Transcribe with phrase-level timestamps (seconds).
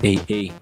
[0.00, 0.52] Ei, ei,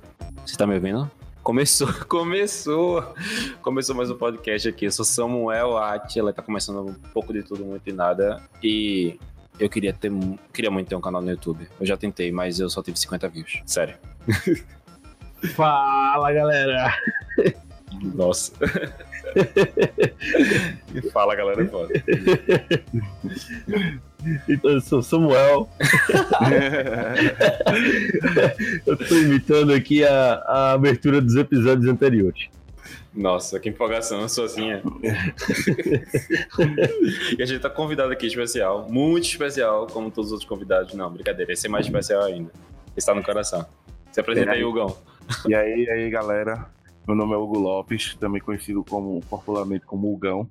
[0.46, 1.10] você tá me ouvindo?
[1.42, 3.14] Começou, começou,
[3.60, 4.86] começou mais um podcast aqui.
[4.86, 8.42] Eu sou Samuel Atila, tá começando um pouco de tudo, muito e nada.
[8.62, 9.20] E
[9.60, 10.10] eu queria ter,
[10.54, 11.68] queria muito ter um canal no YouTube.
[11.78, 13.62] Eu já tentei, mas eu só tive 50 views.
[13.66, 13.96] Sério.
[15.54, 16.98] Fala, galera.
[18.14, 18.54] Nossa.
[21.12, 21.92] Fala, galera, é foda.
[24.48, 25.68] Então, eu sou Samuel.
[28.86, 32.48] eu tô imitando aqui a, a abertura dos episódios anteriores.
[33.14, 34.82] Nossa, que empolgação, sozinha.
[37.38, 40.92] e a gente tá convidado aqui especial, muito especial, como todos os outros convidados.
[40.92, 42.50] Não, brincadeira, esse é mais especial ainda.
[42.94, 43.64] Está no coração.
[44.12, 44.94] Se apresenta aí, Hugão.
[45.48, 46.66] E aí, e aí, galera?
[47.06, 50.48] Meu nome é Hugo Lopes, também conhecido como popularmente como Hugão.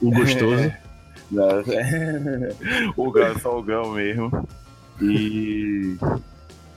[0.00, 0.72] O gostoso.
[2.96, 4.30] o Gão é só o Gão mesmo.
[5.02, 5.96] E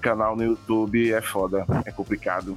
[0.02, 2.56] canal no YouTube é foda, é complicado,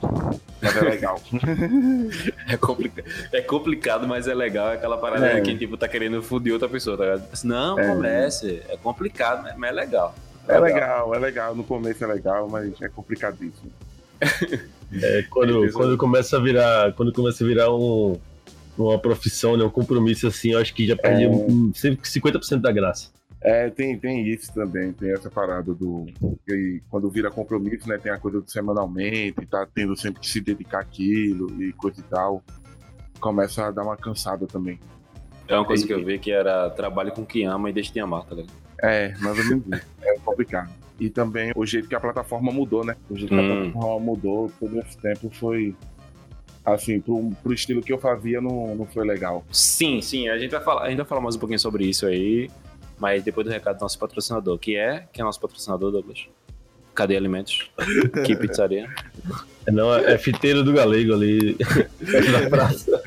[0.63, 1.21] mas é legal.
[2.49, 3.05] é, complica...
[3.33, 4.71] é complicado, mas é legal.
[4.71, 5.41] É aquela parada é.
[5.43, 7.29] que tipo, tá querendo foder outra pessoa, tá ligado?
[7.45, 7.89] Não, é.
[7.89, 8.63] comece.
[8.69, 10.15] É complicado, mas é legal.
[10.49, 11.55] É, é legal, é legal.
[11.55, 13.71] No começo é legal, mas é complicadíssimo.
[14.93, 16.93] É, quando, quando começa a virar.
[16.95, 18.19] Quando começa a virar um,
[18.77, 21.29] uma profissão, né, um compromisso assim, eu acho que já perde é...
[21.29, 23.11] 50% da graça.
[23.43, 26.07] É, tem, tem isso também, tem essa parada do.
[26.91, 27.97] Quando vira compromisso, né?
[27.97, 32.03] Tem a coisa do semanalmente, tá tendo sempre que se dedicar àquilo e coisa e
[32.03, 32.43] tal.
[33.19, 34.79] Começa a dar uma cansada também.
[35.49, 38.01] É uma coisa que eu vi que era trabalho com quem ama e deixa de
[38.01, 38.53] amar, tá ligado?
[38.83, 39.87] É, mais ou menos isso.
[40.03, 40.71] É complicado.
[41.01, 42.95] E também o jeito que a plataforma mudou, né?
[43.09, 43.39] O jeito hum.
[43.39, 43.71] que a hum.
[43.73, 45.75] plataforma mudou todo esse tempo foi
[46.65, 49.45] assim, pro, pro estilo que eu fazia, não, não foi legal.
[49.51, 52.51] Sim, sim, a gente vai falar, ainda falar mais um pouquinho sobre isso aí,
[52.99, 56.29] mas depois do recado do nosso patrocinador, que é, que é nosso patrocinador, Douglas?
[56.95, 57.71] Cadê Alimentos?
[58.27, 58.89] que pizzaria?
[59.69, 61.55] Não, é fiteiro do Galego ali,
[61.99, 63.03] perto da praça.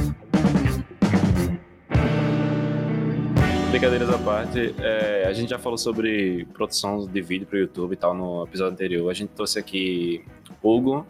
[3.70, 7.92] Brincadeiras à parte, é, a gente já falou sobre produção de vídeo para o YouTube
[7.92, 9.08] e tal no episódio anterior.
[9.08, 10.24] A gente trouxe aqui
[10.60, 11.06] Hugo,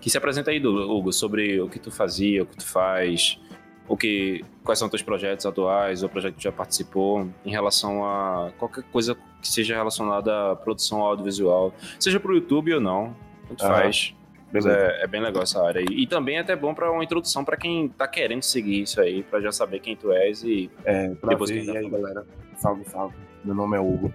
[0.00, 3.38] que se apresenta aí, Hugo, sobre o que tu fazia, o que tu faz,
[3.86, 8.04] o que, quais são teus projetos atuais, o projeto que tu já participou, em relação
[8.04, 13.14] a qualquer coisa que seja relacionada à produção audiovisual, seja para o YouTube ou não,
[13.46, 14.14] tanto faz.
[14.52, 15.80] É, é, bem legal essa área.
[15.80, 19.00] E, e também é até bom para uma introdução para quem tá querendo seguir isso
[19.00, 22.26] aí, para já saber quem tu és e é, depois ver, e aí, galera.
[22.56, 23.14] Salve, salve.
[23.44, 24.12] Meu nome é Hugo.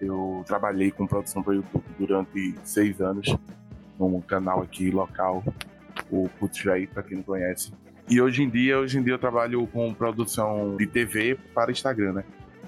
[0.00, 3.36] Eu trabalhei com produção para YouTube durante seis anos
[3.98, 5.42] num canal aqui local,
[6.10, 7.72] o Putray, para quem não conhece.
[8.08, 12.12] E hoje em dia, hoje em dia eu trabalho com produção de TV para Instagram,
[12.12, 12.24] né?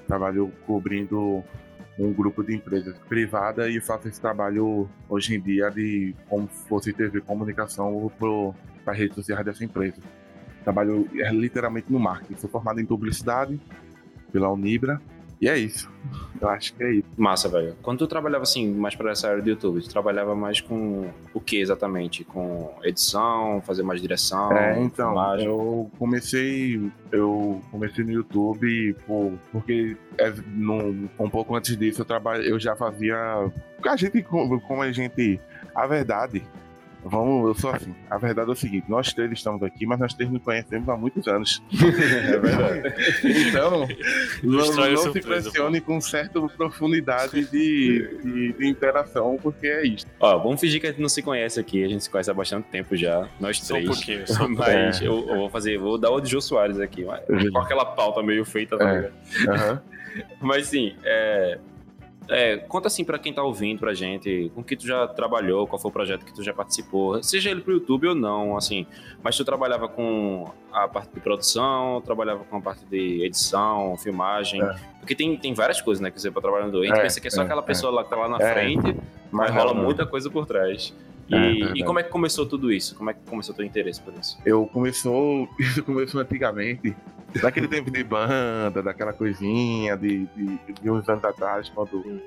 [0.06, 1.42] Trabalho cobrindo
[2.00, 6.92] um grupo de empresas privada e faço esse trabalho hoje em dia de como fosse
[6.92, 8.10] TV comunicação
[8.84, 10.00] para redes sociais dessa empresa.
[10.64, 12.36] Trabalho é, literalmente no marketing.
[12.40, 13.60] Sou formado em publicidade
[14.32, 15.00] pela Unibra
[15.40, 15.90] e é isso.
[16.40, 17.08] Eu acho que é isso.
[17.16, 17.76] Massa, velho.
[17.82, 21.40] Quando tu trabalhava assim, mais para essa área do YouTube, tu trabalhava mais com o
[21.40, 22.24] que exatamente?
[22.24, 24.52] Com edição, fazer mais direção?
[24.52, 25.46] É, então, filmagem?
[25.46, 26.90] eu comecei.
[27.10, 32.58] Eu comecei no YouTube por, porque é, no, um pouco antes disso eu, trabalho, eu
[32.58, 33.16] já fazia.
[33.84, 35.40] A gente, como a gente.
[35.74, 36.42] A verdade
[37.04, 37.94] Vamos, eu sou assim.
[38.10, 40.96] A verdade é o seguinte: nós três estamos aqui, mas nós três nos conhecemos há
[40.96, 41.62] muitos anos.
[41.72, 42.94] é verdade.
[43.24, 43.88] então,
[44.42, 50.06] não, não se impressione com certa profundidade de, de, de, interação, porque é isso.
[50.18, 52.34] Ó, vamos fingir que a gente não se conhece aqui, a gente se conhece há
[52.34, 53.86] bastante tempo já, nós três.
[53.86, 56.40] Só um pouquinho, só um Mas eu, eu, vou fazer, vou dar o de Jô
[56.40, 59.10] Soares aqui, mas, com aquela pauta meio feita, tá é.
[59.48, 59.78] Uhum.
[60.40, 61.58] Mas sim, é,
[62.30, 65.80] é, conta assim para quem tá ouvindo pra gente, com que tu já trabalhou, qual
[65.80, 68.86] foi o projeto que tu já participou, seja ele pro YouTube ou não, assim,
[69.22, 74.62] mas tu trabalhava com a parte de produção, trabalhava com a parte de edição, filmagem,
[74.62, 74.74] é.
[75.00, 77.26] porque tem, tem várias coisas, né, que você pode trabalhar no doente, é, pensa que
[77.26, 78.52] é só é, aquela pessoa lá que tá lá na é.
[78.52, 78.96] frente,
[79.30, 80.94] mas rola muita coisa por trás.
[81.30, 82.96] E, é, e, como é que começou tudo isso?
[82.96, 84.36] Como é que começou o teu interesse por isso?
[84.44, 86.94] Eu começou, isso começou antigamente,
[87.40, 92.20] Daquele tempo de banda, daquela coisinha de, de, de uns anos atrás, quando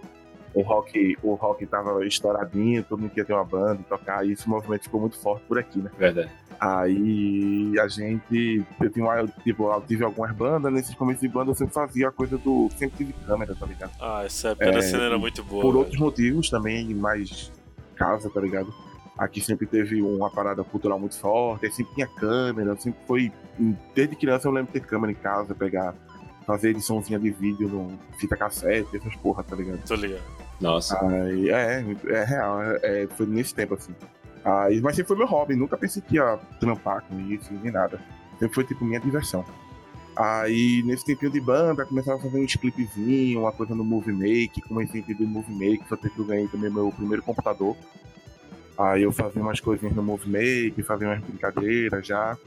[0.54, 4.32] o rock, o rock tava estouradinho, todo mundo queria ter uma banda e tocar, e
[4.32, 5.92] esse movimento ficou muito forte por aqui, né?
[5.98, 6.32] Verdade.
[6.60, 11.52] Aí a gente, eu tinha uma, tipo, eu tive algumas bandas, nesses começos de banda
[11.52, 12.70] eu sempre fazia a coisa do.
[12.78, 13.92] Sempre tive câmera, tá ligado?
[14.00, 15.62] Ah, essa é, cena era muito boa.
[15.62, 15.80] Por velho.
[15.80, 17.52] outros motivos também, mais
[17.96, 18.74] casa, tá ligado?
[19.18, 23.32] Aqui sempre teve uma parada cultural muito forte, sempre tinha câmera, sempre foi.
[23.94, 25.94] Desde criança eu lembro de ter câmera em casa, pegar,
[26.48, 29.86] fazer ediçãozinha de vídeo no fita cassete, essas porra, tá ligado?
[29.86, 30.24] Tô ligado.
[30.60, 31.00] Nossa.
[31.06, 33.94] Aí, é, é real, é, é, foi nesse tempo assim.
[34.44, 38.02] Aí, mas sempre foi meu hobby, nunca pensei que ia trampar com isso, nem nada.
[38.40, 39.46] Sempre foi tipo minha diversão.
[40.16, 44.62] Aí, nesse tempinho de banda, começava a fazer uns clipezinhos, uma coisa no Movie Make,
[44.62, 47.76] comecei a entender Movie Make, só que eu ganhei também meu primeiro computador.
[48.78, 52.38] Aí eu fazia umas coisinhas no Movie Make, fazia umas brincadeiras já.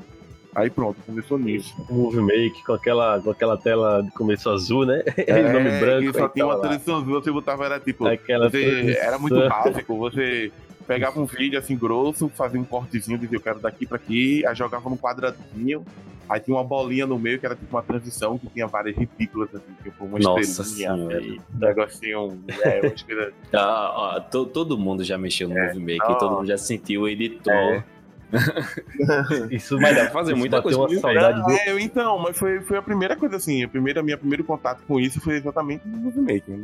[0.55, 1.75] Aí pronto, começou nisso.
[1.89, 5.03] O Movie Make com aquela, com aquela tela de começo azul, né?
[5.17, 6.19] É, nome branco.
[6.19, 8.07] só tinha uma transição azul, você botava, era tipo.
[8.07, 10.51] Aquela você, era muito básico, você
[10.87, 14.55] pegava um vídeo assim grosso, fazia um cortezinho, dizia eu quero daqui pra aqui, aí
[14.55, 15.85] jogava num quadradinho,
[16.29, 19.49] Aí tinha uma bolinha no meio que era tipo uma transição que tinha várias ridículas,
[19.55, 23.33] assim, tipo uma Nossa estrelinha, um negocinho, é, uma estrela.
[23.55, 25.73] ah, todo mundo já mexeu no é.
[25.73, 27.53] Movie Maker, todo mundo já sentiu o editor.
[27.53, 27.85] É.
[29.55, 30.79] isso vai dar fazer muita coisa.
[30.79, 31.51] Uma saudade do...
[31.51, 33.63] é, então, mas foi, foi a primeira coisa assim.
[33.63, 36.59] A primeira, minha primeiro contato com isso foi exatamente no Movie Maker.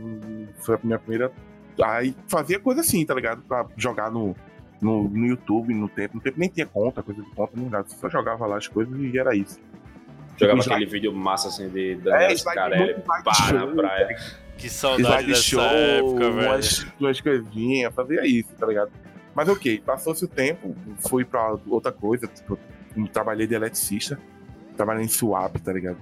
[0.58, 1.30] Foi a minha primeira.
[1.80, 3.42] Aí fazia coisa assim, tá ligado?
[3.42, 4.34] Pra jogar no,
[4.82, 6.16] no, no YouTube, no tempo.
[6.16, 7.88] No tempo nem tinha conta, coisa de conta, nem nada.
[7.88, 9.58] Você só jogava lá as coisas e era isso.
[10.36, 14.16] Jogava tipo, aquele vídeo massa assim de Daniel é, Scarelli para na praia.
[14.58, 16.48] Que saudade dessa show, época, velho.
[16.48, 18.90] Umas, umas coisinhas, fazia isso, tá ligado?
[19.34, 20.74] Mas ok, passou-se o tempo,
[21.08, 22.58] fui pra outra coisa, tipo,
[23.12, 24.18] trabalhei de eletricista,
[24.76, 25.98] trabalhei em swap, tá ligado?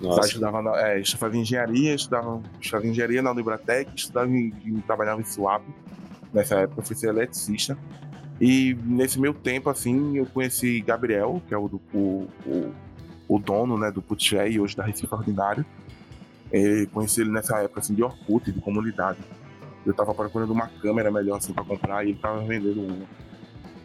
[0.00, 0.26] Nossa.
[0.26, 4.50] Estudava na, é, fazia engenharia, estudava, estudava engenharia na Unibratec, estudava em,
[4.86, 5.62] trabalhava em swap.
[6.34, 7.78] Nessa época eu fui ser eletricista.
[8.40, 12.74] E nesse meu tempo, assim, eu conheci Gabriel, que é o, o, o,
[13.28, 15.64] o dono né, do Putché e hoje da Recife Ordinário.
[16.52, 19.20] E conheci ele nessa época assim, de Orkut, de comunidade.
[19.86, 23.06] Eu tava procurando uma câmera melhor assim, para comprar e ele tava vendendo uma.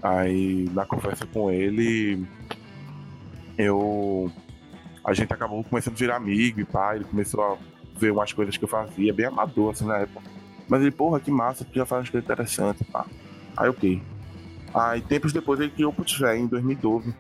[0.02, 2.26] Aí, na conversa com ele,
[3.58, 4.32] eu.
[5.04, 6.96] A gente acabou começando a virar amigo e pá.
[6.96, 7.58] Ele começou a
[8.00, 10.39] ver umas coisas que eu fazia, bem amador assim na época.
[10.70, 13.06] Mas ele, porra, que massa, tu já faz umas coisas interessantes, pá.
[13.58, 14.02] Aí, ok.
[14.74, 17.14] Aí, tempos depois, ele criou o Putjay em 2012.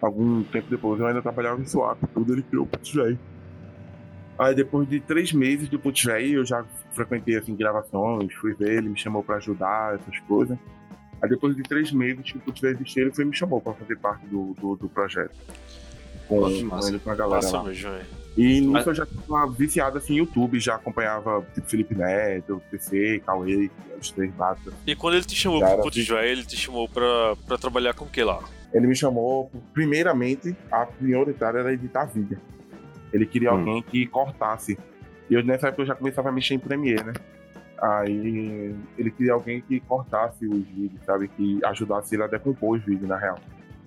[0.00, 3.18] Algum tempo depois, eu ainda trabalhava em Swap, tudo, ele criou o Putjay.
[4.38, 8.88] Aí, depois de três meses de Putjay, eu já frequentei, assim, gravações, fui ver, ele
[8.88, 10.56] me chamou pra ajudar, essas coisas.
[11.20, 13.96] Aí, depois de três meses que o Putjay existiu, ele foi me chamou pra fazer
[13.98, 15.36] parte do, do, do projeto.
[16.40, 18.00] Com, com ele, com a galera Nossa, lá.
[18.36, 18.86] E nisso Mas...
[18.86, 23.70] eu já tava viciado assim em YouTube, já acompanhava tipo, Felipe Neto, PC, Cauê,
[24.00, 24.72] os três batas.
[24.86, 26.02] E quando ele te chamou pro Puto assim...
[26.02, 28.40] Joé, ele te chamou pra, pra trabalhar com o que lá?
[28.72, 32.38] Ele me chamou, primeiramente, a prioritária era editar vídeo.
[33.12, 33.58] Ele queria hum.
[33.58, 34.78] alguém que cortasse.
[35.28, 37.12] E eu, nessa época eu já começava a mexer em Premiere, né?
[37.82, 41.28] Aí ele queria alguém que cortasse os vídeos, sabe?
[41.28, 43.38] Que ajudasse ele a decompor os vídeos, na real.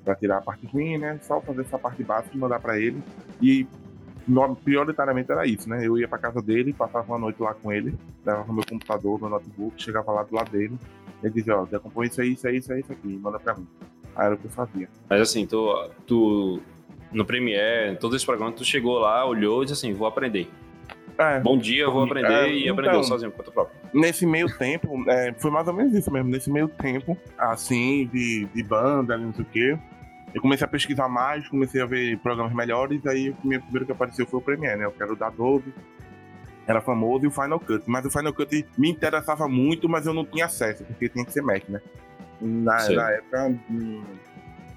[0.06, 1.19] Pra tirar a parte ruim, né?
[1.22, 3.04] Só fazer essa parte básica e mandar pra ele.
[3.42, 3.68] E
[4.63, 5.86] prioritariamente era isso, né?
[5.86, 7.94] Eu ia pra casa dele, passava uma noite lá com ele,
[8.25, 10.78] levava meu computador, meu notebook, chegava lá do lado dele,
[11.22, 13.54] ele dizia, ó, já compõe isso aí, isso aí, isso aí, isso aqui, manda pra
[13.56, 13.68] mim.
[14.16, 14.90] Aí era o que eu fazia.
[15.10, 16.60] Mas assim, tu, tu
[17.12, 20.48] no Premiere, todo esse programa, tu chegou lá, olhou e disse assim, vou aprender.
[21.18, 23.80] É, Bom dia, eu vou aprender é, e então, aprendeu sozinho por conta própria.
[23.94, 26.30] Nesse meio tempo, é, foi mais ou menos isso mesmo.
[26.30, 29.80] Nesse meio tempo, assim, de, de banda, não sei o quê,
[30.36, 34.27] eu comecei a pesquisar mais, comecei a ver programas melhores, aí o primeiro que apareceu
[34.27, 34.86] foi o Premiere, né?
[34.86, 35.74] Eu quero dar Adobe,
[36.68, 37.84] era famoso, e o Final Cut.
[37.88, 41.32] Mas o Final Cut me interessava muito, mas eu não tinha acesso, porque tinha que
[41.32, 41.80] ser Mac, né?
[42.42, 44.04] Na, na época, não,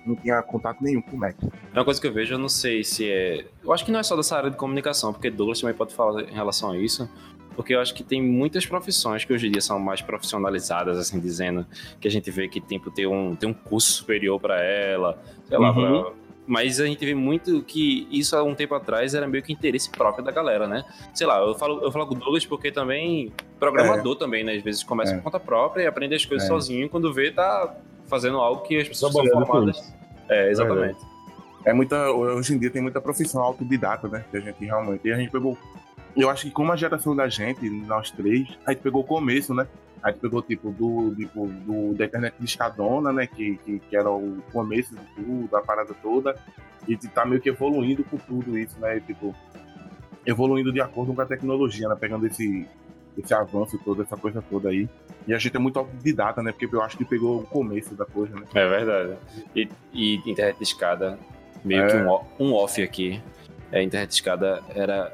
[0.06, 1.34] não tinha contato nenhum com o Mac.
[1.42, 3.44] É uma coisa que eu vejo, eu não sei se é.
[3.64, 6.22] Eu acho que não é só dessa área de comunicação, porque Douglas também pode falar
[6.22, 7.10] em relação a isso
[7.58, 11.18] porque eu acho que tem muitas profissões que hoje em dia são mais profissionalizadas, assim,
[11.18, 11.66] dizendo
[12.00, 15.58] que a gente vê que tipo, tem, um, tem um curso superior para ela, sei
[15.58, 16.04] lá, uhum.
[16.04, 16.12] pra...
[16.46, 19.90] mas a gente vê muito que isso há um tempo atrás era meio que interesse
[19.90, 20.84] próprio da galera, né?
[21.12, 24.18] Sei lá, eu falo, eu falo com o Douglas porque também, programador é.
[24.20, 24.54] também, né?
[24.54, 25.16] Às vezes começa é.
[25.16, 26.48] por conta própria e aprende as coisas é.
[26.48, 29.92] sozinho, quando vê, tá fazendo algo que as pessoas são formadas.
[30.28, 31.04] É, exatamente.
[31.64, 34.24] É muita, hoje em dia tem muita profissão autodidata, né?
[34.30, 35.08] Que a gente realmente.
[35.08, 35.58] E a gente pegou
[36.18, 39.54] eu acho que como a geração da gente, nós três, a gente pegou o começo,
[39.54, 39.66] né?
[40.02, 43.26] A gente pegou, tipo, do, tipo, do, da internet de escadona, né?
[43.26, 46.36] Que, que, que, era o começo de tudo, a parada toda.
[46.86, 49.00] E tá meio que evoluindo com tudo isso, né?
[49.00, 49.34] Tipo,
[50.24, 51.96] evoluindo de acordo com a tecnologia, né?
[51.98, 52.66] Pegando esse,
[53.16, 54.88] esse avanço todo, essa coisa toda aí.
[55.26, 56.52] E a gente é muito autodidata, né?
[56.52, 58.46] Porque eu acho que pegou o começo da coisa, né?
[58.54, 59.16] É verdade.
[59.54, 61.18] E, e internet de escada,
[61.64, 61.86] meio é.
[61.88, 63.20] que um, um off aqui.
[63.70, 65.12] É, internet de escada era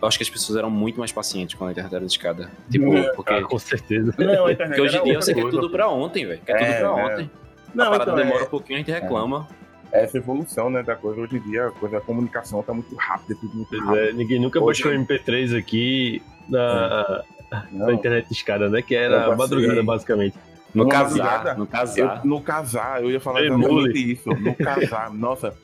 [0.00, 2.50] eu acho que as pessoas eram muito mais pacientes quando a internet era escada.
[2.70, 3.32] Tipo, é, porque.
[3.32, 4.14] Ah, com certeza.
[4.18, 6.40] Não, porque hoje em dia você quer tudo pra ontem, velho.
[6.44, 7.04] Quer é, tudo pra é.
[7.06, 7.30] ontem.
[7.74, 8.46] Não, a parada então, demora é...
[8.46, 9.48] um pouquinho, a gente reclama.
[9.92, 11.20] É essa evolução, né, da coisa.
[11.20, 13.98] Hoje em dia, a coisa da comunicação tá muito rápida, tudo muito rápido.
[13.98, 14.82] É, ninguém nunca hoje...
[14.82, 17.22] baixou MP3 aqui na,
[17.70, 18.82] da internet escada, né?
[18.82, 20.36] Que era madrugada, basicamente.
[20.74, 22.20] No casar, no casar.
[22.22, 24.28] Eu, no casar, eu ia falar exatamente isso.
[24.28, 25.54] No casar, nossa.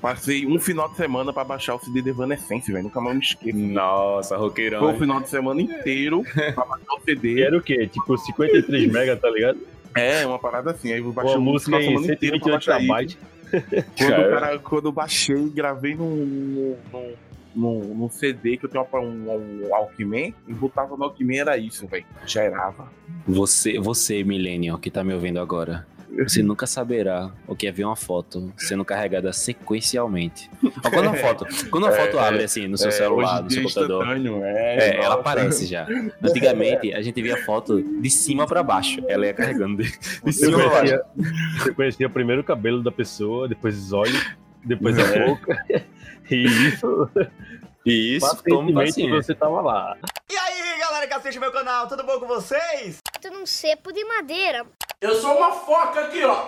[0.00, 2.84] Passei um final de semana pra baixar o CD de Evanescence, velho.
[2.84, 3.58] Nunca mais me esqueço.
[3.58, 4.80] Nossa, roqueirão.
[4.80, 6.22] Foi o final de semana inteiro
[6.54, 7.42] pra baixar o CD.
[7.42, 7.86] Era o quê?
[7.86, 9.58] Tipo 53 mega, tá ligado?
[9.94, 10.92] É, uma parada assim.
[10.92, 13.18] Aí eu baixei o música em 128 KB.
[13.98, 17.12] Quando, cara, quando eu baixei, gravei num, num,
[17.54, 21.58] num, num CD que eu tenho um, um, um Alckmin e botava no Alckmin, era
[21.58, 22.06] isso, velho.
[22.24, 22.88] Gerava.
[23.26, 25.86] Você, você, Millennial, que tá me ouvindo agora.
[26.18, 30.50] Você nunca saberá o que é ver uma foto sendo carregada sequencialmente.
[30.82, 33.62] quando a foto, quando a foto é, abre assim no seu é, celular, no seu
[33.62, 34.06] computador,
[34.44, 35.86] é, é ela aparece já.
[36.22, 39.92] Antigamente a gente via foto de cima para baixo, ela ia carregando de,
[40.24, 41.00] de cima para baixo.
[41.58, 45.26] Você conhecia primeiro o cabelo da pessoa, depois os olhos, depois a é.
[45.26, 45.64] boca.
[46.30, 47.10] E isso
[47.90, 49.96] isso, como você tava lá.
[50.30, 52.98] E aí, galera que assiste meu canal, tudo bom com vocês?
[53.20, 54.64] Tô num cepo de madeira.
[55.00, 56.46] Eu sou uma foca aqui, ó.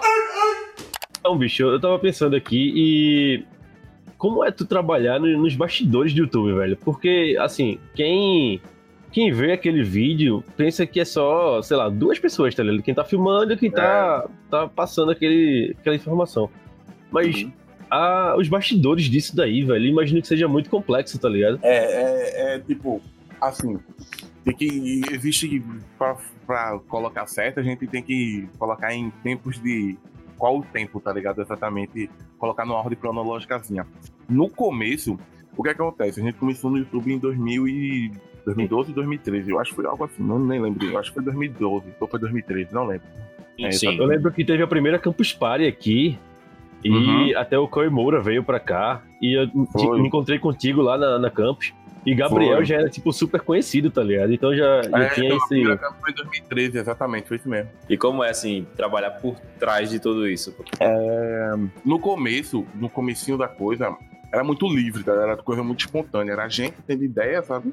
[1.18, 3.44] Então, bicho, eu tava pensando aqui e.
[4.18, 6.76] Como é tu trabalhar nos bastidores do YouTube, velho?
[6.76, 8.60] Porque, assim, quem.
[9.10, 12.82] Quem vê aquele vídeo pensa que é só, sei lá, duas pessoas, tá ligado?
[12.82, 14.50] Quem tá filmando e quem tá, é.
[14.50, 16.48] tá passando aquele, aquela informação.
[17.10, 17.52] Mas uhum.
[17.92, 21.58] A, os bastidores disso daí, velho, imagino que seja muito complexo, tá ligado?
[21.62, 23.02] É, é, é tipo,
[23.38, 23.78] assim,
[24.44, 25.02] tem que.
[25.10, 25.62] Existe.
[25.98, 29.96] Pra, pra colocar certo, a gente tem que colocar em tempos de.
[30.38, 31.42] Qual o tempo, tá ligado?
[31.42, 32.10] Exatamente.
[32.38, 33.86] Colocar numa ordem cronológicazinha.
[34.28, 35.18] No começo,
[35.56, 36.20] o que, é que acontece?
[36.20, 38.12] A gente começou no YouTube em 2000 e
[38.46, 39.50] 2012 2013.
[39.50, 40.84] Eu acho que foi algo assim, não nem lembro.
[40.84, 43.06] Eu acho que foi 2012 ou foi 2013, não lembro.
[43.60, 43.96] É, Sim.
[43.98, 46.18] Eu lembro que teve a primeira Campus Party aqui.
[46.82, 47.38] E uhum.
[47.38, 49.02] até o Coy Moura veio pra cá.
[49.20, 49.48] E eu
[49.98, 51.72] me encontrei contigo lá na, na campus.
[52.04, 52.64] E Gabriel foi.
[52.64, 54.32] já era, tipo, super conhecido, tá ligado?
[54.32, 55.78] Então já, já é, tinha então, esse.
[56.00, 57.70] Foi em 2013, exatamente, foi isso mesmo.
[57.88, 60.54] E como é, assim, trabalhar por trás de tudo isso?
[60.80, 61.54] É...
[61.84, 63.96] No começo, no comecinho da coisa,
[64.32, 65.12] era muito livre, tá?
[65.12, 66.32] Era coisa muito espontânea.
[66.32, 67.72] Era a gente tendo ideia, sabe?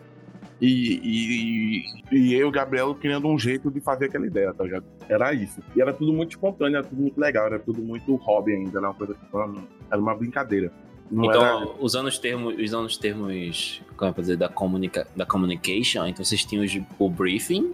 [0.62, 4.63] E, e, e eu e o Gabriel criando um jeito de fazer aquela ideia, tá
[4.63, 4.84] ligado?
[5.08, 5.62] Era isso.
[5.75, 8.88] E era tudo muito espontâneo, era tudo muito legal, era tudo muito hobby ainda, era
[8.89, 9.16] uma coisa
[9.89, 10.72] era uma brincadeira.
[11.10, 11.70] Não então, era...
[11.80, 16.46] usando os termos, usando os termos, como é dizer, da, comunica, da communication, então vocês
[16.46, 16.66] tinham
[17.00, 17.74] o briefing,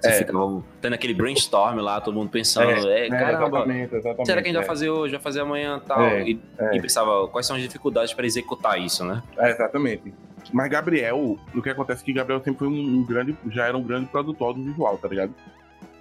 [0.00, 0.12] você é.
[0.12, 4.42] ficava tendo aquele brainstorm lá, todo mundo pensando, é, é, é caramba, exatamente, exatamente, será
[4.42, 4.66] que a gente vai é.
[4.66, 6.02] fazer hoje, vai fazer amanhã tal?
[6.02, 6.40] É, e,
[6.72, 9.22] e, pensava, quais são as dificuldades para executar isso, né?
[9.38, 10.12] Exatamente.
[10.54, 13.76] Mas Gabriel, o que acontece é que Gabriel sempre foi um, um grande, já era
[13.76, 15.34] um grande produtor do visual, tá ligado?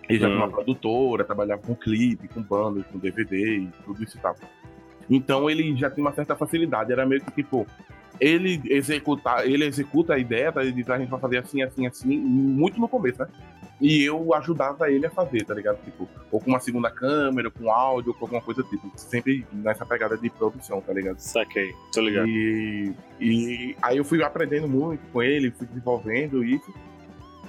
[0.08, 0.36] Ele já hum.
[0.36, 4.36] uma produtora, trabalhava com clipe, com bandas, com DVD e tudo isso e tal.
[5.10, 6.92] Então ele já tem uma certa facilidade.
[6.92, 7.66] Era meio que tipo,
[8.20, 10.62] ele executar, ele executa a ideia, tá?
[10.62, 13.28] Ele diz, a gente vai fazer assim, assim, assim, muito no começo, né?
[13.84, 15.78] E eu ajudava ele a fazer, tá ligado?
[15.84, 18.90] Tipo, ou com uma segunda câmera, com áudio, ou com alguma coisa tipo.
[18.96, 21.20] Sempre nessa pegada de produção, tá ligado?
[21.20, 22.26] Saquei, tô ligado.
[22.26, 26.74] E, e aí eu fui aprendendo muito com ele, fui desenvolvendo isso.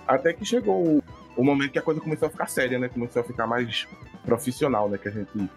[0.08, 1.00] Até que chegou
[1.36, 2.88] o, momento que a coisa começou a ficar séria, né?
[2.88, 3.86] Começou a ficar mais
[4.24, 4.98] profissional, né?
[4.98, 5.48] Que a gente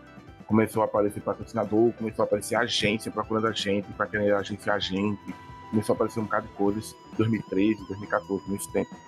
[0.45, 4.79] começou a aparecer patrocinador, começou a aparecer agência procurando a gente, para querer agenciar a
[4.79, 5.33] gente,
[5.71, 9.06] começou a aparecer um bocado de coisas, 2013, 2014, nesse tempo.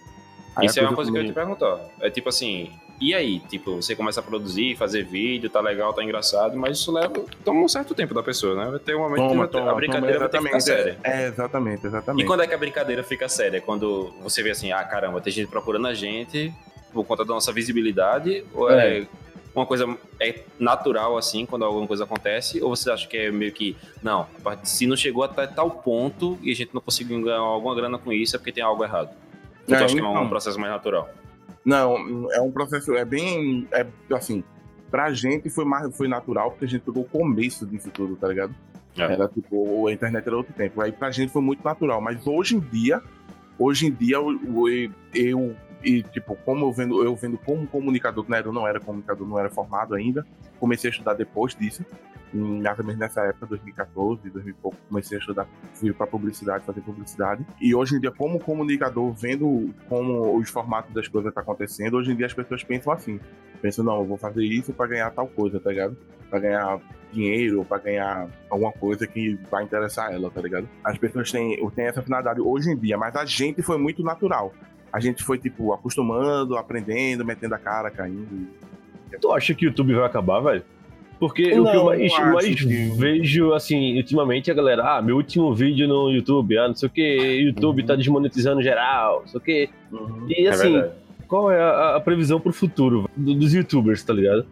[0.59, 1.79] Aí Isso é uma coisa que eu ia te perguntar.
[2.01, 3.39] É tipo assim, e aí?
[3.39, 7.13] Tipo, você começa a produzir, fazer vídeo, tá legal, tá engraçado, mas isso leva.
[7.45, 8.69] toma um certo tempo da pessoa, né?
[8.69, 10.99] Vai ter um momento toma, que toma, a brincadeira vai ter que ficar séria.
[11.03, 12.23] É, exatamente, exatamente.
[12.23, 13.61] E quando é que a brincadeira fica séria?
[13.61, 16.53] Quando você vê assim, ah, caramba, tem gente procurando a gente
[16.91, 19.07] por conta da nossa visibilidade, ou é, é
[19.55, 22.61] uma coisa é natural assim quando alguma coisa acontece?
[22.61, 24.27] Ou você acha que é meio que, não,
[24.63, 28.11] se não chegou até tal ponto e a gente não conseguiu ganhar alguma grana com
[28.11, 29.09] isso, é porque tem algo errado?
[29.67, 31.09] Ou é, acha que é um processo mais natural?
[31.63, 34.43] Não, é um processo, é bem, é assim,
[34.89, 38.27] pra gente foi mais, foi natural porque a gente pegou o começo disso tudo, tá
[38.27, 38.55] ligado?
[38.97, 39.03] É.
[39.03, 40.81] Era tipo, a internet era outro tempo.
[40.81, 43.01] Aí pra gente foi muito natural, mas hoje em dia,
[43.57, 48.25] hoje em dia eu, eu, eu e, tipo, como eu vendo, eu vendo como comunicador,
[48.27, 50.25] né, eu não era comunicador, não era formado ainda,
[50.59, 51.85] comecei a estudar depois disso,
[52.33, 57.45] ou menos nessa época, 2014, 2000 pouco, comecei a estudar, fui para publicidade, fazer publicidade.
[57.61, 61.97] E hoje em dia, como comunicador, vendo como os formatos das coisas estão tá acontecendo,
[61.97, 63.19] hoje em dia as pessoas pensam assim.
[63.61, 65.97] Pensam, não, eu vou fazer isso para ganhar tal coisa, tá ligado?
[66.29, 66.79] Para ganhar
[67.11, 70.69] dinheiro, para ganhar alguma coisa que vai interessar ela, tá ligado?
[70.83, 74.53] As pessoas têm, têm essa finalidade hoje em dia, mas a gente foi muito natural
[74.91, 78.47] a gente foi, tipo, acostumando, aprendendo, metendo a cara, caindo.
[79.19, 80.63] Tu acha que o YouTube vai acabar, velho?
[81.19, 82.89] Porque não, o que eu mais, mais que...
[82.97, 86.89] vejo, assim, ultimamente, a galera, ah, meu último vídeo no YouTube, ah, não sei o
[86.89, 87.87] que, YouTube tá uhum.
[87.87, 89.69] tá desmonetizando geral, não sei o que.
[89.91, 90.25] Uhum.
[90.29, 90.91] E é assim, é
[91.29, 94.45] qual é a, a previsão pro futuro do, dos youtubers, tá ligado?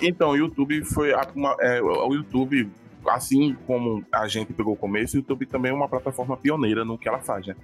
[0.00, 1.12] Então, o YouTube foi.
[1.34, 2.70] Uma, é, o YouTube,
[3.06, 6.96] assim como a gente pegou o começo, o YouTube também é uma plataforma pioneira no
[6.96, 7.56] que ela faz, né?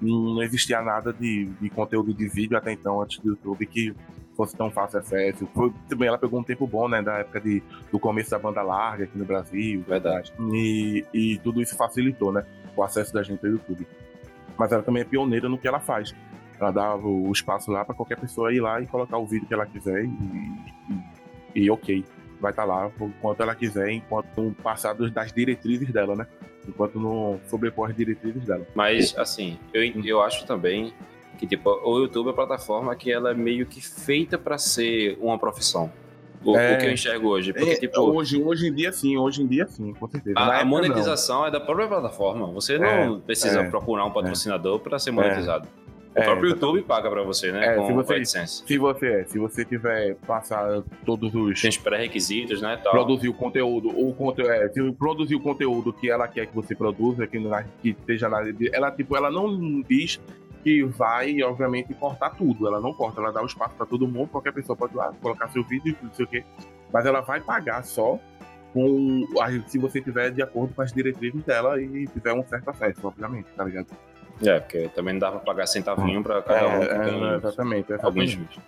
[0.00, 3.94] Não existia nada de, de conteúdo de vídeo até então, antes do YouTube, que
[4.42, 5.48] fosse tão fácil acesso.
[5.54, 7.00] Foi, também ela pegou um tempo bom, né?
[7.00, 9.84] Da época de, do começo da banda larga aqui no Brasil.
[9.86, 10.32] Verdade.
[10.52, 12.44] E, e tudo isso facilitou, né?
[12.76, 13.86] O acesso da gente ao YouTube.
[14.58, 16.14] Mas ela também é pioneira no que ela faz.
[16.58, 19.54] Ela dá o espaço lá para qualquer pessoa ir lá e colocar o vídeo que
[19.54, 20.08] ela quiser e,
[21.54, 22.04] e, e ok.
[22.40, 26.26] Vai estar tá lá enquanto ela quiser, enquanto passar das diretrizes dela, né?
[26.66, 28.66] Enquanto não sobrepor as diretrizes dela.
[28.74, 30.92] Mas, assim, eu, eu acho também
[31.38, 35.16] que tipo, o YouTube é uma plataforma que ela é meio que feita para ser
[35.20, 35.90] uma profissão.
[36.44, 37.52] O, é, o, que eu enxergo hoje.
[37.52, 40.38] Porque, é, tipo, hoje, hoje em dia sim, hoje em dia sim, com certeza.
[40.38, 41.46] A, a monetização não.
[41.46, 42.46] é da própria plataforma.
[42.48, 43.70] Você não é, precisa é.
[43.70, 45.68] procurar um patrocinador para ser monetizado.
[46.14, 47.68] O é, próprio YouTube paga para você, né?
[47.68, 48.62] É, com se você, AdSense.
[48.66, 51.60] Se você, se você tiver passar todos os.
[51.60, 52.78] Tem os pré-requisitos, né?
[52.82, 52.92] Tal.
[52.92, 56.74] Produzir o conteúdo, o conteúdo, é, se produzir o conteúdo que ela quer que você
[56.74, 57.38] produza, que,
[57.80, 58.42] que esteja na.
[58.72, 60.20] Ela, tipo, ela não diz
[60.62, 62.66] que vai, obviamente, cortar tudo.
[62.66, 65.48] Ela não corta, ela dá o espaço para todo mundo, qualquer pessoa pode lá colocar
[65.48, 66.44] seu vídeo, não sei o quê.
[66.92, 68.18] Mas ela vai pagar só
[68.72, 69.26] com
[69.66, 73.48] se você tiver de acordo com as diretrizes dela e tiver um certo acesso, obviamente,
[73.54, 73.88] tá ligado?
[74.40, 76.82] É, porque também não dá pra pagar centavinho pra cada um.
[76.82, 78.58] É, é, exatamente, Alguns vídeos.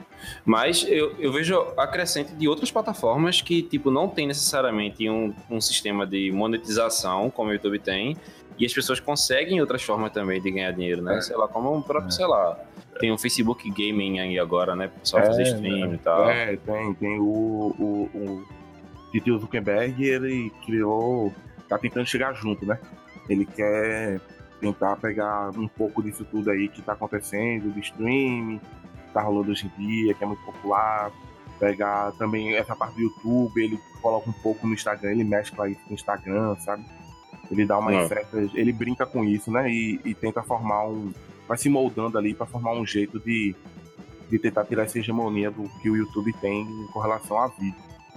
[0.44, 5.60] Mas eu, eu vejo acrescente de outras plataformas que, tipo, não tem necessariamente um, um
[5.60, 8.16] sistema de monetização, como o YouTube tem,
[8.58, 11.16] e as pessoas conseguem outras formas também de ganhar dinheiro, né?
[11.16, 11.20] É.
[11.20, 12.12] Sei lá, como o próprio, é.
[12.12, 12.58] sei lá,
[12.98, 14.90] tem o Facebook Gaming aí agora, né?
[15.02, 16.28] Só fazer é, stream e tal.
[16.28, 21.32] É, tem, tem o, o, o Tio Zuckerberg, ele criou,
[21.68, 22.78] tá tentando chegar junto, né?
[23.28, 24.20] Ele quer
[24.60, 28.60] tentar pegar um pouco disso tudo aí que tá acontecendo, de streaming,
[29.12, 31.12] tá rolando hoje em dia, que é muito popular,
[31.58, 35.80] pegar também essa parte do YouTube, ele coloca um pouco no Instagram, ele mescla isso
[35.88, 36.84] no Instagram, sabe?
[37.50, 38.50] Ele dá uma certas.
[38.54, 39.70] Ele brinca com isso, né?
[39.70, 41.12] E, e, tenta formar um.
[41.46, 43.54] Vai se moldando ali para formar um jeito de,
[44.30, 47.76] de tentar tirar essa hegemonia do que o YouTube tem com relação à vida.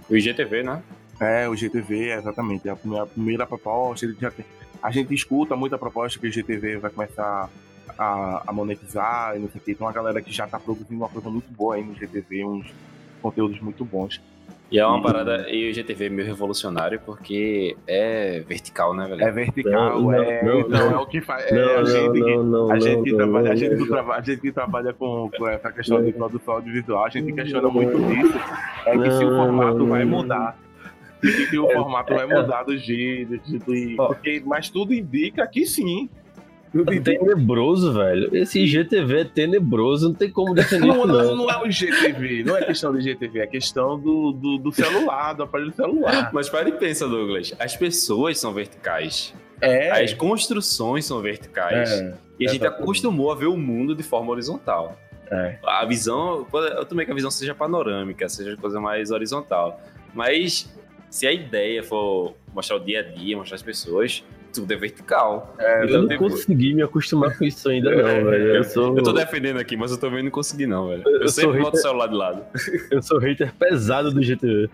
[0.10, 0.82] O IGTV, né?
[1.20, 2.68] É, o IGTV, exatamente.
[2.68, 4.46] É a primeira, a primeira proposta, ele já tem,
[4.82, 7.50] a gente escuta muita proposta que o IGTV vai começar
[7.98, 9.76] a, a monetizar e não sei o que.
[9.76, 12.74] Tem uma galera que já tá produzindo uma coisa muito boa aí no IGTV, uns
[13.22, 14.22] conteúdos muito bons.
[14.70, 19.24] E é uma parada, e o GTV é meio revolucionário porque é vertical, né, velho?
[19.24, 20.44] É vertical, não, é.
[20.44, 21.50] Não, então não, é o que faz.
[21.50, 25.32] É, a gente, não, a gente trabalha, a gente, trabalha, a gente que trabalha com,
[25.38, 28.38] com essa questão de produção audiovisual, a gente questiona muito isso.
[28.86, 30.58] É que se o formato vai mudar.
[31.22, 36.10] Se o formato vai mudar do jeito, tipo, porque, mas tudo indica que sim.
[36.88, 38.36] É tenebroso, velho.
[38.36, 42.58] Esse IGTV é tenebroso, não tem como defender não, não, não é o IGTV, não
[42.58, 46.32] é questão do IGTV, é questão do, do, do celular, do aparelho celular.
[46.34, 49.34] Mas para e pensa, Douglas, as pessoas são verticais.
[49.62, 50.04] É.
[50.04, 51.92] As construções são verticais.
[51.92, 54.98] É, e a gente acostumou a ver o mundo de forma horizontal.
[55.32, 55.58] É.
[55.66, 59.82] A visão, eu também que a visão seja panorâmica, seja coisa mais horizontal.
[60.14, 60.72] Mas
[61.10, 64.24] se a ideia for mostrar o dia a dia, mostrar as pessoas,
[64.62, 65.56] tudo é vertical.
[65.60, 66.30] É, então, eu não tipo...
[66.30, 68.56] consegui me acostumar com isso ainda, não, é, velho.
[68.56, 68.98] Eu, sou...
[68.98, 71.04] eu tô defendendo aqui, mas eu também não consegui, não, velho.
[71.06, 72.44] Eu, eu sempre boto o celular de lado.
[72.90, 74.70] Eu sou hater pesado do GTV.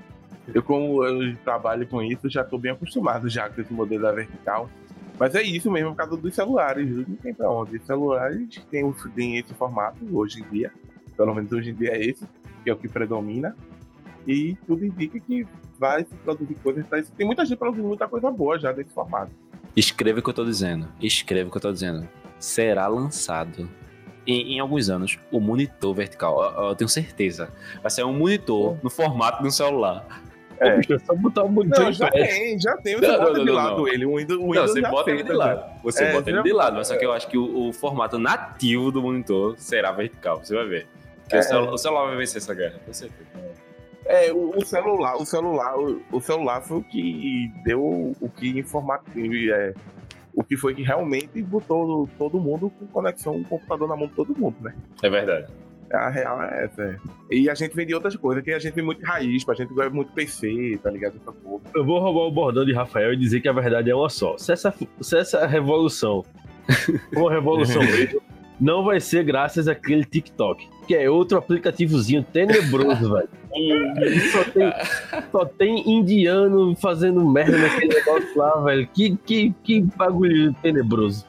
[0.54, 4.12] Eu, como eu trabalho com isso, já tô bem acostumado já com esse modelo da
[4.12, 4.70] vertical.
[5.18, 7.78] Mas é isso mesmo por causa dos celulares, não tem pra onde.
[7.78, 10.72] Os celulares têm, têm esse formato hoje em dia.
[11.16, 12.28] Pelo menos hoje em dia é esse,
[12.64, 13.56] que é o que predomina.
[14.28, 15.48] E tudo indica que
[15.80, 17.12] vai se produzir coisas pra isso.
[17.14, 19.32] Tem muita gente produzindo muita coisa boa já desse formato.
[19.76, 20.88] Escreva o que eu tô dizendo.
[21.02, 22.08] Escreva o que eu tô dizendo.
[22.40, 23.70] Será lançado
[24.26, 26.44] em, em, alguns anos o monitor vertical.
[26.44, 27.50] Eu, eu, tenho certeza.
[27.82, 30.06] Vai ser um monitor no formato de um celular.
[30.60, 30.80] É.
[30.82, 31.86] Pô, é só botar o monitor.
[31.86, 32.96] Não, já tem, já tem.
[32.96, 33.88] Você não, bota não, de lado não.
[33.88, 34.06] ele.
[34.06, 35.82] O Windows, o Windows não, você bota ele de lado.
[35.84, 36.76] Você é, bota ele de lado.
[36.76, 40.44] Mas só que eu acho que o, o, formato nativo do monitor será vertical.
[40.44, 40.88] Você vai ver.
[41.32, 41.40] É.
[41.40, 43.30] O, celular, o celular vai vencer essa guerra, com certeza.
[44.06, 48.60] É, o, o, celular, o celular, o, o, celular foi o que deu o que
[48.60, 49.74] informativo, é,
[50.36, 54.14] o que foi que realmente botou todo mundo com conexão, um computador na mão de
[54.14, 54.74] todo mundo, né?
[55.02, 55.48] É verdade.
[55.92, 56.82] A real é essa.
[56.82, 56.98] É.
[57.30, 59.92] E a gente vende outras coisas, que a gente tem muito raiz, a gente gosta
[59.92, 61.18] muito PC, tá ligado?
[61.22, 61.62] Essa porra.
[61.76, 64.38] Eu vou roubar o bordão de Rafael e dizer que a verdade é uma só.
[64.38, 66.26] Se essa, se essa revolução,
[67.16, 68.22] uma revolução mesmo,
[68.60, 73.30] não vai ser graças àquele TikTok, que é outro aplicativozinho tenebroso, velho.
[74.32, 74.74] Só tem,
[75.32, 78.88] só tem indiano fazendo merda naquele negócio lá, velho.
[78.88, 81.26] Que, que, que bagulho tenebroso.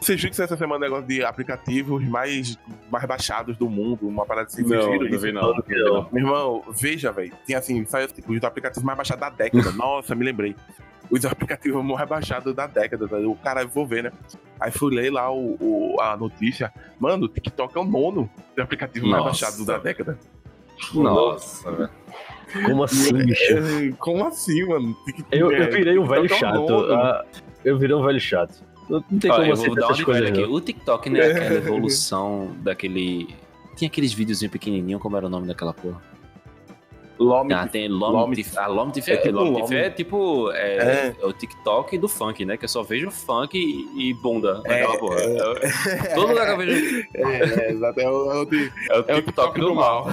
[0.00, 2.58] Vocês viram que essa semana é negócio de aplicativos mais,
[2.90, 5.54] mais baixados do mundo, uma parada assim, não, não, não vi não.
[5.54, 6.08] não.
[6.10, 9.70] Meu irmão, veja, velho, tinha assim, saiu tipo, os aplicativos mais baixados da década.
[9.76, 10.56] Nossa, me lembrei.
[11.10, 13.16] Os aplicativos mais baixados da década, tá?
[13.16, 14.12] o cara, vou ver, né?
[14.60, 16.72] Aí fui ler lá o, o, a notícia.
[17.00, 19.22] Mano, o TikTok é o nono do aplicativo Nossa.
[19.24, 20.18] mais baixado da década.
[20.94, 21.90] Nossa, velho.
[22.64, 23.52] Como assim, bicho?
[23.52, 24.96] É, como assim, mano?
[25.30, 26.92] Eu, eu virei um velho chato.
[26.92, 27.24] Ah,
[27.64, 28.62] eu virei um velho chato.
[28.88, 30.42] Não, tem como eu vou dar uma coisas aqui.
[30.42, 31.20] O TikTok, né?
[31.30, 33.28] Aquela evolução daquele.
[33.76, 36.02] Tinha aqueles videozinhos pequenininhos, como era o nome daquela porra?
[37.20, 37.54] Lomit.
[37.54, 38.58] Ah, tem Lomit.
[38.58, 41.16] A Lomit é, tipo, Lomit é tipo é, é.
[41.20, 42.56] é, o TikTok do funk, né?
[42.56, 45.20] Que eu só vejo funk e, e bunda é, naquela porra.
[45.20, 47.08] É, Todo lugar que eu vejo.
[47.14, 48.00] É, exato.
[48.00, 50.08] É o, é o, TikTok, do mal.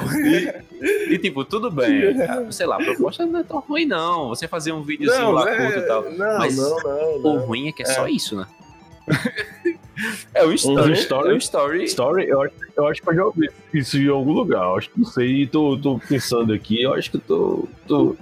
[0.82, 2.14] E, e, tipo, tudo bem.
[2.52, 4.28] Sei lá, a proposta não é tão ruim, não.
[4.28, 6.04] Você fazer um videozinho não, lá curto e tal.
[6.12, 8.46] Não, Mas não, não, o ruim é que é, só isso, né?
[10.34, 10.92] É o story.
[10.92, 11.30] Um story.
[11.30, 11.84] É o story.
[11.86, 14.64] story eu, acho, eu acho que eu já ouvi isso em algum lugar.
[14.64, 16.82] Eu acho que não sei, tô, tô pensando aqui.
[16.82, 18.16] Eu acho que eu tô, tô.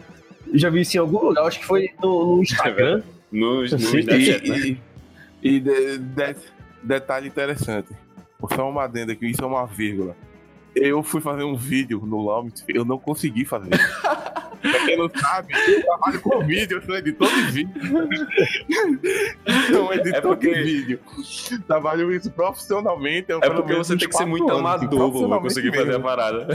[0.53, 1.41] Já vi isso em algum lugar.
[1.41, 3.03] Eu acho que foi no, no Instagram.
[3.31, 4.77] no, no Snapchat, né?
[5.43, 6.35] E, de, de,
[6.81, 7.89] detalhe interessante.
[8.55, 10.15] Só uma adenda aqui, isso é uma vírgula.
[10.75, 13.69] Eu fui fazer um vídeo no Lomit, eu não consegui fazer.
[14.71, 17.73] pra quem não sabe, eu trabalho com vídeo, eu sou editor de vídeo.
[19.69, 20.53] sou editor é porque...
[20.53, 20.99] de vídeo.
[21.67, 23.31] Trabalho isso profissionalmente.
[23.31, 26.47] É porque você tem que ser muito amador pra conseguir fazer a parada.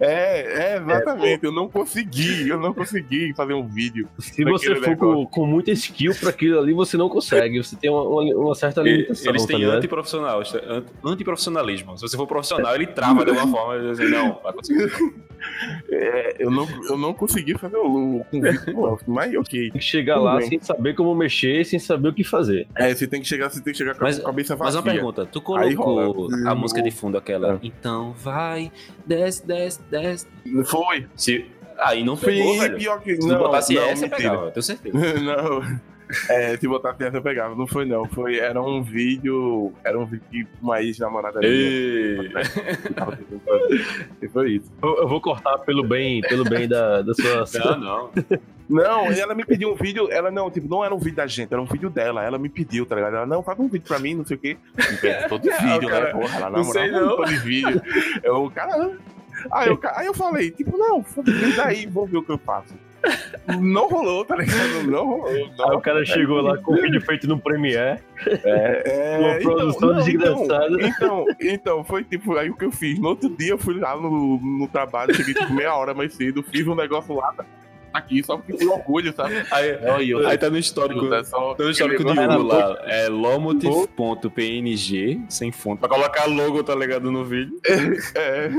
[0.00, 1.44] É, é, exatamente.
[1.44, 4.08] É, eu não consegui, eu não consegui fazer um vídeo.
[4.18, 7.62] Se você for com, com, muita skill para aquilo ali, você não consegue.
[7.62, 9.30] Você tem uma, uma certa limitação.
[9.30, 10.42] Eles têm tá antiprofissional,
[11.04, 11.96] antiprofissionalismo.
[11.96, 13.90] Se você for profissional, ele trava de alguma forma.
[13.90, 14.90] Assim, não, vai conseguir.
[15.90, 18.74] É, eu, não, eu não consegui fazer o convite,
[19.06, 19.70] mas ok.
[19.70, 20.48] Tem que chegar Tudo lá bem.
[20.48, 22.66] sem saber como mexer, sem saber o que fazer.
[22.74, 24.80] É, você tem que chegar, você tem que chegar com mas, a cabeça vazia.
[24.80, 27.58] Mas uma pergunta, tu colocou a música de fundo aquela, é.
[27.62, 28.70] então vai,
[29.06, 30.26] desce, desce, desce.
[30.64, 31.06] Foi.
[31.16, 31.46] Se,
[31.78, 32.78] aí não pegou, Foi, velho.
[32.78, 34.98] Pior que, Se não, botasse não, essa, pegava, tenho certeza.
[35.20, 35.80] não.
[36.28, 37.54] É, se botasse essa eu pegava.
[37.54, 38.04] Não foi não.
[38.06, 39.72] Foi, era um vídeo.
[39.84, 41.50] Era um vídeo que uma ex-namorada minha.
[44.20, 44.72] E foi isso.
[44.82, 47.44] Eu, eu, vou cortar pelo bem, pelo bem da, da sua.
[47.76, 48.10] Não, não.
[48.68, 51.50] Não, ela me pediu um vídeo, ela não, tipo, não era um vídeo da gente,
[51.50, 52.22] era um vídeo dela.
[52.22, 53.16] Ela me pediu, tá ligado?
[53.16, 54.58] Ela, não, faz um vídeo pra mim, não sei o quê.
[55.28, 56.06] Todo vídeo, né?
[56.06, 57.16] Porra, ela não sei não.
[57.16, 57.80] Todo vídeo.
[58.22, 58.92] Eu, cara,
[59.52, 61.04] Aí eu, aí eu falei, tipo, não,
[61.56, 62.74] daí, vou ver o que eu faço.
[63.60, 64.84] Não rolou, tá ligado?
[64.84, 65.50] Não rolou.
[65.56, 68.00] Não, aí o cara chegou lá com o vídeo feito no Premiere.
[68.44, 70.76] É, uma então, produção então, desgraçada.
[70.80, 72.98] Então, então, então, foi tipo, aí o que eu fiz?
[72.98, 76.42] No outro dia eu fui lá no, no trabalho, cheguei tipo meia hora mais cedo,
[76.42, 77.34] fiz um negócio lá,
[77.98, 79.34] aqui, só porque por orgulho, sabe?
[79.50, 81.08] Aí, aí, aí tá no histórico.
[81.08, 82.78] Tá, só tá no histórico de Google lá.
[82.84, 85.80] É lomotif.png, sem fonte.
[85.80, 87.58] Pra colocar logo, tá ligado, no vídeo.
[88.14, 88.50] É.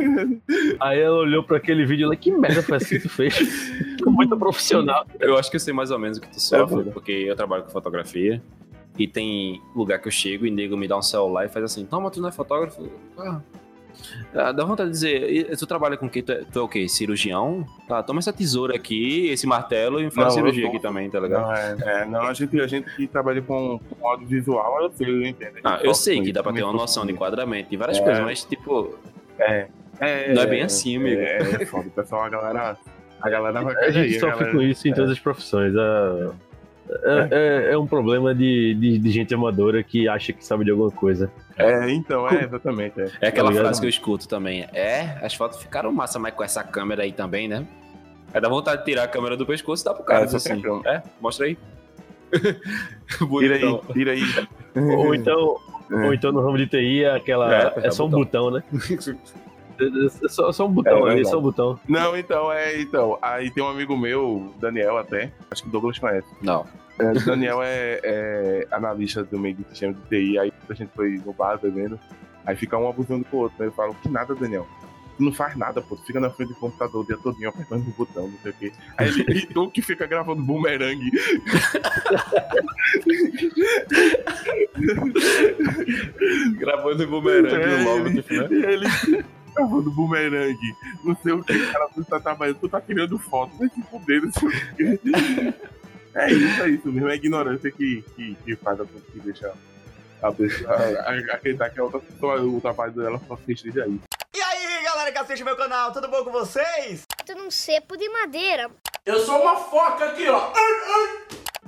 [0.80, 3.36] Aí ela olhou pra aquele vídeo e falou, que merda foi assim que tu fez?
[3.36, 5.06] Ficou muito profissional.
[5.20, 7.36] Eu acho que eu sei mais ou menos o que tu sofre, é, porque eu
[7.36, 8.42] trabalho com fotografia.
[8.98, 11.86] E tem lugar que eu chego e nego me dá um celular e faz assim,
[11.86, 12.90] toma, tu não é fotógrafo?
[13.18, 13.40] Ah,
[14.34, 16.22] dá vontade de dizer, tu trabalha com quem?
[16.22, 16.88] Tu, é, tu é o quê?
[16.88, 17.66] Cirurgião?
[17.88, 21.42] Tá, toma essa tesoura aqui, esse martelo e faz cirurgia aqui também, tá ligado?
[21.44, 25.10] Não, é, é, não a, gente, a gente que trabalha com, com audiovisual, eu sei,
[25.10, 25.60] eu entendo.
[25.64, 28.24] Ah, eu sei que dá pra ter uma noção de enquadramento e várias é, coisas,
[28.24, 28.98] mas tipo.
[29.38, 29.68] É.
[30.00, 31.22] é não é bem assim, amigo.
[31.22, 32.78] É, é foda, o pessoal, a galera.
[33.22, 34.52] A galera vai A gente sofre galera...
[34.52, 35.76] com isso em todas as profissões.
[35.76, 36.32] A
[36.90, 40.72] é, é, é, um problema de, de, de, gente amadora que acha que sabe de
[40.72, 41.32] alguma coisa.
[41.60, 43.02] É, então, é, exatamente.
[43.02, 44.68] É, é aquela tá frase que eu escuto também.
[44.74, 47.68] É, as fotos ficaram massa, mas com essa câmera aí também, né?
[48.34, 50.24] Aí dá vontade de tirar a câmera do pescoço e dá pro cara.
[50.24, 50.62] É, assim.
[50.86, 51.58] é mostra aí.
[53.40, 54.24] tira aí, tira aí.
[54.96, 55.58] ou então,
[55.92, 57.74] ou então no ramo de TI é aquela.
[57.76, 58.64] É, é só um botão, né?
[59.82, 61.80] É só, só um botão é, ali, só um botão.
[61.88, 63.18] Não, então, é, então.
[63.22, 66.28] Aí tem um amigo meu, Daniel até, acho que o Douglas conhece.
[66.42, 66.66] Não.
[67.00, 70.92] É, o Daniel é, é, analista do meio de sistema de TI, aí a gente
[70.96, 72.00] foi no bar bebendo,
[72.46, 73.66] aí fica um abusando com o outro, né?
[73.68, 74.68] Eu falo, que nada, Daniel.
[75.18, 75.96] Tu não faz nada, pô.
[75.98, 78.54] Tu fica na frente do computador o dia todinho apertando o botão, não sei o
[78.54, 78.72] quê.
[78.98, 81.12] Aí ele, tu que fica gravando bumerangue.
[86.58, 88.48] gravando bumerangue é, logo, tipo, né?
[88.50, 88.88] E ele
[89.54, 93.68] gravando bumerangue, não sei o que, cara, tu tá trabalhando, tu tá tirando foto, vai
[93.68, 94.98] se fuder, não sei o que.
[96.16, 99.54] É isso, é isso mesmo, é a ignorância que, que, que faz a que deixa
[100.22, 100.74] a pessoa
[101.32, 104.00] acreditar que a outra pessoa, o trabalho dela só se restringe aí.
[104.36, 107.06] E aí, galera que assiste meu canal, tudo bom com vocês?
[107.26, 108.70] Tu não cepo de madeira.
[109.06, 110.52] Eu sou uma foca aqui, ó.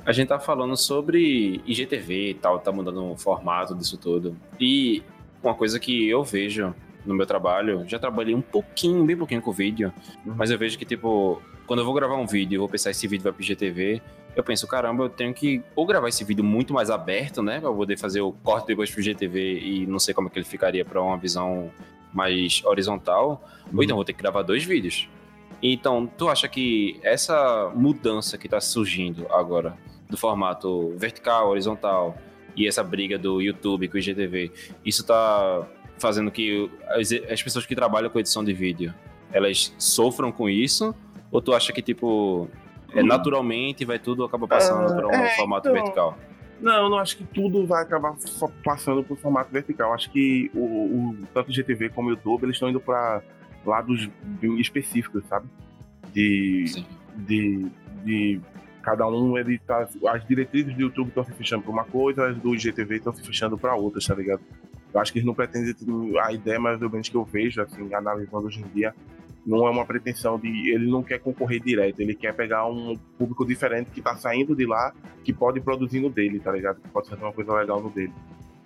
[0.06, 4.36] A gente tá falando sobre IGTV e tal, tá mudando o formato disso tudo.
[4.60, 5.04] E
[5.44, 6.74] uma coisa que eu vejo
[7.06, 9.94] no meu trabalho, já trabalhei um pouquinho, bem pouquinho com vídeo,
[10.26, 10.34] uhum.
[10.36, 13.08] mas eu vejo que, tipo, quando eu vou gravar um vídeo e vou pensar esse
[13.08, 14.02] vídeo vai pro IGTV,
[14.36, 17.72] eu penso, caramba, eu tenho que ou gravar esse vídeo muito mais aberto, né, pra
[17.72, 20.86] poder fazer o corte depois pro IGTV e não sei como é que ele ficaria
[20.86, 21.72] para uma visão
[22.14, 23.78] mais horizontal, uhum.
[23.78, 25.10] ou então vou ter que gravar dois vídeos.
[25.64, 29.78] Então, tu acha que essa mudança que tá surgindo agora
[30.10, 32.18] do formato vertical, horizontal
[32.56, 34.52] e essa briga do YouTube com o IGTV,
[34.84, 35.68] isso tá
[36.00, 38.94] fazendo que as, as pessoas que trabalham com edição de vídeo,
[39.32, 40.96] elas sofram com isso?
[41.32, 42.50] Ou tu acha que, tipo,
[42.94, 43.06] é, hum.
[43.06, 45.82] naturalmente vai tudo acaba passando para um é, formato então...
[45.82, 46.18] vertical?
[46.62, 48.16] Não, não acho que tudo vai acabar
[48.64, 49.94] passando para o formato vertical.
[49.94, 53.24] Acho que o, o tanto o GTV como o YouTube eles estão indo para
[53.66, 54.08] lados
[54.60, 55.48] específicos, sabe?
[56.14, 56.66] De,
[57.16, 57.72] de,
[58.04, 58.42] de
[58.84, 62.38] cada um ele tá as diretrizes do YouTube estão se fechando para uma coisa, as
[62.38, 64.42] do GTV estão se fechando para outras, tá ligado?
[64.94, 65.74] Eu acho que eles não pretendem
[66.22, 68.94] a ideia mais ou menos que eu vejo assim analisando hoje em dia
[69.46, 70.72] não é uma pretensão de.
[70.72, 74.66] Ele não quer concorrer direto, ele quer pegar um público diferente que tá saindo de
[74.66, 76.82] lá, que pode produzir no dele, tá ligado?
[76.82, 78.14] Que pode fazer uma coisa legal no dele.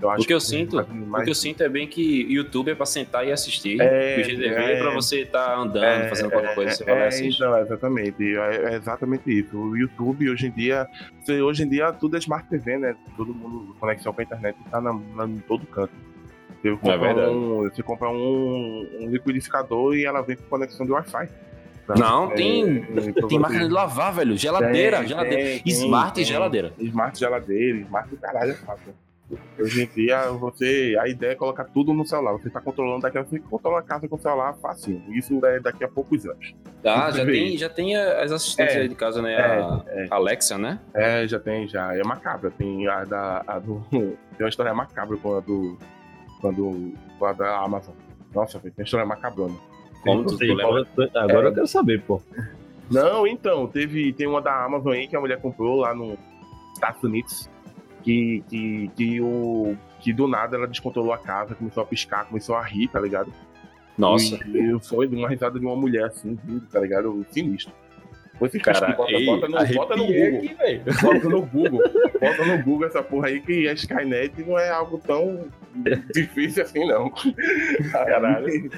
[0.01, 1.21] Eu acho o que eu sinto, mais...
[1.21, 3.79] o que eu sinto é bem que YouTube é para sentar e assistir.
[3.79, 6.83] É, o GTV é, é para você estar tá andando, é, fazendo qualquer coisa, você
[6.83, 9.57] vai lá é, Então, exatamente, é, é, exatamente isso.
[9.57, 10.85] O YouTube hoje em dia,
[11.43, 12.95] hoje em dia tudo é Smart TV, né?
[13.15, 15.93] Todo mundo conexão com a internet está em todo canto.
[16.69, 20.91] Você compra, é um, você compra um, um, liquidificador e ela vem com conexão de
[20.91, 21.30] Wi-Fi.
[21.97, 24.36] Não, é, tem, é, tem máquina de lavar, velho.
[24.36, 25.43] Geladeira, tem, geladeira.
[25.43, 26.73] Tem, smart tem, geladeira.
[26.80, 28.93] Smart geladeira, smart do caralho é fácil.
[29.60, 32.34] Hoje em dia, você, a ideia é colocar tudo no celular.
[32.34, 35.01] Você está controlando daqui a você controla a casa com o celular fácil.
[35.10, 36.54] Isso é daqui a poucos anos.
[36.84, 39.34] Ah, já tem, já tem as assistentes é, aí de casa, né?
[39.34, 40.08] É, a é.
[40.12, 40.80] Alexa, né?
[40.93, 41.95] É, já tem, já.
[41.95, 42.51] É macabra.
[42.51, 43.43] Tem a da.
[43.47, 45.78] A do, tem uma história macabra com a do.
[46.41, 46.93] Quando.
[47.17, 47.95] Com a Amazon.
[48.34, 49.56] Nossa, tem uma história macabrona.
[50.04, 50.38] Como tu?
[51.15, 51.50] Agora é.
[51.50, 52.21] eu quero saber, pô.
[52.91, 56.17] Não, então, teve, tem uma da Amazon aí que a mulher comprou lá nos
[56.76, 57.50] Estados Unidos
[58.06, 62.56] que, que, que, o, que do nada ela descontrolou a casa, começou a piscar, começou
[62.56, 63.34] a rir, tá ligado?
[63.98, 64.38] Nossa.
[64.45, 66.38] E, e foi uma risada de uma mulher assim,
[66.71, 67.26] tá ligado?
[67.32, 67.74] Sinistro.
[68.39, 70.38] Você Cara, bota, ei, bota, no, bota no Google.
[70.38, 71.82] Aqui, bota no Google.
[72.19, 75.48] bota no Google essa porra aí que a Skynet não é algo tão
[76.13, 77.12] difícil assim, não.
[77.91, 78.69] Caralho.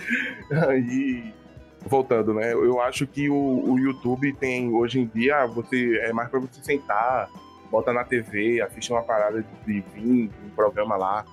[0.69, 1.33] Aí,
[1.81, 2.53] voltando, né?
[2.53, 6.63] Eu acho que o, o YouTube tem, hoje em dia, você é mais pra você
[6.63, 7.29] sentar
[7.69, 11.25] bota na TV, assiste uma parada de 20, um programa lá,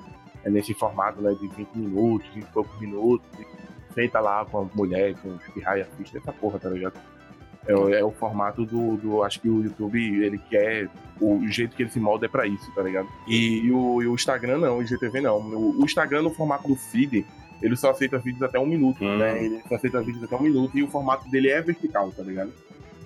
[0.45, 3.27] é nesse formato né, de 20 minutos, 20 e poucos minutos,
[3.95, 6.99] senta lá com a mulher, com espirrar e assiste essa porra, tá ligado?
[7.67, 9.23] É, é, o formato do, do.
[9.23, 10.89] Acho que o YouTube, ele quer.
[11.21, 13.09] O jeito que ele se molda é pra isso, tá ligado?
[13.27, 15.39] E, e, o, e o, Instagram não, o IGTV não.
[15.39, 17.25] O, o, Instagram, no formato do feed,
[17.63, 19.17] ele só aceita vídeos até um minuto, hum.
[19.17, 19.45] né?
[19.45, 22.53] Ele só aceita vídeos até um minuto e o formato dele é vertical, tá ligado?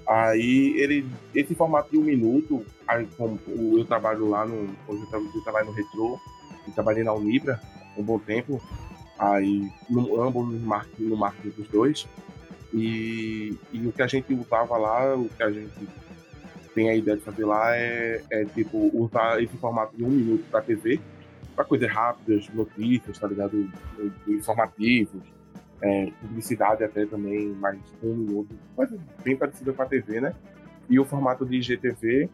[0.09, 3.39] Aí ele, esse formato de um minuto, aí, como
[3.77, 4.71] eu trabalho lá no.
[4.89, 5.03] Hoje
[5.35, 6.19] eu trabalho no Retro,
[6.67, 7.61] e trabalhei na Unibra
[7.97, 8.61] um bom tempo.
[9.19, 12.09] Aí no, ambos no marketing, no marketing dos dois.
[12.73, 15.89] E, e o que a gente usava lá, o que a gente
[16.75, 20.45] tem a ideia de fazer lá é, é tipo, usar esse formato de um minuto
[20.51, 21.01] para TV,
[21.57, 23.69] para coisas rápidas, notícias, tá ligado?
[24.29, 25.23] Informativos,
[25.83, 30.35] é, publicidade até também, mais um minuto, coisa bem parecida com a TV, né?
[30.89, 32.29] E o formato de IGTV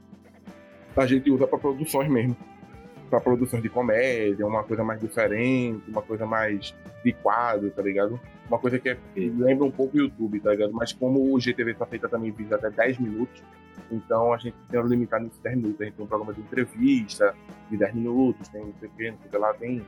[0.96, 2.36] a gente usa para produções mesmo.
[3.10, 8.18] Para produções de comédia, uma coisa mais diferente, uma coisa mais de quadro, tá ligado?
[8.48, 10.72] Uma coisa que é, lembra um pouco o YouTube, tá ligado?
[10.72, 13.42] Mas como o GTV está feita também vídeo até 10 minutos,
[13.90, 15.80] então a gente tem limitado nesses 10 minutos.
[15.80, 17.34] A gente tem um programa de entrevista
[17.70, 19.82] de 10 minutos, tem não sei o que, não sei o que lá, tem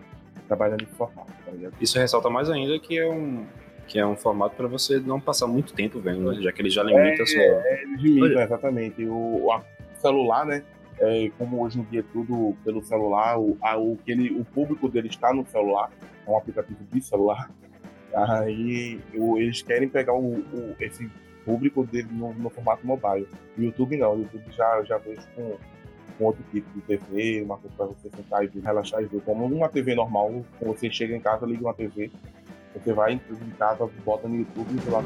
[0.47, 1.75] trabalhando nesse formato, tá ligado?
[1.81, 3.45] Isso ressalta mais ainda que é um,
[3.87, 6.41] que é um formato para você não passar muito tempo vendo, né?
[6.43, 7.43] Já que ele já limita é, a sua.
[7.43, 9.05] É, ele limita, exatamente.
[9.05, 9.63] O, o
[10.01, 10.63] celular, né?
[10.99, 14.45] É, como hoje em dia é tudo pelo celular, o, a, o, que ele, o
[14.45, 15.91] público dele está no celular,
[16.27, 17.51] é um aplicativo de celular.
[18.15, 21.11] Aí o, eles querem pegar o, o, esse
[21.45, 23.29] público dele no, no, formato mobile.
[23.59, 25.57] YouTube não, o YouTube já, já vejo com
[26.19, 29.21] com outro tipo de TV, uma coisa para você sentar e relaxar e ver.
[29.23, 32.11] Como uma TV normal, você chega em casa, liga uma TV,
[32.75, 35.03] você vai em casa, bota no YouTube e lá.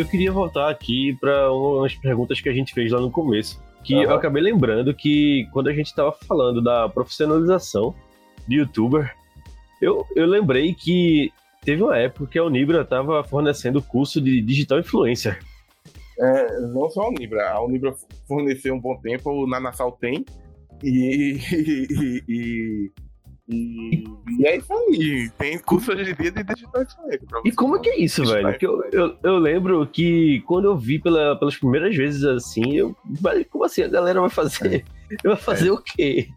[0.00, 3.62] Eu queria voltar aqui para umas perguntas que a gente fez lá no começo.
[3.84, 4.02] Que uhum.
[4.02, 7.94] eu acabei lembrando que quando a gente estava falando da profissionalização
[8.46, 9.14] de youtuber,
[9.80, 11.30] eu, eu lembrei que
[11.64, 15.38] teve uma época que a Unibra estava fornecendo curso de digital influencer.
[16.18, 17.94] É, não só a Unibra, a Unibra
[18.28, 20.24] forneceu um bom tempo, na Nassau tem,
[20.82, 22.92] e, e, e,
[23.50, 24.04] e,
[24.38, 25.28] e é isso aí.
[25.36, 26.84] Tem curso hoje em dia de digital.
[27.44, 28.56] E como é que é isso, velho?
[28.56, 32.96] Que eu, eu, eu, lembro que quando eu vi pela, pelas primeiras vezes assim, eu.
[33.50, 34.84] Como assim a galera vai fazer?
[35.10, 35.28] É.
[35.28, 35.72] Vai fazer é.
[35.72, 36.28] o quê?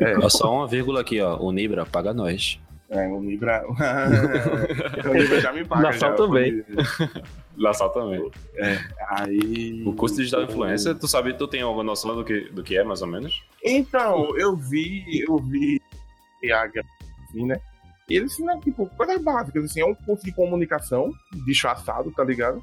[0.00, 0.28] É.
[0.30, 1.36] Só uma vírgula aqui, ó.
[1.38, 2.58] O Nibra paga nós.
[2.88, 3.64] É, o Nibra.
[3.68, 5.82] o Nibra já me paga.
[5.82, 6.64] Nassau também.
[7.54, 8.30] Nassau também.
[8.56, 9.82] É, aí.
[9.84, 12.78] O curso de digital influencer, tu sabe, tu tem alguma noção do que, do que
[12.78, 13.42] é, mais ou menos?
[13.62, 15.78] Então, eu vi, eu vi
[16.50, 17.60] assim, né?
[18.08, 21.12] E ele ensina, tipo, coisas básicas, assim, é um curso de comunicação
[21.46, 22.62] disfarçado, tá ligado?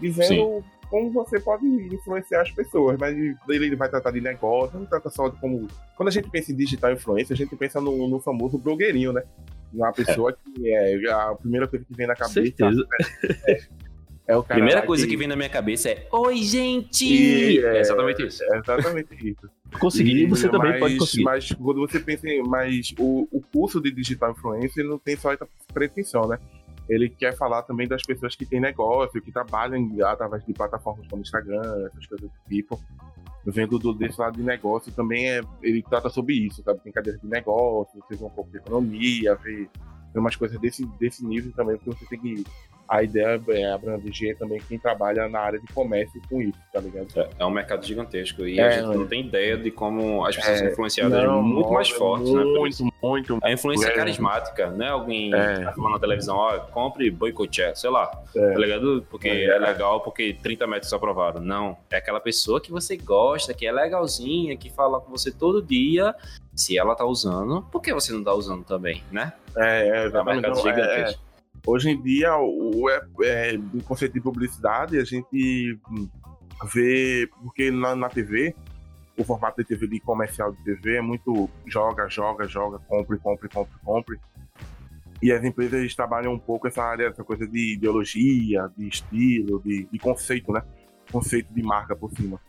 [0.00, 0.64] Dizendo Sim.
[0.90, 3.16] como você pode influenciar as pessoas, mas
[3.48, 5.68] ele vai tratar de negócio, não trata só de como.
[5.96, 9.22] Quando a gente pensa em digital influência, a gente pensa no, no famoso blogueirinho, né?
[9.72, 10.34] Uma pessoa é.
[10.34, 10.68] que
[11.06, 12.42] é a primeira coisa que vem na cabeça.
[12.42, 12.86] Certeza.
[13.46, 13.58] É,
[14.26, 15.10] é o Primeira coisa que...
[15.10, 15.16] que...
[15.16, 17.04] vem na minha cabeça é Oi, gente!
[17.04, 18.42] E, é, é, exatamente isso.
[18.44, 19.50] É exatamente isso.
[19.78, 21.24] Conseguir, você também mas, pode conseguir.
[21.24, 22.42] Mas quando você pensa em.
[22.42, 26.38] Mas o, o curso de digital influencer não tem só essa pretensão, né?
[26.88, 31.22] Ele quer falar também das pessoas que têm negócio, que trabalham através de plataformas como
[31.22, 32.80] Instagram, essas coisas do tipo.
[33.44, 35.40] Vendo do, desse lado de negócio também é.
[35.62, 36.80] Ele trata sobre isso, sabe?
[36.80, 39.68] Tem cadeiras de negócio, você vê um pouco de economia, vê,
[40.12, 42.44] vê umas coisas desse, desse nível também, porque você tem que
[42.92, 47.08] a ideia é abranger também quem trabalha na área de comércio com isso, tá ligado?
[47.16, 50.36] É, é um mercado gigantesco e é, a gente não tem ideia de como as
[50.36, 52.58] pessoas é, são influenciadas não, muito mais fortes, muito, né?
[52.58, 53.38] Muito, muito.
[53.42, 53.92] A influência é.
[53.92, 54.88] carismática, né?
[54.88, 55.60] Alguém é.
[55.60, 58.52] tá falando na televisão, ó, compre boicote, sei lá, é.
[58.52, 59.06] tá ligado?
[59.10, 61.40] Porque é, é legal, porque 30 metros aprovaram.
[61.40, 65.62] Não, é aquela pessoa que você gosta, que é legalzinha, que fala com você todo
[65.62, 66.14] dia,
[66.54, 69.32] se ela tá usando, por que você não tá usando também, né?
[69.56, 71.22] É, é, é mercado gigantesco.
[71.66, 75.78] Hoje em dia, o, é, é, o conceito de publicidade, a gente
[76.72, 78.54] vê, porque na, na TV,
[79.16, 83.48] o formato de TV de comercial de TV é muito joga, joga, joga, compre, compre,
[83.48, 84.20] compre, compre.
[85.22, 89.84] E as empresas trabalham um pouco essa área, essa coisa de ideologia, de estilo, de,
[89.84, 90.62] de conceito, né?
[91.12, 92.40] Conceito de marca por cima.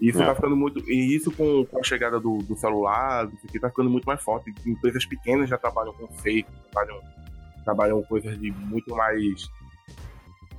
[0.00, 0.26] E isso é.
[0.26, 0.80] tá ficando muito.
[0.90, 4.22] E isso com, com a chegada do, do celular, isso aqui tá ficando muito mais
[4.22, 4.52] forte.
[4.66, 7.00] Empresas pequenas já trabalham conceito, trabalham
[7.64, 9.48] trabalham coisas de muito mais.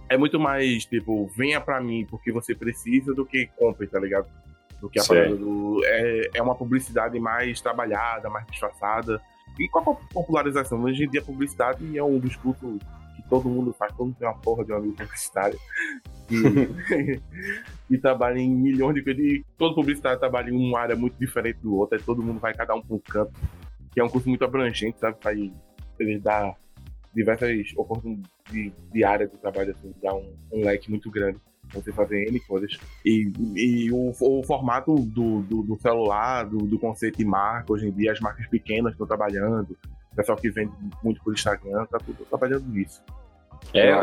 [0.08, 4.28] É muito mais, tipo, venha pra mim porque você precisa do que compre, tá ligado?
[4.80, 5.82] Do que a do.
[5.86, 9.22] É, é uma publicidade mais trabalhada, mais disfarçada.
[9.60, 12.80] E com a popularização, hoje em dia a publicidade é um dos cursos
[13.22, 15.58] que todo mundo faz, todo mundo tem uma porra de um amigo publicitário.
[16.30, 17.22] E,
[17.94, 19.24] e trabalha em milhões de coisas.
[19.24, 22.54] E todo publicitário trabalha em uma área muito diferente do outro, aí todo mundo vai
[22.54, 23.34] cada um para um canto.
[23.92, 25.18] Que é um curso muito abrangente, sabe?
[25.22, 25.52] Vai,
[26.00, 26.56] ele dá
[27.14, 31.38] diversas oportunidades de, de área de trabalho, assim, dá um, um leque muito grande
[31.74, 32.78] você fazer N coisas.
[33.06, 37.88] E, e o, o formato do, do, do celular, do, do, conceito de marca, hoje
[37.88, 39.78] em dia as marcas pequenas estão trabalhando,
[40.12, 43.02] o pessoal que vende muito por Instagram, tá tudo trabalhando nisso.
[43.74, 43.93] É,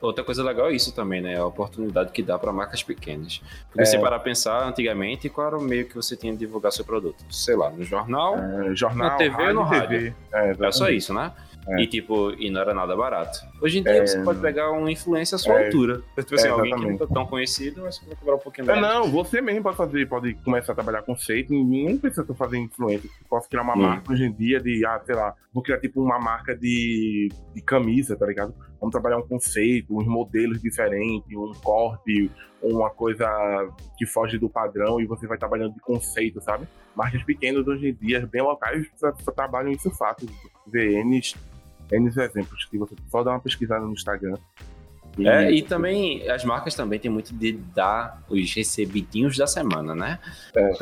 [0.00, 1.38] outra coisa legal é isso também, né?
[1.38, 3.42] A oportunidade que dá para marcas pequenas.
[3.66, 3.84] Porque é.
[3.84, 6.84] se parar a pensar, antigamente, qual era o meio que você tinha de divulgar seu
[6.84, 7.22] produto?
[7.30, 10.14] Sei lá, no jornal, é, jornal na TV ou no rádio.
[10.32, 11.32] É, é só isso, né?
[11.68, 11.82] É.
[11.82, 13.40] E tipo, e não era nada barato.
[13.60, 16.02] Hoje em dia é, você pode pegar um influencer à sua é, altura.
[16.16, 18.80] Tipo assim, alguém que não tá tão conhecido, mas você vai cobrar um pouquinho mais.
[18.80, 21.52] não, você mesmo pode fazer, pode começar a trabalhar conceito.
[21.52, 23.08] Não precisa fazer influência.
[23.08, 23.82] Você pode criar uma hum.
[23.82, 27.60] marca hoje em dia de, ah, sei lá, vou criar tipo uma marca de, de
[27.62, 28.54] camisa, tá ligado?
[28.80, 32.30] Vamos trabalhar um conceito, uns modelos diferentes, um corte,
[32.62, 33.28] uma coisa
[33.96, 36.68] que foge do padrão e você vai trabalhando de conceito, sabe?
[36.94, 38.86] Marcas pequenas hoje em dia, bem locais,
[39.34, 40.28] trabalham isso fácil.
[40.66, 41.34] VNs
[41.90, 44.36] N exemplos que você só dá uma pesquisada no Instagram.
[45.16, 45.26] E...
[45.26, 50.18] É, e também as marcas também têm muito de dar os recebidinhos da semana, né?
[50.54, 50.72] É.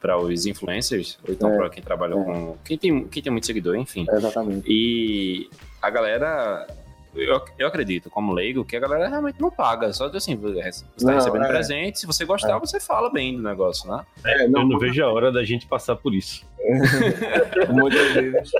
[0.00, 1.56] Para os influencers, ou então é.
[1.56, 2.24] para quem trabalha é.
[2.24, 2.56] com.
[2.64, 4.06] Quem tem, quem tem muito seguidor, enfim.
[4.10, 4.64] exatamente.
[4.68, 5.48] E
[5.80, 6.66] a galera
[7.14, 9.92] eu, eu acredito, como leigo, que a galera realmente não paga.
[9.92, 11.48] Só assim, você está recebendo é.
[11.48, 12.60] presente, se você gostar, é.
[12.60, 14.04] você fala bem do negócio, né?
[14.24, 16.46] É, não, eu não vejo a hora da gente passar por isso.
[17.70, 18.50] muitas vezes,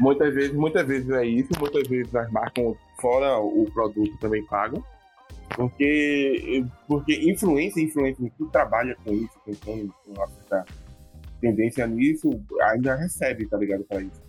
[0.00, 4.82] muitas vezes, muitas vezes é isso, muitas vezes as marcas, fora o produto, também pagam.
[5.54, 10.64] Porque, porque influência, influência que trabalha com isso, quem tem uma certa
[11.40, 12.30] tendência nisso,
[12.62, 13.84] ainda recebe, tá ligado?
[13.84, 14.22] Pra isso.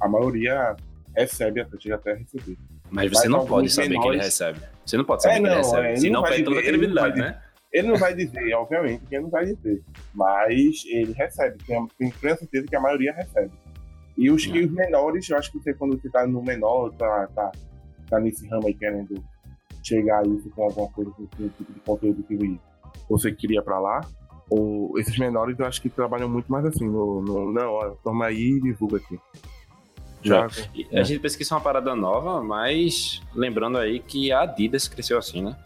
[0.00, 0.76] A maioria
[1.16, 2.56] recebe, até chega até a receber.
[2.90, 4.10] Mas você não pode saber menores...
[4.10, 4.60] que ele recebe.
[4.84, 5.86] Você não pode saber é, que ele recebe.
[5.86, 7.42] É, ele Senão perde toda a credibilidade, né?
[7.72, 9.82] Ele não vai dizer, obviamente, que ele não vai dizer.
[10.12, 11.56] Mas ele recebe.
[11.64, 13.52] Tem, tem plena certeza que a maioria recebe.
[14.16, 17.28] E os, e os menores, eu acho que você, quando você tá no menor, tá,
[17.28, 17.52] tá,
[18.08, 19.22] tá nesse ramo aí querendo
[19.82, 22.60] chegar aí com alguma coisa, com o tipo de conteúdo que
[23.08, 24.00] você queria pra lá,
[24.50, 28.56] ou esses menores eu acho que trabalham muito mais assim, no, no não, toma aí
[28.56, 29.18] e divulga aqui.
[30.22, 34.42] Já, a gente pensa que isso é uma parada nova, mas lembrando aí que a
[34.42, 35.56] Adidas cresceu assim, né?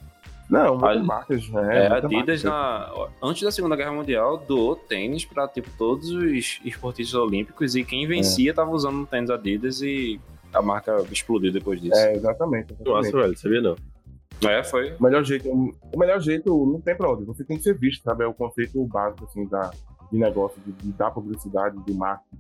[0.49, 1.87] Não, muitas a, marcas, né?
[1.87, 2.93] É, a Adidas, na,
[3.23, 8.07] antes da Segunda Guerra Mundial, doou tênis para tipo, todos os esportistas olímpicos e quem
[8.07, 8.75] vencia estava é.
[8.75, 10.21] usando tênis Adidas e
[10.53, 11.99] a marca explodiu depois disso.
[11.99, 12.73] É, exatamente.
[12.73, 12.85] exatamente.
[12.85, 13.77] Nossa, velho, sabia não.
[14.49, 14.95] É, foi.
[14.99, 17.25] O melhor jeito, o melhor jeito não tem pra onde.
[17.25, 18.25] Você tem que ser visto, sabe?
[18.25, 19.71] É o conceito básico, assim, da,
[20.13, 22.39] de negócio, de, de dar publicidade, de marketing,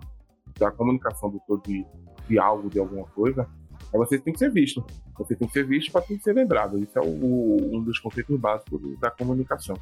[0.58, 1.84] da comunicação do todo de,
[2.28, 3.48] de algo, de alguma coisa.
[3.92, 4.84] É você tem que ser visto.
[5.18, 6.78] Você tem que ser visto para ter que ser lembrado.
[6.78, 9.76] Isso é o, um dos conceitos básicos da comunicação.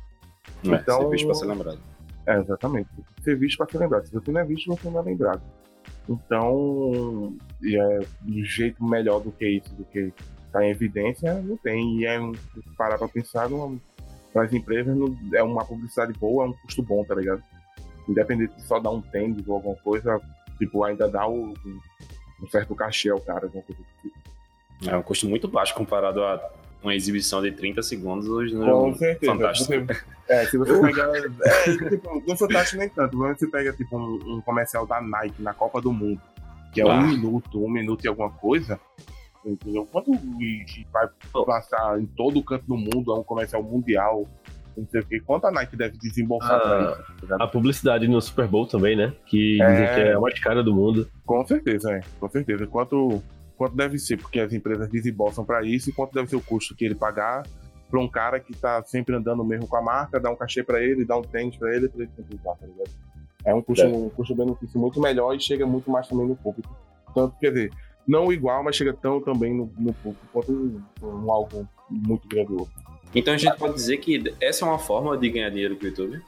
[0.64, 1.78] É, então, ser visto para ser lembrado.
[2.26, 2.88] É, exatamente.
[2.94, 4.06] Tem que ser visto para ser lembrado.
[4.06, 5.42] Se você não é visto, você não é lembrado.
[6.08, 10.12] Então, é, um jeito melhor do que isso, do que
[10.52, 12.00] tá em evidência, não tem.
[12.00, 12.32] E é um,
[12.76, 13.48] parar para pensar
[14.32, 17.42] para as empresas, não, é uma publicidade boa, é um custo bom, tá ligado?
[18.08, 20.20] Independente de só dar um tênis ou alguma coisa,
[20.62, 21.52] tipo, ainda dá o,
[22.40, 23.48] um certo cachê ao cara.
[23.48, 23.74] Tipo.
[24.86, 26.40] É um custo muito baixo comparado a
[26.82, 29.32] uma exibição de 30 segundos no Com certeza.
[29.32, 29.86] Fantástico.
[29.86, 31.08] Você, é, se você pegar.
[31.16, 33.16] É, tipo, no Fantástico nem tanto.
[33.16, 36.20] Quando você pega tipo, um, um, comercial da Nike na Copa do Mundo,
[36.72, 36.94] que é ah.
[36.94, 38.78] um minuto, um minuto e alguma coisa.
[39.44, 39.84] Entendeu?
[39.90, 40.12] Quanto
[40.92, 41.08] vai
[41.44, 44.28] passar em todo o canto do mundo, é um comercial mundial,
[44.76, 45.20] não sei o que.
[45.20, 47.26] Quanto a Nike deve desembolsar isso?
[47.26, 49.12] Tá a publicidade no Super Bowl também, né?
[49.26, 49.70] Que é...
[49.70, 51.08] dizem que é a mais cara do mundo.
[51.24, 52.00] Com certeza, é.
[52.18, 52.66] Com certeza.
[52.66, 53.22] Quanto,
[53.56, 56.74] quanto deve ser, porque as empresas desembolsam para isso e quanto deve ser o custo
[56.74, 57.42] que ele pagar
[57.90, 60.82] para um cara que tá sempre andando mesmo com a marca, dá um cachê para
[60.82, 62.90] ele, dá um tênis para ele, pra ele sempre usar, tá ligado?
[63.44, 63.88] É um custo, é.
[63.88, 66.74] um custo-benefício muito melhor e chega muito mais também no público.
[67.14, 67.72] Tanto, quer dizer,
[68.06, 72.70] não igual, mas chega tão também no, no público quanto um, um algo muito grandioso.
[73.14, 75.88] Então a gente pode dizer que essa é uma forma de ganhar dinheiro com o
[75.88, 76.22] YouTube?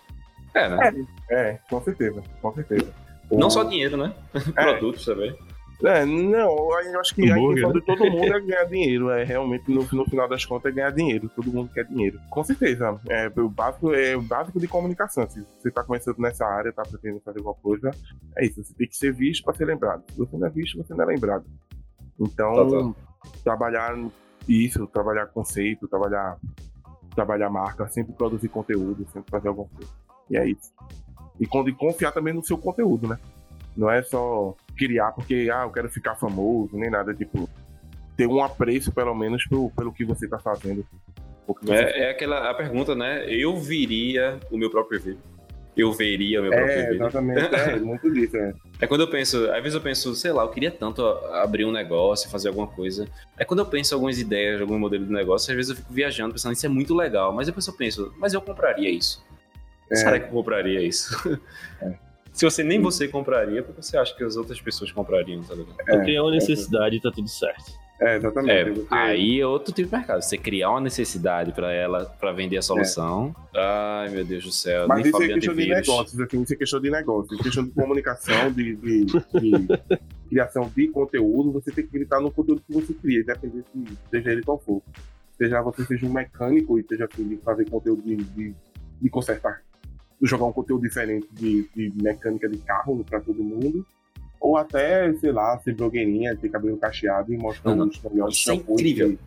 [0.55, 1.07] É, né?
[1.31, 2.93] É, é com certeza, com certeza.
[3.31, 4.15] Não só dinheiro, né?
[4.57, 4.73] É.
[4.73, 5.37] Produtos também.
[5.83, 9.11] É, não, eu acho que a questão de todo mundo é ganhar dinheiro.
[9.11, 11.29] É realmente, no, no final das contas, é ganhar dinheiro.
[11.35, 12.19] Todo mundo quer dinheiro.
[12.31, 12.99] Com certeza.
[13.09, 15.29] É, o, básico, é o básico de comunicação.
[15.29, 17.91] Se você está começando nessa área, está pretendendo fazer alguma coisa,
[18.37, 18.63] é isso.
[18.63, 20.05] Você tem que ser visto para ser lembrado.
[20.11, 21.45] Se você não é visto, você não é lembrado.
[22.19, 23.39] Então, tá, tá.
[23.43, 23.97] trabalhar
[24.49, 26.39] isso, trabalhar conceito, trabalhar
[27.15, 29.91] trabalhar marca, sempre produzir conteúdo, sempre fazer alguma coisa.
[30.31, 30.73] E é isso.
[31.41, 33.19] E, e confiar também no seu conteúdo, né?
[33.77, 37.49] Não é só criar porque, ah, eu quero ficar famoso, nem nada, tipo,
[38.17, 40.85] ter um apreço, pelo menos, pelo, pelo que você tá fazendo.
[41.69, 43.27] É, é, aquela a pergunta, né?
[43.29, 45.34] Eu viria o meu próprio vídeo
[45.77, 46.95] eu veria meu próprio é, vídeo.
[46.95, 48.55] Exatamente, é, muito disso, é.
[48.81, 51.03] É quando eu penso, às vezes eu penso, sei lá, eu queria tanto
[51.33, 53.07] abrir um negócio, fazer alguma coisa.
[53.39, 56.33] É quando eu penso algumas ideias, algum modelo de negócio, às vezes eu fico viajando,
[56.33, 57.33] pensando, isso é muito legal.
[57.33, 59.25] Mas depois eu penso, mas eu compraria isso.
[59.91, 59.97] É.
[59.97, 61.41] Será que eu compraria isso?
[61.83, 61.95] É.
[62.33, 65.77] Se você nem você compraria, porque você acha que as outras pessoas comprariam, tá ligado?
[65.77, 67.73] Porque é uma necessidade e tá tudo certo.
[68.01, 68.81] É, exatamente.
[68.81, 70.21] É, aí é outro tipo de mercado.
[70.21, 73.35] Você criar uma necessidade para ela, para vender a solução.
[73.55, 73.61] É.
[73.61, 74.89] Ai, meu Deus do céu.
[74.89, 77.39] Mas isso é questão de negócios, assim, isso é questão de negócio.
[77.39, 79.67] questão de comunicação, de, de, de
[80.29, 81.53] criação de conteúdo.
[81.53, 84.83] Você tem que gritar no conteúdo que você cria, independente de seja ele qual for.
[85.39, 88.55] Seja você seja um mecânico e esteja de fazer conteúdo de, de,
[89.01, 89.63] de consertar,
[90.23, 93.85] jogar um conteúdo diferente de, de mecânica de carro para todo mundo
[94.45, 98.51] ou até, sei lá, ser blogueirinha, ter cabelo cacheado e mostrar não, os melhores Isso
[98.51, 99.19] é incrível.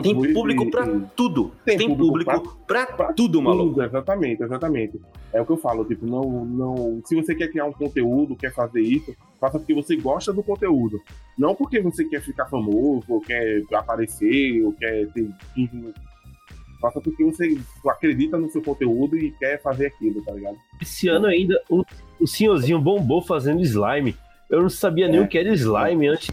[0.00, 0.86] Tem público para
[1.16, 1.50] tudo.
[1.64, 3.82] Tem, Tem público, público para tudo, maluco.
[3.82, 5.00] Exatamente, exatamente.
[5.32, 7.02] É o que eu falo, tipo, não, não.
[7.04, 11.00] Se você quer criar um conteúdo, quer fazer isso, faça porque você gosta do conteúdo.
[11.36, 15.28] Não porque você quer ficar famoso, ou quer aparecer, ou quer ter.
[16.80, 17.58] Faça porque você
[17.88, 20.56] acredita no seu conteúdo e quer fazer aquilo, tá ligado?
[20.80, 21.82] Esse ano ainda o,
[22.20, 24.14] o senhorzinho bombou fazendo slime.
[24.52, 26.28] Eu não sabia nem o que era slime antes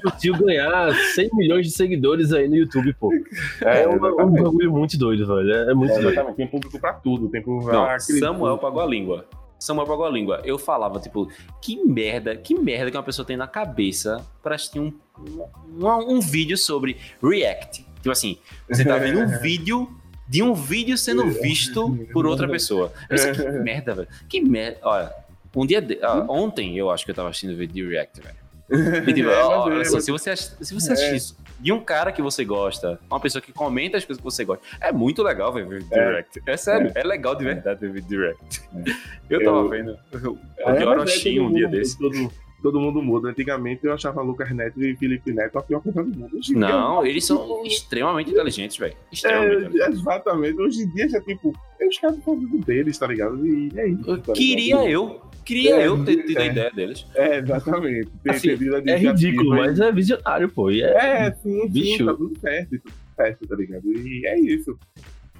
[0.00, 3.12] do, tio ganhar 100 milhões de seguidores aí no YouTube, pô.
[3.60, 5.52] É, é um, um bagulho muito doido, velho.
[5.52, 6.34] É, muito é, doido.
[6.34, 7.28] Tem público pra tudo.
[7.28, 9.26] Tem público não, Samuel pagou a língua.
[9.58, 10.42] Samuel pagou a língua.
[10.44, 11.28] Eu falava, tipo,
[11.60, 16.20] que merda, que merda que uma pessoa tem na cabeça pra assistir um, um, um
[16.20, 17.84] vídeo sobre React.
[17.96, 18.38] Tipo assim,
[18.70, 19.88] você tá vendo um vídeo
[20.28, 22.92] de um vídeo sendo visto por outra pessoa.
[23.10, 24.08] Eu pensei, que merda, velho.
[24.28, 24.78] Que merda.
[24.82, 25.23] Olha,
[25.62, 25.80] um dia.
[25.80, 25.98] De...
[26.02, 28.44] Ah, ontem eu acho que eu tava assistindo o vídeo de React, velho.
[29.14, 32.20] Tipo, é, olha é, só, se você, se você assistir isso de um cara que
[32.20, 35.66] você gosta, uma pessoa que comenta as coisas que você gosta, é muito legal ver
[35.66, 36.42] vídeo direct.
[36.46, 37.02] É, sério, é.
[37.02, 38.62] legal de verdade ver vídeo direct.
[39.30, 41.98] Eu tava eu, vendo o Orochi um dia desse.
[41.98, 42.30] Todo,
[42.62, 43.30] todo mundo muda.
[43.30, 46.36] Antigamente eu achava Lucas Neto e Felipe Neto a pior coisa do mundo.
[46.36, 48.94] Hoje não, eles são extremamente inteligentes, velho.
[49.10, 49.80] Extremamente.
[49.80, 50.60] É, exatamente.
[50.60, 51.50] Hoje em dia já, tipo,
[51.80, 53.46] os caras fazendo deles, tá ligado?
[53.46, 54.18] E é isso.
[54.18, 55.20] Tá Queria eu.
[55.44, 57.06] Queria é, eu ter tido é, a ideia deles.
[57.14, 58.10] É, exatamente.
[58.22, 60.70] Ter, assim, ter é ridículo, mas é visionário, pô.
[60.70, 61.98] E é, é sim, bicho.
[61.98, 63.92] sim, tá tudo certo, tudo certo, tá ligado?
[63.92, 64.78] E é isso.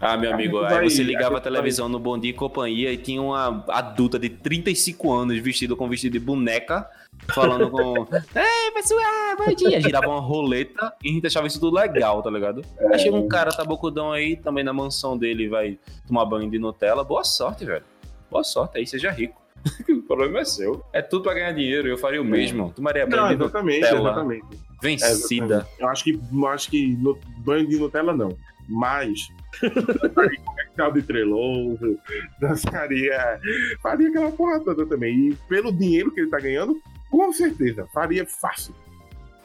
[0.01, 1.93] Ah, meu amigo, aí você ligava a, a televisão vai...
[1.93, 6.13] no Bom Dia e Companhia e tinha uma adulta de 35 anos vestida com vestido
[6.13, 6.87] de boneca,
[7.33, 8.07] falando com.
[8.37, 9.81] Ei, pessoal, bom dia!
[9.81, 12.63] Girava uma roleta e a gente achava isso tudo legal, tá ligado?
[12.77, 12.93] É...
[12.93, 17.05] Aí chega um cara tabocudão aí, também na mansão dele, vai tomar banho de Nutella.
[17.05, 17.85] Boa sorte, velho.
[18.31, 19.43] Boa sorte aí, seja rico.
[19.89, 20.85] o problema é seu.
[20.93, 22.73] É tudo pra ganhar dinheiro, eu faria o mesmo.
[22.75, 24.11] Tomaria banho não, de exatamente, Nutella.
[24.11, 24.47] Exatamente.
[24.83, 25.07] Vencida.
[25.07, 25.67] É, exatamente.
[25.79, 28.37] Eu acho que, eu acho que no, banho de Nutella não.
[28.69, 29.29] Mas
[30.77, 31.99] caldo treloso,
[32.41, 33.41] dançaria,
[33.83, 35.29] faria aquela porra toda também.
[35.29, 38.75] E pelo dinheiro que ele tá ganhando, com certeza, faria fácil.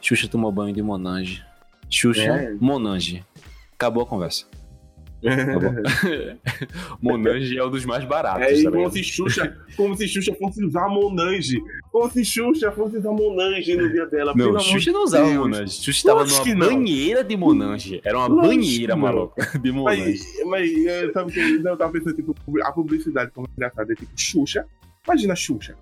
[0.02, 1.44] Xuxa tomou banho de Monange.
[1.90, 2.54] Xuxa, é.
[2.60, 3.26] Monange.
[3.74, 4.46] Acabou a conversa.
[7.02, 8.48] Monange é um dos mais baratos.
[8.48, 11.62] É, tá como, se Xuxa, como se Xuxa fosse usar Monange.
[11.92, 14.34] Como se Xuxa fosse usar Monange no dia dela.
[14.36, 15.38] Não, Xuxa não usava Deus.
[15.38, 15.74] Monange.
[15.74, 18.02] Xuxa estava numa banheira de Monange.
[18.04, 20.20] Era uma Lógico banheira, maluca, de Monange.
[20.46, 24.66] Mas, mas sabe que eu tava pensando, tipo, a publicidade como engraçada é tipo Xuxa.
[25.06, 25.76] Imagina Xuxa.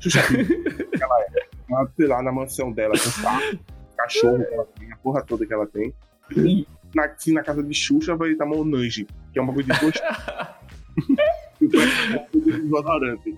[0.00, 0.20] Xuxa
[1.00, 1.54] ela é.
[1.68, 3.58] Ela, sei lá, na mansão dela, com carro,
[3.96, 5.92] cachorro que ela tem, a porra toda que ela tem.
[6.36, 9.80] E na, assim, na casa de Xuxa vai estar Monange, que é uma coisa de
[9.80, 10.02] gosto.
[12.34, 13.36] desodorante.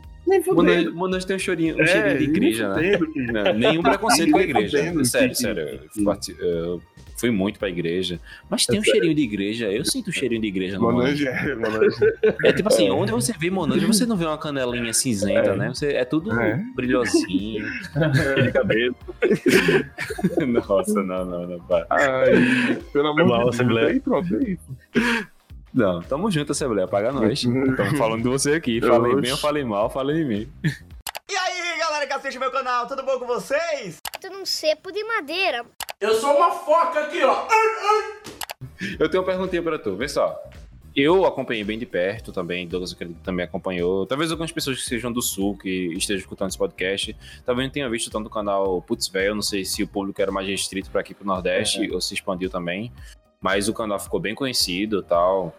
[0.93, 2.99] Monange tem um chorinho, um é, cheirinho de igreja, né?
[3.33, 5.05] Não, nenhum preconceito com a igreja.
[5.05, 5.81] Sério, sério.
[6.39, 6.83] Eu
[7.16, 8.20] fui muito pra igreja.
[8.51, 9.70] Mas tem um cheirinho de igreja.
[9.70, 11.27] Eu sinto um cheirinho de igreja no Monange.
[11.27, 11.97] É, Monange.
[12.45, 15.57] É tipo assim, onde você vê Monange, você não vê uma canelinha cinzenta, é.
[15.57, 15.68] né?
[15.68, 16.62] Você, é tudo é.
[16.74, 17.64] brilhosinho.
[18.43, 18.97] de cabelo.
[20.68, 21.61] Nossa, não, não, não.
[21.61, 21.87] Para.
[21.91, 23.79] Ai, pelo amor de Deus.
[23.79, 25.27] Aí, pronto, é isso.
[25.77, 27.45] Não, tamo junto, Assembleia, paga nós.
[27.45, 28.81] Estamos falando de você aqui.
[28.81, 30.53] Falei bem ou falei mal, falei em mim.
[30.64, 33.99] E aí, galera que assiste meu canal, tudo bom com vocês?
[34.18, 35.66] Tudo um cepo de madeira.
[36.01, 37.47] Eu sou uma foca aqui, ó.
[38.99, 40.43] Eu tenho uma perguntinha pra tu, vê só.
[40.95, 44.07] Eu acompanhei bem de perto também, Douglas acredito também acompanhou.
[44.07, 47.14] Talvez algumas pessoas que sejam do Sul, que estejam escutando esse podcast,
[47.45, 49.35] talvez não tenham visto tanto o canal Putz Velho.
[49.35, 52.49] Não sei se o público era mais restrito para aqui pro Nordeste ou se expandiu
[52.49, 52.91] também.
[53.41, 55.55] Mas o canal ficou bem conhecido tal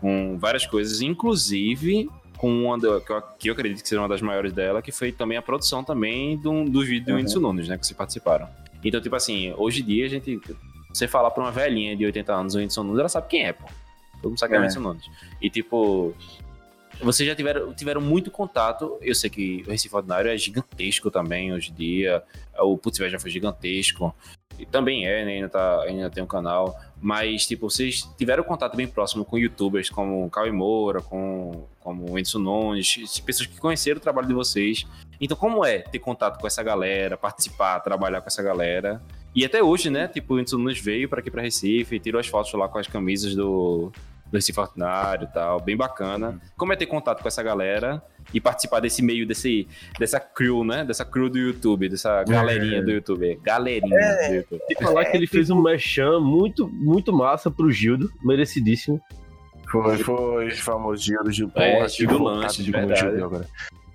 [0.00, 4.08] com várias coisas, inclusive com uma da, que, eu, que eu acredito que seja uma
[4.08, 7.18] das maiores dela, que foi também a produção também do, do vídeo do uhum.
[7.18, 8.48] Whindersson Nunes, né, que vocês participaram.
[8.84, 10.40] Então, tipo assim, hoje em dia a gente,
[10.92, 13.52] você falar pra uma velhinha de 80 anos o Whindersson Nunes, ela sabe quem é,
[13.52, 13.64] pô.
[14.20, 14.66] Todo mundo sabe quem é o é.
[14.66, 15.04] Whindersson Nunes.
[15.40, 16.16] E, tipo,
[17.00, 18.98] vocês já tiveram, tiveram muito contato.
[19.00, 22.22] Eu sei que o Recife Ordinário é gigantesco também hoje em dia.
[22.58, 24.14] O Putz já foi gigantesco.
[24.58, 25.32] E também é, né?
[25.32, 26.78] Ainda, tá, ainda tem um canal.
[27.00, 32.38] Mas, tipo, vocês tiveram contato bem próximo com youtubers como Cauê Moura, com, como Edson
[32.38, 34.86] Nunes, pessoas que conheceram o trabalho de vocês.
[35.20, 39.02] Então, como é ter contato com essa galera, participar, trabalhar com essa galera?
[39.34, 40.06] E até hoje, né?
[40.08, 42.86] Tipo, o Edson Nunes veio para aqui para Recife, tirou as fotos lá com as
[42.86, 43.90] camisas do,
[44.26, 46.40] do Recife Ordinário e tal, bem bacana.
[46.56, 49.66] Como é ter contato com essa galera e participar desse meio, desse,
[49.98, 50.84] dessa crew, né?
[50.84, 52.82] Dessa crew do YouTube, dessa galerinha é.
[52.82, 53.38] do YouTube.
[53.42, 54.28] Galerinha é.
[54.28, 54.62] do YouTube.
[54.68, 59.00] E falar que ele fez um mechan muito, muito massa pro Gildo, merecidíssimo.
[59.70, 61.52] Foi, foi, famoso Gildo, Gildo.
[61.56, 63.22] É, Gildo Lanche, de verdade.
[63.22, 63.46] agora.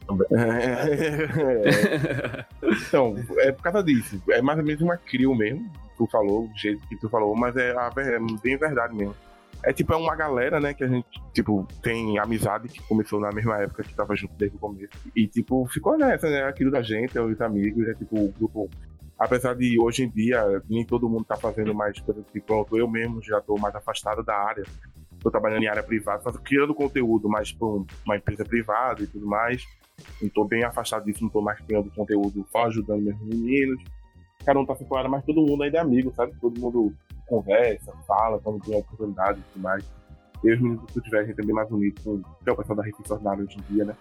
[2.64, 4.22] então, é por causa disso.
[4.30, 7.58] É mais ou menos uma crew mesmo, tu falou, do jeito que tu falou, mas
[7.58, 9.14] é, é bem verdade mesmo.
[9.64, 13.32] É tipo, é uma galera, né, que a gente, tipo, tem amizade que começou na
[13.32, 14.94] mesma época que tava junto desde o começo.
[15.16, 16.44] E, tipo, ficou nessa, né?
[16.44, 18.70] Aquilo da gente, os amigos, é tipo, o grupo.
[19.20, 22.88] Apesar de hoje em dia nem todo mundo tá fazendo mais coisas que pronto, eu
[22.88, 24.64] mesmo já tô mais afastado da área.
[25.20, 29.26] Tô trabalhando em área privada, tô criando conteúdo mais pra uma empresa privada e tudo
[29.26, 29.66] mais.
[30.22, 33.84] Não tô bem afastado disso, não tô mais criando conteúdo só ajudando meus meninos.
[34.46, 36.34] Cada um tá separado, mas todo mundo ainda é amigo, sabe?
[36.40, 36.94] Todo mundo
[37.28, 39.84] conversa, fala, quando tem oportunidade e tudo mais.
[40.44, 42.84] E os meninos do tiver a gente é bem mais unido com o pessoal da
[42.84, 43.96] Recife Ordinária hoje em dia, né?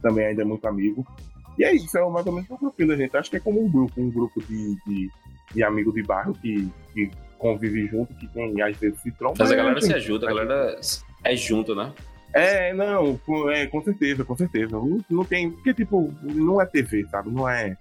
[0.00, 1.06] Também ainda é muito amigo.
[1.58, 3.16] E é isso, é mais ou menos o grupinho da gente.
[3.16, 5.10] Acho que é como um grupo, um grupo de, de,
[5.54, 9.36] de amigos de bairro que, que convive junto, que tem, às vezes se tromba.
[9.38, 10.80] Mas a galera se ajuda, a galera
[11.24, 11.92] é junto, né?
[12.32, 13.18] É, não,
[13.50, 14.72] é, com certeza, com certeza.
[14.72, 15.50] Não, não tem.
[15.50, 17.30] Porque, tipo, não é TV, sabe?
[17.30, 17.76] Não é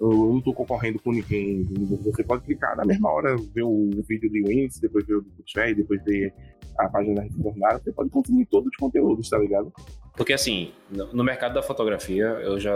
[0.00, 1.64] eu não tô concorrendo com ninguém.
[2.04, 5.30] Você pode clicar na mesma hora, ver o vídeo de Wins, depois ver o do
[5.30, 6.34] Bootstrap, depois ver
[6.78, 9.72] a página da jornada, você pode consumir todos os conteúdos, tá ligado?
[10.16, 12.72] Porque assim, no mercado da fotografia, eu já.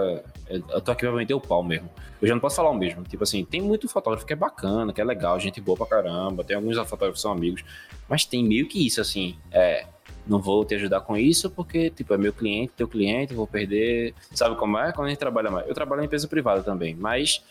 [0.48, 1.88] Eu tô aqui pra vender o pau mesmo.
[2.20, 3.02] Eu já não posso falar o mesmo.
[3.04, 6.42] Tipo assim, tem muito fotógrafo que é bacana, que é legal, gente boa pra caramba.
[6.42, 7.62] Tem alguns fotógrafos que são amigos.
[8.08, 9.36] Mas tem meio que isso, assim.
[9.52, 9.86] É.
[10.26, 14.14] Não vou te ajudar com isso porque, tipo, é meu cliente, teu cliente, vou perder.
[14.32, 14.90] Sabe como é?
[14.92, 15.68] Quando a gente trabalha mais.
[15.68, 17.44] Eu trabalho em empresa privada também, mas,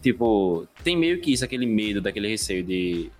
[0.00, 3.10] tipo, tem meio que isso, aquele medo, daquele receio de.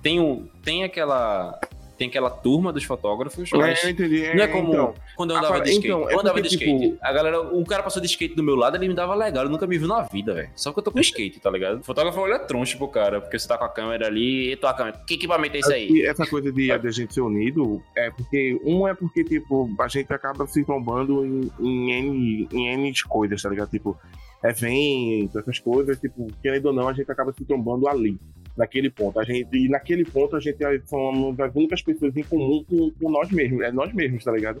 [0.00, 1.58] Tem, um, tem aquela
[1.98, 4.24] tem aquela turma dos fotógrafos, mas é, entendi.
[4.24, 5.86] É, não é como então, eu andava de skate.
[5.88, 6.80] Então, é eu andava de skate.
[6.80, 6.98] Tipo...
[7.02, 9.52] A galera, um cara passou de skate do meu lado, ele me dava legal, ele
[9.52, 10.48] nunca me viu na vida, velho.
[10.54, 11.80] Só que eu tô com skate, tá ligado?
[11.80, 14.72] O fotógrafo olha troncho pro cara, porque você tá com a câmera ali, e tua
[14.72, 16.02] câmera, que equipamento é isso aí?
[16.02, 19.88] Essa coisa de, de a gente ser unido, é porque, um é porque, tipo, a
[19.88, 23.70] gente acaba se trombando em, em, N, em N coisas, tá ligado?
[23.70, 23.98] Tipo,
[24.44, 28.16] eventos, essas coisas, tipo, querendo ou não, a gente acaba se trombando ali
[28.58, 29.18] naquele ponto.
[29.18, 32.90] A gente, e naquele ponto a gente é, são as únicas pessoas em comum com,
[32.90, 34.60] com nós mesmos, é nós mesmos, tá ligado?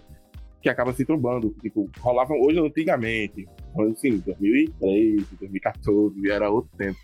[0.62, 1.54] Que acaba se trombando.
[1.60, 3.48] Tipo, rolavam hoje antigamente,
[3.92, 6.98] assim, 2003, 2014, era outro tempo.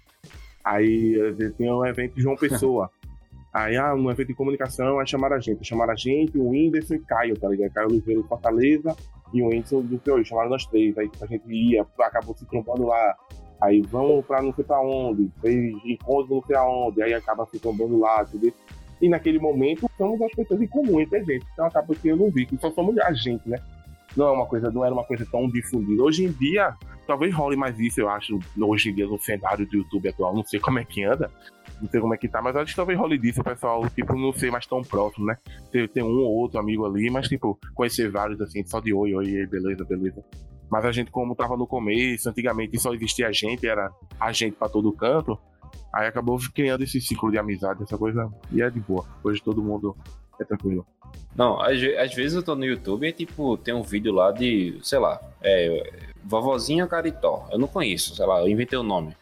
[0.64, 1.16] Aí
[1.56, 2.90] tinha um evento de João Pessoa.
[3.52, 5.64] Aí, ah, um evento de comunicação, aí chamaram a gente.
[5.64, 7.72] Chamaram a gente, o Whindersson e Caio, tá ligado?
[7.72, 8.96] Caio Oliveira de Fortaleza
[9.32, 10.24] e o Whindersson do Piauí.
[10.24, 10.98] Chamaram nós três.
[10.98, 13.16] Aí a gente ia, acabou se trombando lá.
[13.60, 17.58] Aí vamos pra não sei pra onde, fez encontro não sei aonde, aí acaba se
[17.58, 18.52] tombando lá, entendeu?
[19.00, 21.46] E naquele momento somos as pessoas em comum entre a gente.
[21.52, 23.58] Então acaba que eu não vi, que só somos a gente, né?
[24.16, 26.02] Não é uma coisa, não era uma coisa tão difundida.
[26.02, 26.74] Hoje em dia,
[27.06, 30.44] talvez role mais isso, eu acho, hoje em dia no cenário do YouTube atual, não
[30.44, 31.30] sei como é que anda,
[31.80, 34.14] não sei como é que tá, mas acho que talvez role disso, o pessoal, tipo,
[34.16, 35.36] não ser mais tão próximo, né?
[35.70, 39.14] Ter, ter um ou outro amigo ali, mas, tipo, conhecer vários, assim, só de oi,
[39.14, 40.24] oi, beleza, beleza.
[40.70, 44.56] Mas a gente, como tava no começo, antigamente só existia a gente, era a gente
[44.56, 45.38] para todo canto.
[45.92, 48.28] Aí acabou criando esse ciclo de amizade, essa coisa.
[48.50, 49.04] E é de boa.
[49.22, 49.96] Hoje todo mundo
[50.40, 50.86] é tranquilo.
[51.36, 54.78] Não, às, às vezes eu tô no YouTube e tipo, tem um vídeo lá de,
[54.82, 55.92] sei lá, é,
[56.24, 57.46] Vovozinha Caritó.
[57.50, 59.16] Eu não conheço, sei lá, eu inventei o nome.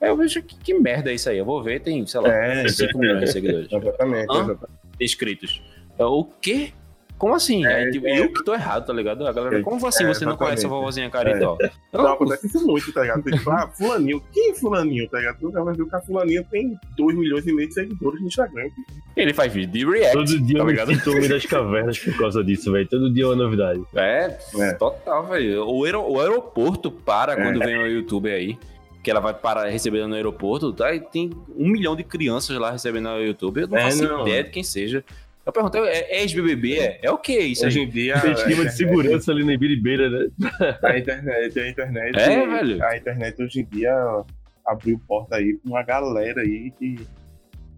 [0.00, 1.38] Aí eu vejo que, que merda é isso aí.
[1.38, 3.70] Eu vou ver, tem, sei lá, é, 5 milhões de seguidores.
[3.72, 4.72] Exatamente, exatamente.
[5.00, 5.62] Inscritos.
[5.98, 6.72] O quê?
[7.18, 7.64] Como assim?
[7.64, 9.26] É, tipo, é, eu que tô errado, tá ligado?
[9.26, 11.56] A galera, é, como assim é, você não conhece a vovozinha Caritó?
[11.60, 11.70] É.
[11.92, 13.22] Não, acontece isso muito, tá ligado?
[13.22, 15.38] Tipo, ah, fulaninho, quem é fulaninho, tá ligado?
[15.38, 18.68] Tu vai ver que a fulaninho tem 2 milhões e meio de seguidores no Instagram.
[19.16, 20.92] Ele faz vídeo de react, Todo dia tá ligado?
[20.92, 22.88] eu me das cavernas por causa disso, velho.
[22.88, 23.82] Todo dia é uma novidade.
[23.94, 24.72] É, é.
[24.72, 25.64] total, velho.
[25.68, 28.58] O, aer o aeroporto para quando vem o YouTube aí
[29.02, 30.94] que ela vai parar recebendo no aeroporto, tá?
[30.94, 33.62] E tem um milhão de crianças lá recebendo no YouTube.
[33.62, 34.22] Eu não é, faço não.
[34.22, 35.04] ideia de quem seja.
[35.44, 36.78] Eu perguntei, é, é ex-BBB?
[36.78, 38.20] É, é o que isso Hoje em dia...
[38.20, 40.30] Tem esquema de segurança ali na Ibiribeira, né?
[40.82, 42.18] A internet, a internet...
[42.18, 42.84] É, velho?
[42.84, 43.92] A internet hoje em dia
[44.64, 47.04] abriu porta aí pra uma galera aí que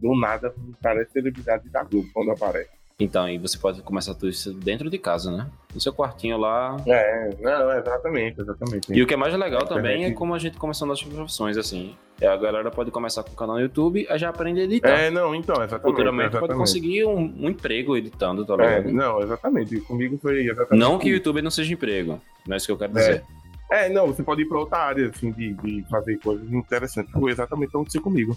[0.00, 0.52] do nada
[0.82, 2.68] parece celebridade da Globo quando aparece.
[3.00, 5.50] Então, e você pode começar tudo isso dentro de casa, né?
[5.74, 6.76] No seu quartinho lá.
[6.86, 8.92] É, não, exatamente, exatamente.
[8.92, 11.96] E o que é mais legal também é como a gente começando as profissões, assim.
[12.20, 14.88] É, a galera pode começar com o canal no YouTube e já aprende a editar.
[14.88, 15.82] É, não, então, exatamente.
[15.82, 16.48] Futuramente exatamente.
[16.48, 18.88] pode conseguir um, um, emprego editando, tá ligado?
[18.88, 19.80] É, não, exatamente.
[19.80, 20.80] Comigo foi exatamente.
[20.80, 23.24] Não que o YouTube não seja emprego, não é isso que eu quero dizer.
[23.70, 27.12] É, é não, você pode ir pra outra área, assim, de, de fazer coisas interessantes.
[27.12, 28.36] Foi exatamente o que aconteceu comigo.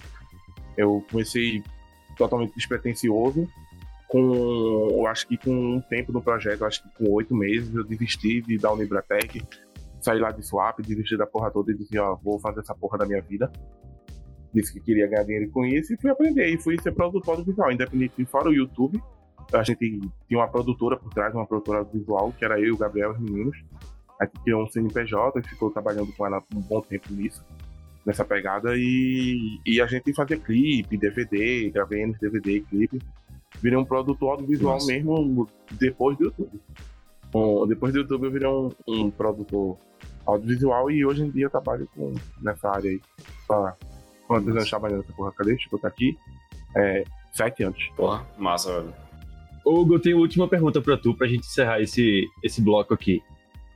[0.76, 1.64] Eu comecei
[2.18, 3.48] totalmente despretensioso
[4.08, 7.84] com, eu acho que com um tempo no projeto, acho que com oito meses, eu
[7.84, 9.44] desisti de dar o Libratec,
[10.08, 12.98] saí lá de swap, desisti da porra toda e disse, ó, vou fazer essa porra
[12.98, 13.52] da minha vida.
[14.54, 16.48] Disse que queria ganhar dinheiro com isso e fui aprender.
[16.48, 19.02] E fui ser produtor visual, independente, fora o YouTube.
[19.54, 23.12] A gente tinha uma produtora por trás, uma produtora visual, que era eu, o Gabriel
[23.12, 23.58] e os meninos.
[24.20, 27.44] A gente criou um CNPJ e ficou trabalhando com ela um bom tempo nisso,
[28.06, 28.76] nessa pegada.
[28.76, 33.00] E, e a gente fazia clipe, DVD, gravei DVD, clipe
[33.62, 34.88] virei um produtor audiovisual Nossa.
[34.88, 36.60] mesmo depois do YouTube.
[37.68, 39.78] Depois do YouTube eu virei um, um, produtor
[40.28, 43.02] audiovisual e hoje em dia eu trabalho com, nessa área aí.
[43.50, 43.74] Há
[44.28, 45.32] quantos anos trabalhando nessa porra?
[45.32, 45.52] Cadê?
[45.52, 46.18] Deixa eu botar aqui.
[46.76, 47.84] É, sete anos.
[47.96, 48.94] Porra, massa, velho.
[49.66, 53.22] Hugo, eu tenho uma última pergunta pra tu, pra gente encerrar esse, esse bloco aqui.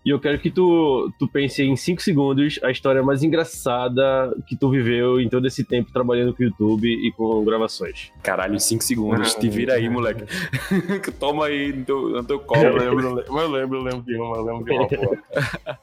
[0.04, 4.56] E eu quero que tu, tu pense em 5 segundos a história mais engraçada que
[4.56, 8.12] tu viveu em todo esse tempo trabalhando com o YouTube e com gravações.
[8.24, 9.36] Caralho, 5 segundos.
[9.36, 10.26] Te vira aí, moleque.
[11.20, 12.64] Toma aí no teu, no teu colo.
[12.64, 15.80] Eu lembro, eu lembro, eu lembro de uma, eu lembro de uma porra.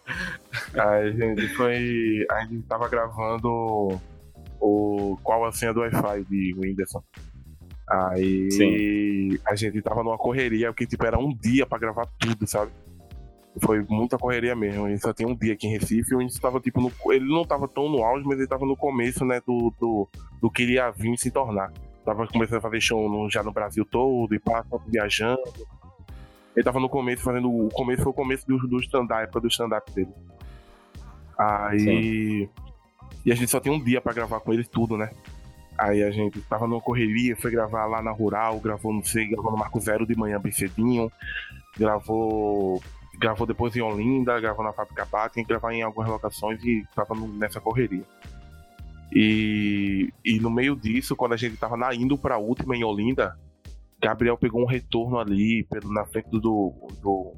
[0.74, 2.26] a gente foi.
[2.28, 4.00] A gente tava gravando
[4.60, 7.02] o qual a senha do Wi-Fi de Whindersson.
[7.88, 9.38] Aí Sim.
[9.46, 12.70] a gente tava numa correria, porque tipo, era um dia pra gravar tudo, sabe?
[13.60, 14.86] Foi muita correria mesmo.
[14.86, 16.14] Ele só tinha um dia aqui em Recife.
[16.62, 19.72] Tipo, no, ele não tava tão no auge, mas ele tava no começo, né, do,
[19.80, 20.08] do,
[20.40, 21.72] do que ele ia vir se tornar.
[22.04, 25.42] Tava começando a fazer show no, já no Brasil todo e passa viajando.
[26.54, 27.50] Ele tava no começo fazendo.
[27.50, 30.12] O começo foi o começo do, do stand-up, do stand-up dele.
[31.36, 31.80] Aí.
[31.80, 32.48] Sim.
[33.24, 35.10] E a gente só tinha um dia pra gravar com ele tudo, né?
[35.76, 39.52] Aí a gente tava numa correria, foi gravar lá na Rural, gravou, não sei, gravou
[39.52, 41.12] no Marco Zero de manhã bem cedinho,
[41.78, 42.82] gravou
[43.18, 46.86] gravou depois em Olinda, gravou na Fábrica Pá, tem que gravar em algumas locações e
[46.94, 48.04] tava nessa correria.
[49.12, 53.36] E, e no meio disso, quando a gente tava na, indo pra última em Olinda,
[54.00, 57.34] Gabriel pegou um retorno ali pelo, na frente do, do,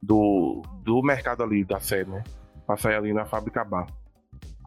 [0.00, 2.22] do, do mercado ali da série, né?
[2.66, 3.86] Pra sair ali na Fábrica Bar.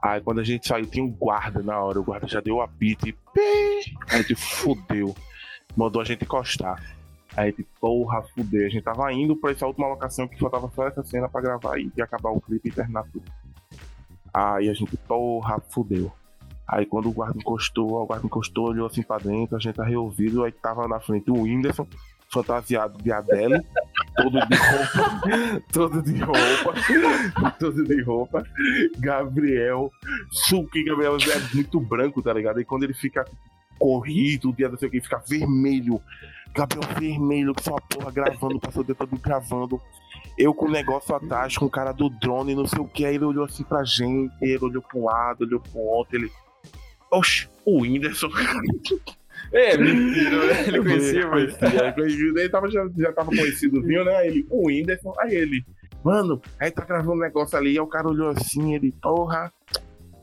[0.01, 2.61] Aí quando a gente saiu, tinha um guarda na hora, o guarda já deu o
[2.61, 3.15] apito e.
[4.09, 5.15] A gente fudeu.
[5.75, 6.81] Mandou a gente encostar.
[7.36, 8.65] Aí, tipo, porra, fudeu.
[8.65, 11.77] A gente tava indo pra essa última locação que faltava só essa cena pra gravar
[11.77, 13.25] e acabar o clipe e terminar tudo.
[14.33, 16.11] Aí a gente, porra, fudeu.
[16.67, 19.83] Aí quando o guarda encostou, o guarda encostou, olhou assim pra dentro, a gente tá
[19.83, 21.88] reouvido, aí tava na frente o Whindersson,
[22.33, 23.61] fantasiado de Adele,
[24.17, 28.43] todo de roupa, todo de roupa, todo de roupa.
[28.97, 29.91] Gabriel,
[30.31, 32.59] suque Gabriel é muito branco, tá ligado?
[32.59, 33.23] E quando ele fica
[33.77, 36.01] corrido, o dia não sei o que, fica vermelho.
[36.55, 39.81] Gabriel vermelho, que só porra gravando, passou o dedo todo gravando.
[40.37, 43.05] Eu com o negócio atrás, com o cara do drone, não sei o que.
[43.05, 46.31] Aí ele olhou assim pra gente, ele olhou pra um lado, olhou pro outro, ele.
[47.11, 48.29] Oxe, o Whindersson.
[49.51, 50.67] É, mentira, né?
[50.67, 51.55] Ele conhecia, mas.
[51.97, 54.15] Ele tava, já, já tava conhecido, viu, né?
[54.15, 55.63] Aí ele, o Whindersson, aí ele,
[56.03, 59.53] mano, aí tá gravando um negócio ali, aí o cara olhou assim, ele, porra,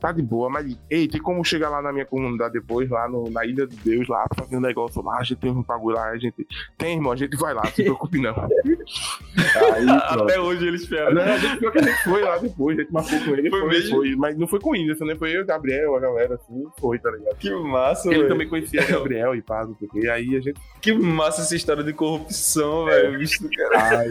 [0.03, 3.31] tá de boa, mas, ei, tem como chegar lá na minha comunidade depois, lá no,
[3.31, 6.09] na Ilha de Deus, lá, fazendo um negócio lá, a gente tem um bagulho lá,
[6.09, 6.45] a gente.
[6.77, 8.35] Tem, irmão, a gente vai lá, não se preocupe não.
[8.35, 11.15] Aí, Até hoje ele espera.
[11.15, 13.69] Não, a gente, a gente foi lá depois, a gente marcou com ele, foi, foi,
[13.69, 13.97] mesmo?
[13.97, 15.15] foi mas não foi com o Whindersson, né?
[15.15, 17.37] Foi eu, o Gabriel, a galera, assim, foi, tá ligado?
[17.37, 18.29] Que massa, Ele véio.
[18.29, 20.61] também conhecia Gabriel e pá, porque aí a gente.
[20.81, 24.05] Que massa essa história de corrupção, velho, bicho do cara.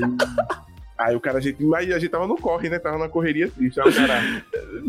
[1.01, 1.11] Aí.
[1.11, 2.79] Aí o cara, a gente, mas a gente tava no corre, né?
[2.79, 4.21] Tava na correria triste, aí o cara.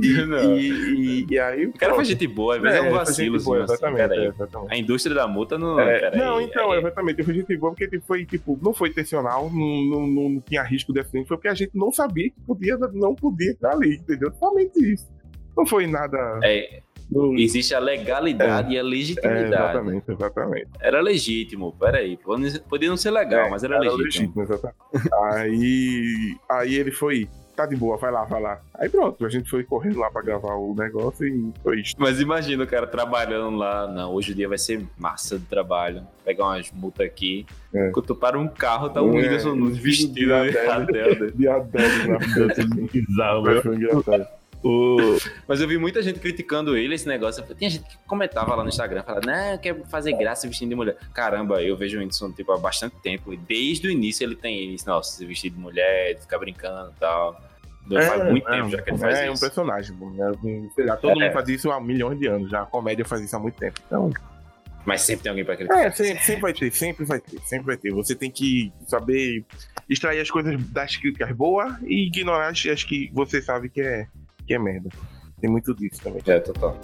[0.03, 1.67] E, e, e, aí.
[1.67, 4.21] O cara faz gente boa, às vezes é, é um vacilo, assim, boa, exatamente, assim,
[4.21, 4.73] é, exatamente.
[4.73, 5.79] A indústria da multa não.
[5.81, 7.23] É, não, aí, então, exatamente.
[7.23, 11.01] Foi gente boa porque foi, tipo, não foi intencional, não, não, não tinha risco de
[11.01, 14.33] acidente, foi porque a gente não sabia que podia, não podia estar ali, entendeu?
[14.39, 15.11] Somente isso.
[15.57, 16.41] Não foi nada.
[16.43, 16.83] É.
[17.37, 19.45] Existe a legalidade é, e a legitimidade.
[19.45, 20.69] É, exatamente, exatamente.
[20.81, 22.19] Era legítimo, peraí.
[22.69, 24.33] Podia não ser legal, é, mas era, era legítimo.
[24.37, 25.11] legítimo exatamente.
[25.35, 28.61] aí, aí ele foi, tá de boa, vai lá, vai lá.
[28.75, 31.95] Aí pronto, a gente foi correndo lá pra gravar o negócio e foi isso.
[31.99, 36.03] Mas imagina o cara trabalhando lá, não, hoje o dia vai ser massa de trabalho.
[36.25, 37.47] Pegar umas multas aqui.
[37.75, 37.91] É.
[37.91, 41.33] Quando tu para um carro, tá um é, Whindersson Nunes vestido de Adele.
[41.35, 42.91] De Adele na frente.
[43.07, 44.42] Bizarro, Foi engraçado.
[44.63, 44.97] O...
[45.49, 47.45] Mas eu vi muita gente criticando ele, esse negócio.
[47.57, 50.97] Tinha gente que comentava lá no Instagram, falando, não, quer fazer graça vestindo de mulher.
[51.13, 53.33] Caramba, eu vejo o Whindersson tipo, há bastante tempo.
[53.33, 57.01] E desde o início ele tem isso, nossa, se vestir de mulher, ficar brincando e
[57.01, 57.41] tal.
[57.91, 59.27] É, faz muito é, tempo já que ele faz é, isso.
[59.27, 59.97] É um personagem,
[60.75, 61.25] sei lá, todo é.
[61.25, 62.51] mundo faz isso há milhões de anos.
[62.51, 63.81] Já a comédia faz isso há muito tempo.
[63.87, 64.11] Então.
[64.85, 65.87] Mas sempre tem alguém pra criticar.
[65.87, 67.93] É, sempre, sempre vai ter, sempre vai ter, sempre vai ter.
[67.93, 69.45] Você tem que saber
[69.89, 74.07] extrair as coisas das críticas boas e ignorar as que você sabe que é
[74.47, 74.91] que é merda.
[75.41, 76.23] Tem muito disso também.
[76.27, 76.79] É, total.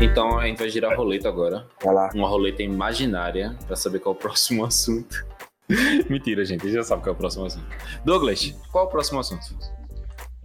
[0.00, 1.66] Então a gente vai girar a roleta agora.
[1.82, 2.10] Vai lá.
[2.14, 5.26] Uma roleta imaginária para saber qual é o próximo assunto.
[6.08, 7.66] Mentira, gente, a gente já sabe qual é o próximo assunto.
[8.04, 9.44] Douglas, qual é o próximo assunto?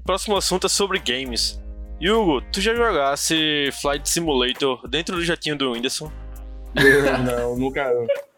[0.09, 1.61] Próximo assunto é sobre games.
[2.01, 6.11] Hugo, tu já jogasse Flight Simulator dentro do jatinho do Whindersson?
[7.23, 7.93] não, nunca.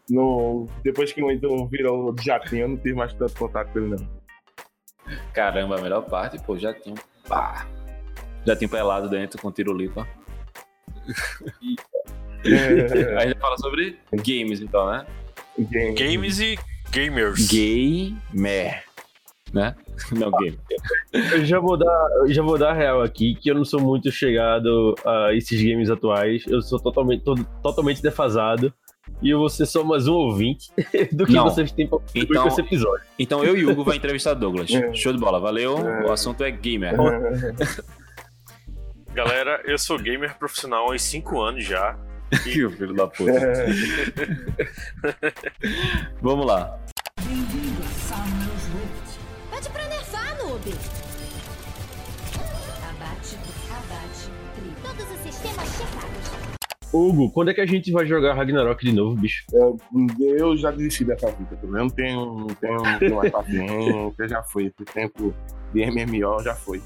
[0.09, 3.87] No, depois que o Whindersson virou jatinho, eu não tive mais tanto contato com ele,
[3.87, 5.15] não.
[5.33, 6.97] Caramba, a melhor parte, pô, jatinho.
[7.25, 7.65] Pá.
[8.45, 10.05] Jatinho pelado dentro com tiro lipa.
[12.43, 13.15] É.
[13.15, 15.05] A gente fala sobre games, então, né?
[15.57, 16.59] Games, games e
[16.91, 17.47] gamers.
[17.47, 18.90] Gamer
[19.53, 19.75] né?
[20.11, 20.57] Não game.
[21.13, 24.95] Eu já vou dar, já vou dar real aqui que eu não sou muito chegado
[25.05, 26.43] a esses games atuais.
[26.47, 28.73] Eu sou totalmente, tô, totalmente defasado.
[29.21, 30.71] E eu vou ser só mais um ouvinte
[31.11, 31.43] do que não.
[31.43, 33.05] vocês têm pra então, esse episódio.
[33.19, 34.71] Então eu e o Hugo vai entrevistar Douglas.
[34.71, 34.93] É.
[34.93, 35.77] Show de bola, valeu.
[35.77, 36.07] É.
[36.07, 36.93] O assunto é gamer.
[39.13, 41.97] Galera, eu sou gamer profissional há 5 anos já.
[42.47, 42.51] E...
[42.69, 43.33] filho da puta.
[46.21, 46.79] Vamos lá.
[47.21, 47.80] Bem-vindo
[49.61, 50.73] Pode pra nerfar, noob.
[52.89, 53.37] Abate,
[53.69, 54.73] abate, tri.
[54.81, 56.31] Todos os sistemas checados.
[56.91, 59.45] Hugo, quando é que a gente vai jogar Ragnarok de novo, bicho?
[59.53, 59.77] Eu,
[60.19, 64.41] eu já desisti dessa vida, eu não tenho, não tenho, não tenho mais paciência, já
[64.41, 64.65] foi.
[64.65, 65.31] Esse tempo
[65.71, 66.81] de MMO já foi.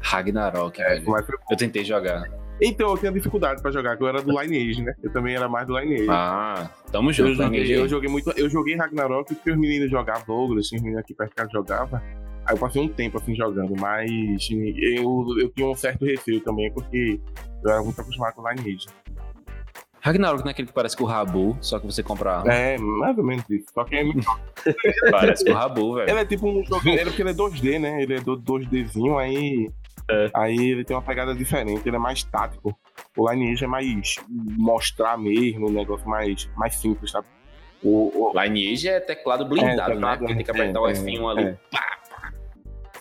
[0.00, 1.24] Ragnarok, é, velho.
[1.48, 2.28] Eu tentei jogar.
[2.62, 4.94] Então, eu tinha dificuldade pra jogar, porque eu era do Lineage, né?
[5.02, 6.06] Eu também era mais do Lineage.
[6.10, 8.30] Ah, tamo junto, eu joguei, eu joguei muito.
[8.36, 12.00] Eu joguei Ragnarok porque os meninos jogavam Douglas, os meninos aqui perto de casa jogavam.
[12.46, 14.10] Aí eu passei um tempo assim jogando, mas
[14.50, 17.20] eu, eu tinha um certo receio também, porque
[17.64, 18.86] eu era muito acostumado com Lineage.
[20.02, 22.42] Ragnarok não é aquele que parece com o Rabu, só que você compra.
[22.46, 23.66] É, mais ou menos isso.
[23.72, 24.04] Só que é
[25.10, 26.10] Parece com o Rabu, velho.
[26.10, 26.88] Ele é tipo um jogo.
[26.88, 28.02] Ele, porque ele é 2D, né?
[28.02, 29.70] Ele é 2Dzinho, aí
[30.10, 30.30] é.
[30.34, 32.76] Aí ele tem uma pegada diferente, ele é mais tático.
[33.16, 37.26] O Lineage é mais mostrar mesmo, um negócio mais, mais simples, sabe?
[37.82, 38.42] O, o...
[38.42, 40.34] Lineage é teclado blindado, é, teclado, né?
[40.34, 41.44] tem que apertar é, o F1 ali.
[41.44, 41.56] É.
[41.70, 41.98] Pá,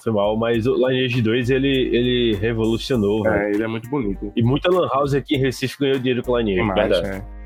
[0.02, 3.28] Foi mal, mas o Lineage 2 ele, ele revolucionou.
[3.28, 3.56] É, véio.
[3.56, 4.32] ele é muito bonito.
[4.36, 6.62] E muita Lan House aqui em Recife ganhou dinheiro com o Lineage.
[6.62, 7.18] Mais, verdade.
[7.18, 7.39] É.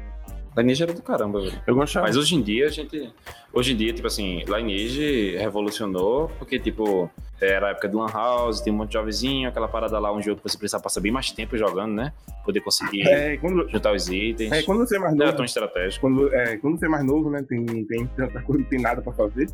[0.57, 1.61] Lineage era do caramba, velho.
[1.65, 2.05] Eu gostava.
[2.07, 3.11] Mas hoje em dia a gente.
[3.51, 8.61] Hoje em dia, tipo assim, Lineage revolucionou, porque, tipo, era a época do Lan House,
[8.61, 11.11] tem um monte de jovenzinho, aquela parada lá, um jogo que você precisava passar bem
[11.11, 12.13] mais tempo jogando, né?
[12.45, 14.51] Poder conseguir é, quando, juntar os itens.
[14.51, 15.23] É, quando você é mais novo.
[15.23, 16.01] Não é tão estratégico.
[16.01, 17.43] Quando, é, quando você é mais novo, né?
[17.47, 19.47] Tem, tem tanta coisa, não tem nada pra fazer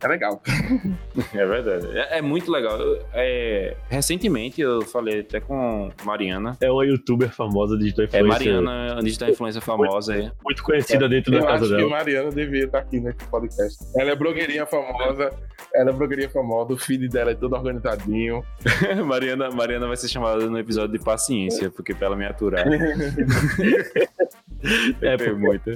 [0.00, 0.42] é legal.
[1.34, 1.86] é verdade.
[1.98, 2.78] É, é muito legal.
[3.14, 6.56] É, recentemente eu falei até com Mariana.
[6.60, 8.48] É uma youtuber famosa digital influencer.
[8.48, 10.12] É Mariana, digital influencer famosa.
[10.14, 11.80] Muito, muito conhecida é, dentro da casa dela.
[11.80, 13.78] Eu acho que Mariana devia estar aqui nesse podcast.
[13.96, 15.30] Ela é blogueirinha famosa.
[15.74, 16.74] Ela é blogueirinha famosa.
[16.74, 18.44] O feed dela é todo organizadinho.
[19.06, 22.66] Mariana, Mariana vai ser chamada no episódio de paciência, porque pra ela me aturar.
[25.02, 25.70] é, porque muito.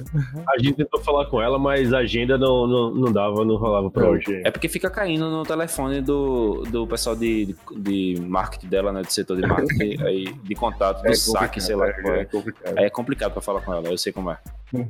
[0.49, 3.89] A gente tentou falar com ela, mas a agenda não, não, não dava, não rolava
[3.89, 4.41] pra hoje.
[4.43, 9.01] É porque fica caindo no telefone do, do pessoal de, de, de marketing dela, né?
[9.01, 11.87] Do setor de marketing, aí, de contato, do é saque, sei lá.
[11.87, 12.77] É, é, complicado.
[12.77, 14.37] é complicado pra falar com ela, eu sei como é.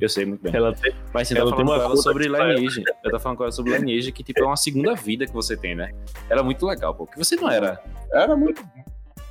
[0.00, 0.54] Eu sei muito bem.
[0.54, 2.82] Ela tem, Mas você tá falando com ela sobre Lineage.
[3.04, 5.74] Eu falando com ela sobre Lineage, que tipo, é uma segunda vida que você tem,
[5.74, 5.92] né?
[6.30, 7.04] Era é muito legal, pô.
[7.04, 7.82] Porque você não era.
[8.12, 8.62] Era muito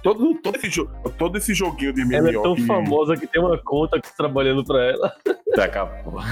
[0.04, 0.88] Todo, todo, esse,
[1.18, 2.16] todo esse joguinho de MMO.
[2.16, 2.66] Ela é tão que...
[2.66, 5.16] famosa que tem uma conta tá trabalhando pra ela.
[5.56, 6.28] Taca porra.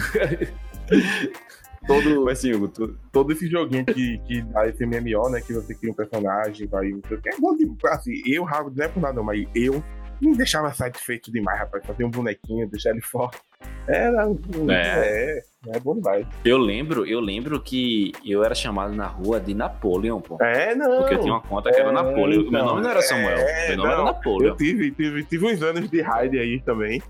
[1.85, 2.67] todo, Mas, sim, Hugo,
[3.11, 5.41] todo esse joguinho que, que dá esse MMO, né?
[5.41, 6.87] Que você cria um personagem, vai.
[6.87, 9.83] É bom de, assim, eu, Rago, não é por nada, mas eu
[10.21, 11.85] me deixava satisfeito demais, rapaz.
[11.85, 13.39] Fazer um bonequinho, deixar ele forte.
[13.87, 14.27] Era.
[14.69, 15.39] É.
[15.39, 15.49] é.
[15.67, 16.25] É bom demais.
[16.45, 20.37] Eu lembro, eu lembro que eu era chamado na rua de Napoleon, pô.
[20.41, 20.99] É, não.
[20.99, 22.43] Porque eu tinha uma conta que é, era Napoleon.
[22.43, 23.37] Não, meu nome não era Samuel.
[23.37, 23.95] É, meu nome não.
[23.95, 24.47] era Napoleon.
[24.47, 27.01] Eu tive, tive, tive uns anos de raid aí também.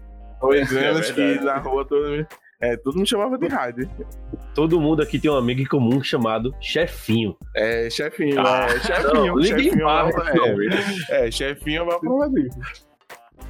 [0.42, 2.26] Dois é anos é que na rua todo
[2.62, 3.90] é, todo mundo chamava de raid.
[4.54, 7.38] Todo mundo aqui tem um amigo em comum chamado Chefinho.
[7.56, 9.14] É, Chefinho, ah, é, Chefinho.
[9.14, 12.89] Não, chefinho é, é, Chefinho é uma prova disso.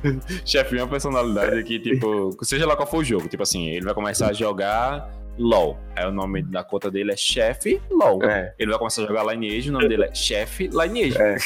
[0.45, 3.85] Chefinho é uma personalidade que, tipo, seja lá qual for o jogo, tipo assim, ele
[3.85, 5.77] vai começar a jogar LOL.
[5.95, 8.23] Aí o nome da conta dele é Chef LOL.
[8.23, 8.53] É.
[8.59, 11.17] Ele vai começar a jogar Lineage, o nome dele é Chef Lineage.
[11.17, 11.37] É.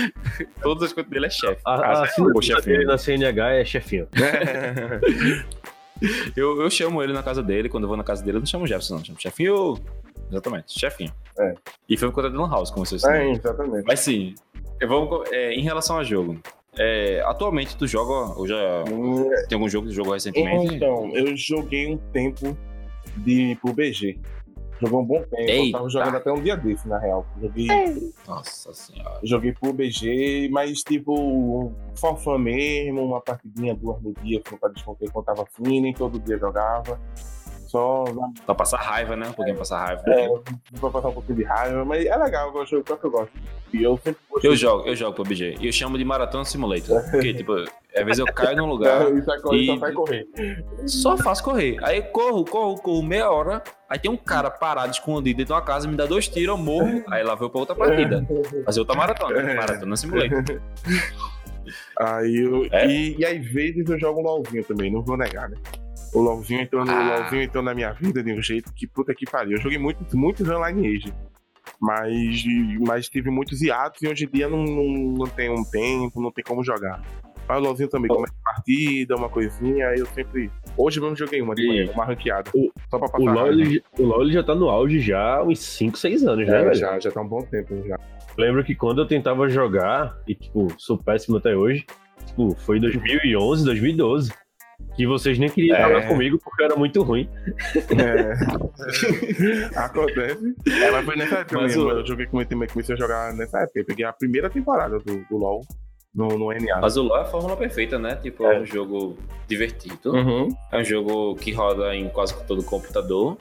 [0.62, 1.60] Todas as contas dele é Chef.
[1.64, 2.62] A, a, a o chefinho.
[2.62, 4.08] dele na CNH é Chefinho.
[6.36, 8.46] eu, eu chamo ele na casa dele, quando eu vou na casa dele, eu não
[8.46, 9.78] chamo Jefferson, não, chamo Chefinho.
[10.30, 11.12] Exatamente, Chefinho.
[11.38, 11.54] É.
[11.88, 13.84] E foi por conta de Lan House, como vocês É, exatamente.
[13.86, 14.34] Mas sim,
[14.80, 16.40] eu vou, é, em relação ao jogo,
[16.78, 20.74] é, atualmente tu joga ou já hum, tem algum jogo que tu jogou recentemente?
[20.74, 22.56] Então, eu joguei um tempo
[23.18, 24.18] de pro BG.
[24.80, 25.36] Joguei um bom tempo.
[25.38, 25.66] Eita.
[25.66, 27.24] Eu tava jogando até um dia desse, na real.
[27.40, 27.68] Joguei.
[28.26, 29.20] Nossa senhora.
[29.22, 35.08] Joguei pro BG, mas tipo, um forfã mesmo, uma partidinha, duas no dia, pra descontar
[35.12, 36.98] quando tava afim, nem todo dia jogava
[37.74, 38.04] só.
[38.46, 39.26] Pra passar raiva, né?
[39.26, 40.02] Um pouquinho é, passar raiva.
[40.06, 40.28] É,
[40.78, 43.32] pra passar um pouquinho de raiva, mas é legal, eu gosto, eu, eu gosto.
[43.72, 44.46] E eu sempre gosto.
[44.46, 45.56] Eu jogo, eu jogo PUBG.
[45.58, 47.02] E eu chamo de Maratona Simulator.
[47.10, 49.08] Porque, tipo, às vezes eu caio num lugar.
[49.10, 50.28] e, e só faz correr.
[50.86, 51.76] Só faço correr.
[51.82, 53.60] Aí corro, corro, corro meia hora.
[53.88, 56.56] Aí tem um cara parado, escondido dentro de uma casa, me dá dois tiros, eu
[56.56, 57.02] morro.
[57.10, 58.24] Aí lá vou pra outra partida.
[58.64, 59.42] Fazer outra maratona.
[59.54, 60.62] Maratona Simulator.
[61.98, 62.86] Aí eu, é?
[62.86, 65.56] e, e às vezes eu jogo um LOLzinho também, não vou negar, né?
[66.14, 66.84] O LoLzinho entrou, ah.
[66.84, 69.56] o LoLzinho entrou na minha vida de um jeito que puta que pariu.
[69.56, 71.12] Eu joguei muito, muitos online age.
[71.80, 72.44] Mas,
[72.86, 74.84] mas tive muitos hiatos e hoje em dia não, não,
[75.18, 77.02] não tem um tempo, não tem como jogar.
[77.48, 78.14] Mas o LoLzinho também oh.
[78.14, 80.50] começa partida, uma coisinha, eu sempre.
[80.76, 82.50] Hoje mesmo joguei uma de manhã, uma ranqueada.
[82.54, 83.18] O, só pra passar.
[83.18, 86.46] O LoL, ele, o LoL já tá no auge já há uns 5, 6 anos,
[86.46, 86.68] né?
[86.68, 87.98] É, já, já tá um bom tempo já.
[88.38, 91.84] Lembro que quando eu tentava jogar, e tipo, sou péssimo até hoje,
[92.26, 94.32] tipo, foi 2011, 2012.
[94.96, 95.82] Que vocês nem queriam é.
[95.82, 97.28] jogar comigo porque era muito ruim.
[97.98, 98.34] É.
[99.76, 100.54] Acontece.
[100.68, 101.90] É, mas foi nessa época mas mesmo.
[101.90, 103.80] Eu joguei com o time comecei a jogar nessa época.
[103.80, 105.62] Eu peguei a primeira temporada do, do LoL
[106.14, 106.80] no, no NA.
[106.80, 108.16] Mas o LoL é a fórmula perfeita, né?
[108.16, 109.18] Tipo, é, é um jogo
[109.48, 110.12] divertido.
[110.12, 110.48] Uhum.
[110.70, 113.36] É um jogo que roda em quase todo computador.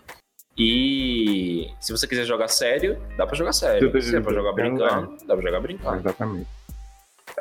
[0.58, 3.92] E se você quiser jogar sério, dá pra jogar sério.
[3.92, 5.98] Se você pra jogar brincando, dá pra jogar brincando.
[5.98, 6.48] Exatamente.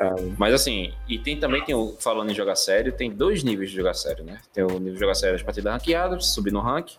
[0.01, 0.35] Um...
[0.37, 3.93] Mas assim, e tem também, tem falando em jogar sério, tem dois níveis de jogar
[3.93, 4.39] sério, né?
[4.53, 6.91] Tem o nível de jogar sério as partidas ranqueadas, subir no rank,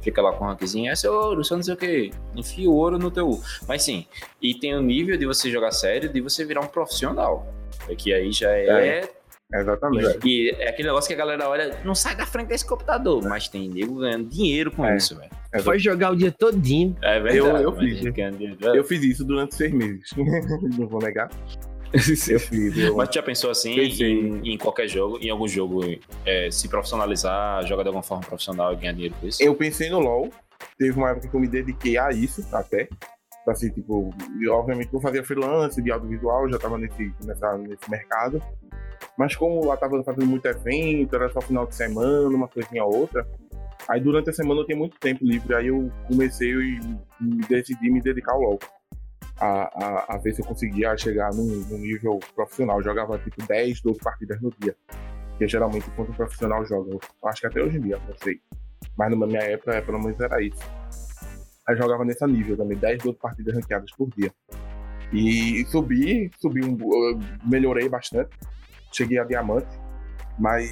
[0.00, 2.74] fica lá com o rankzinho, esse é ouro, só não sei o que, enfia o
[2.74, 3.40] ouro no teu.
[3.68, 4.06] Mas sim,
[4.40, 7.46] e tem o nível de você jogar sério, de você virar um profissional.
[7.88, 9.00] É que aí já é.
[9.52, 10.18] é exatamente.
[10.24, 13.48] E, é aquele negócio que a galera olha, não sai da frente desse computador, mas
[13.48, 14.96] tem nego ganhando dinheiro com é.
[14.96, 15.30] isso, velho.
[15.62, 16.96] Foi jogar o dia todinho.
[17.02, 17.38] É verdade.
[17.38, 18.02] Eu, eu fiz.
[18.74, 20.10] Eu fiz isso durante seis meses.
[20.78, 21.30] não vou negar.
[22.30, 22.78] eu fiz.
[22.78, 22.96] Eu...
[22.96, 25.82] Mas tu já pensou assim em, em, qualquer jogo, em algum jogo,
[26.24, 29.42] é, se profissionalizar, jogar de alguma forma profissional e ganhar dinheiro com isso?
[29.42, 30.30] Eu pensei no LoL.
[30.78, 32.88] Teve uma época que eu me dediquei a isso até.
[33.46, 34.12] Assim, tipo,
[34.50, 38.42] obviamente eu fazia freelance de audiovisual, já tava nesse, nessa, nesse mercado.
[39.16, 42.94] Mas como lá tava fazendo muito evento, era só final de semana, uma coisinha ou
[42.94, 43.26] outra.
[43.88, 46.80] Aí durante a semana eu tinha muito tempo livre, aí eu comecei e
[47.48, 48.58] decidi me dedicar ao LoL
[49.38, 52.78] a, a, a ver se eu conseguia chegar num, num, nível profissional.
[52.78, 54.74] Eu jogava tipo 10, 12 partidas no dia.
[55.38, 56.92] Que é geralmente quando um profissional joga.
[56.92, 58.40] Eu acho que até hoje em dia, não sei.
[58.96, 60.62] Mas na minha época, pelo menos era isso.
[61.68, 64.32] Aí jogava nesse nível também, 10, 12 partidas ranqueadas por dia.
[65.12, 66.76] E subi, subi um,
[67.44, 68.30] melhorei bastante.
[68.92, 69.68] Cheguei a diamante,
[70.38, 70.70] mas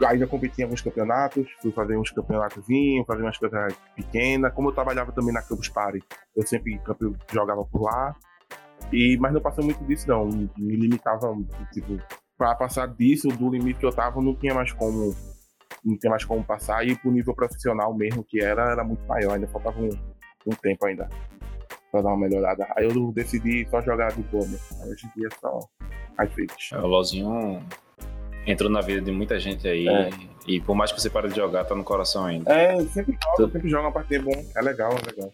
[0.00, 4.52] Já competi em alguns campeonatos, fui fazer uns campeonatozinhos, fazer umas coisas pequenas.
[4.54, 6.02] Como eu trabalhava também na Campus Party,
[6.36, 6.80] eu sempre
[7.32, 8.14] jogava por lá.
[8.92, 10.26] E, mas não passou muito disso, não.
[10.56, 11.36] Me limitava,
[11.72, 12.00] tipo,
[12.36, 15.14] para passar disso, do limite que eu tava, não tinha mais como
[15.84, 16.86] não tinha mais como passar.
[16.86, 19.34] E pro nível profissional mesmo que era, era muito maior.
[19.34, 19.90] Ainda faltava um,
[20.46, 21.08] um tempo ainda
[21.90, 22.66] pra dar uma melhorada.
[22.76, 24.82] Aí eu decidi só jogar mesmo.
[24.82, 25.58] Aí hoje em dia é só
[26.18, 26.30] high
[26.72, 27.62] É, o LoLzinho
[28.50, 29.88] entrou na vida de muita gente aí.
[29.88, 30.10] É.
[30.46, 32.50] E por mais que você pare de jogar, tá no coração ainda.
[32.52, 34.44] É, sempre joga, sempre joga uma partida bom.
[34.56, 35.32] É legal, é legal.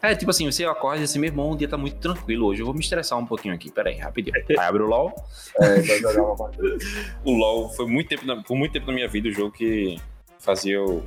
[0.00, 2.60] É, tipo assim, você acorda assim, meu irmão, o dia tá muito tranquilo hoje.
[2.60, 3.70] Eu vou me estressar um pouquinho aqui.
[3.70, 4.36] Pera aí, rapidinho.
[4.50, 5.14] Aí abre o LOL.
[5.58, 6.76] É, vai jogar uma partida.
[7.24, 9.98] o LOL foi muito tempo, na, por muito tempo na minha vida o jogo que
[10.38, 11.02] fazia eu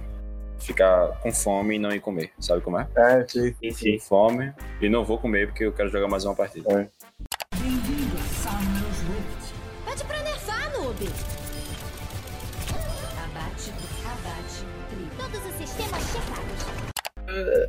[0.60, 2.32] ficar com fome e não ir comer.
[2.40, 2.88] Sabe como é?
[2.98, 3.54] É, sim.
[3.62, 4.00] sim, sim.
[4.00, 4.52] Fome
[4.82, 6.68] e não vou comer porque eu quero jogar mais uma partida.
[6.74, 6.88] É.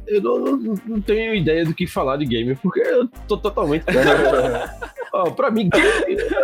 [0.07, 3.85] eu não, não, não, tenho ideia do que falar de game, porque eu tô totalmente.
[5.13, 5.69] oh, pra mim,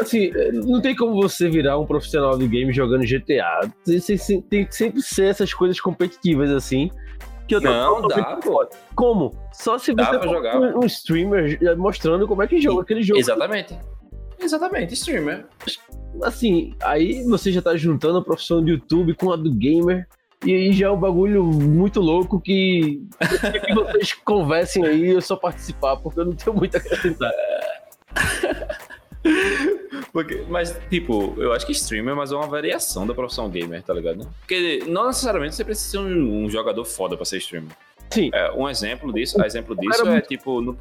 [0.01, 3.69] assim, não tem como você virar um profissional de game jogando GTA.
[3.85, 6.91] Tem, tem que sempre ser essas coisas competitivas, assim.
[7.47, 8.39] Que eu não, dá,
[8.95, 9.31] Como?
[9.53, 13.21] Só se você for jogar, um, um, streamer mostrando como é que joga aquele jogo.
[13.21, 13.79] Exatamente.
[14.41, 15.47] Exatamente, streamer.
[16.23, 20.09] Assim, aí você já tá juntando a profissão de YouTube com a do gamer.
[20.45, 23.01] E aí já é um bagulho muito louco que,
[23.67, 27.33] que vocês conversem aí, eu só participar, porque eu não tenho muito a acrescentar.
[30.13, 33.95] Porque, mas, tipo, eu acho que streamer é mais uma variação da profissão gamer, tá
[33.95, 34.29] ligado?
[34.41, 37.75] Porque não necessariamente você precisa ser um, um jogador foda pra ser streamer.
[38.11, 38.31] Sim.
[38.33, 40.75] É, um exemplo disso, um exemplo disso é, tipo, no,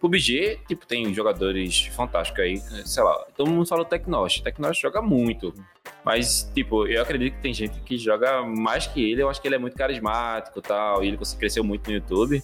[0.00, 4.40] PUBG, tipo, tem jogadores fantásticos aí, sei lá, todo mundo fala o Tecnos.
[4.40, 5.52] Tecnos joga muito.
[6.02, 9.22] Mas, tipo, eu acredito que tem gente que joga mais que ele.
[9.22, 11.04] Eu acho que ele é muito carismático e tal.
[11.04, 12.42] E ele cresceu muito no YouTube.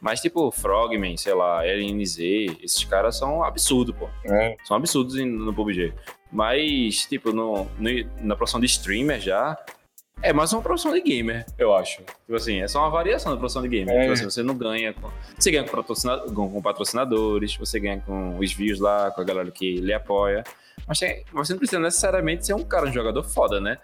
[0.00, 2.18] Mas, tipo, Frogman, sei lá, LNZ,
[2.62, 4.08] esses caras são absurdos, pô.
[4.24, 4.56] É.
[4.64, 5.92] São absurdos no PUBG.
[6.30, 7.90] Mas, tipo, no, no,
[8.20, 9.56] na profissão de streamer já,
[10.20, 11.98] é mais uma profissão de gamer, eu acho.
[11.98, 13.94] Tipo assim, é só uma variação da profissão de gamer.
[13.94, 14.00] É.
[14.02, 15.10] Tipo assim, você não ganha com.
[15.38, 19.50] Você ganha com, patrocinador, com, patrocinadores, você ganha com os views lá, com a galera
[19.50, 20.44] que lhe apoia.
[20.86, 23.78] Mas tem, você não precisa necessariamente ser um cara, um jogador foda, né?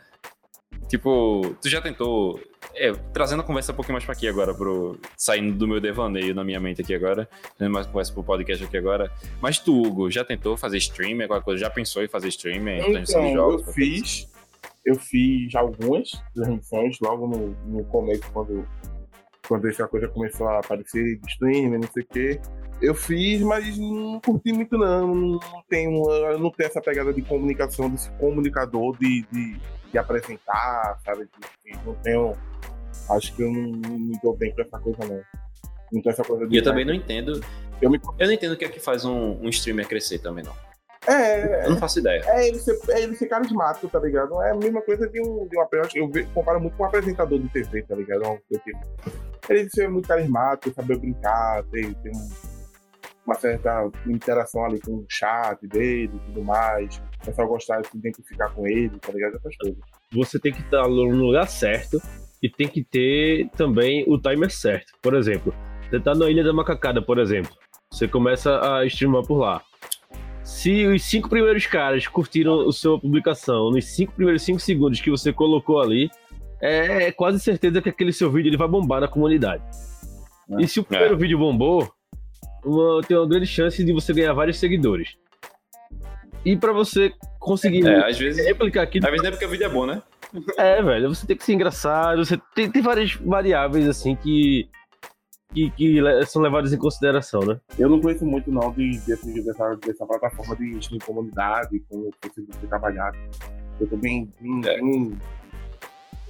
[0.88, 2.40] Tipo, tu já tentou.
[2.74, 4.98] É, trazendo a conversa um pouquinho mais pra aqui agora, pro.
[5.16, 8.76] Saindo do meu devaneio na minha mente aqui agora, tendo mais conversa pro podcast aqui
[8.76, 9.10] agora.
[9.40, 11.60] Mas tu, Hugo, já tentou fazer streamer, alguma coisa?
[11.60, 12.84] Já pensou em fazer streamer?
[12.88, 14.28] Então, eu fiz
[14.88, 18.66] eu fiz algumas transmissões logo no, no começo, quando,
[19.46, 22.40] quando essa coisa começou a aparecer de streaming, não sei o quê.
[22.80, 25.14] Eu fiz, mas não curti muito não.
[25.14, 25.92] Não tenho,
[26.38, 29.60] não tenho essa pegada de comunicação, desse comunicador de, de,
[29.92, 31.28] de apresentar, sabe?
[31.84, 32.32] não tenho.
[33.10, 35.20] Acho que eu não, não me dou bem com essa coisa, não.
[35.92, 36.54] Não tenho essa coisa de.
[36.54, 37.44] E eu também não entendo.
[37.82, 38.00] Eu, me...
[38.18, 40.54] eu não entendo o que é que faz um, um streamer crescer também, não.
[41.08, 41.64] É.
[41.64, 42.22] Eu não faço ideia.
[42.26, 44.40] É ele ser, é ele ser carismático, tá ligado?
[44.42, 47.48] É a mesma coisa de um, de uma eu comparo muito com um apresentador de
[47.48, 48.38] TV, tá ligado?
[49.48, 52.28] Ele ser muito carismático, saber brincar, ter, ter um,
[53.24, 57.00] uma certa interação ali com o chat dele e tudo mais.
[57.22, 59.36] O pessoal gostar de se identificar com ele, tá ligado?
[59.36, 59.78] Essas coisas.
[60.12, 61.98] Você tem que estar no lugar certo
[62.42, 64.92] e tem que ter também o timer certo.
[65.00, 65.54] Por exemplo,
[65.88, 67.52] você tá na Ilha da Macacada, por exemplo.
[67.90, 69.62] Você começa a streamar por lá.
[70.48, 75.10] Se os cinco primeiros caras curtiram a sua publicação nos cinco primeiros cinco segundos que
[75.10, 76.10] você colocou ali,
[76.58, 79.62] é quase certeza que aquele seu vídeo ele vai bombar na comunidade.
[80.50, 80.62] É.
[80.62, 81.16] E se o primeiro é.
[81.18, 81.92] vídeo bombou,
[82.64, 85.16] uma, tem uma grande chance de você ganhar vários seguidores.
[86.42, 89.04] E para você conseguir é, às vezes, replicar aquilo.
[89.04, 90.02] Às vezes é porque o vídeo é bom, né?
[90.56, 94.66] É, velho, você tem que ser engraçado, você tem, tem várias variáveis assim que
[95.52, 97.60] que, que são levadas em consideração, né?
[97.78, 102.42] Eu não conheço muito não de, de, dessa, dessa plataforma de, de comunidade, como você
[102.42, 103.16] tem trabalhado.
[103.80, 104.80] Eu tô bem, bem, é.
[104.80, 105.18] bem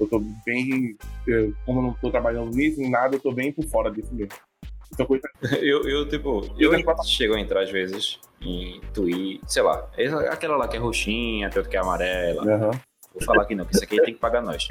[0.01, 0.97] eu tô bem,
[1.67, 4.33] como eu não tô trabalhando nisso nem nada, eu tô bem por fora disso mesmo.
[4.93, 5.29] Então, coisa...
[5.61, 6.73] eu, eu, tipo, eu
[7.05, 9.89] chego a entrar às vezes em Twitch, sei lá,
[10.31, 12.45] aquela lá que é roxinha, tem outra que é amarela.
[12.45, 12.71] Uhum.
[13.19, 14.67] Vou falar aqui não, porque isso aqui tem que pagar nós.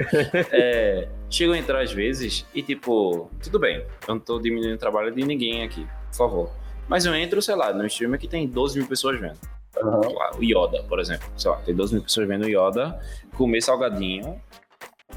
[0.52, 4.78] É, chegam a entrar às vezes e, tipo, tudo bem, eu não tô diminuindo o
[4.78, 6.50] trabalho de ninguém aqui, por favor.
[6.88, 9.38] Mas eu entro, sei lá, no streamer que tem 12 mil pessoas vendo.
[9.76, 10.14] Uhum.
[10.14, 11.28] Lá, o Yoda, por exemplo.
[11.36, 12.98] Sei lá, tem 12 mil pessoas vendo o Yoda
[13.34, 14.40] comer salgadinho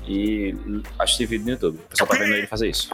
[0.05, 0.55] e
[0.99, 1.77] assistir vídeo no YouTube.
[1.77, 2.93] O pessoal tá vendo ele fazer isso.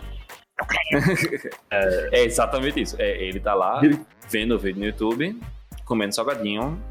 [1.71, 2.95] é, é, exatamente isso.
[2.99, 3.81] É, ele tá lá
[4.29, 5.39] vendo o vídeo no YouTube,
[5.85, 6.81] comendo salgadinho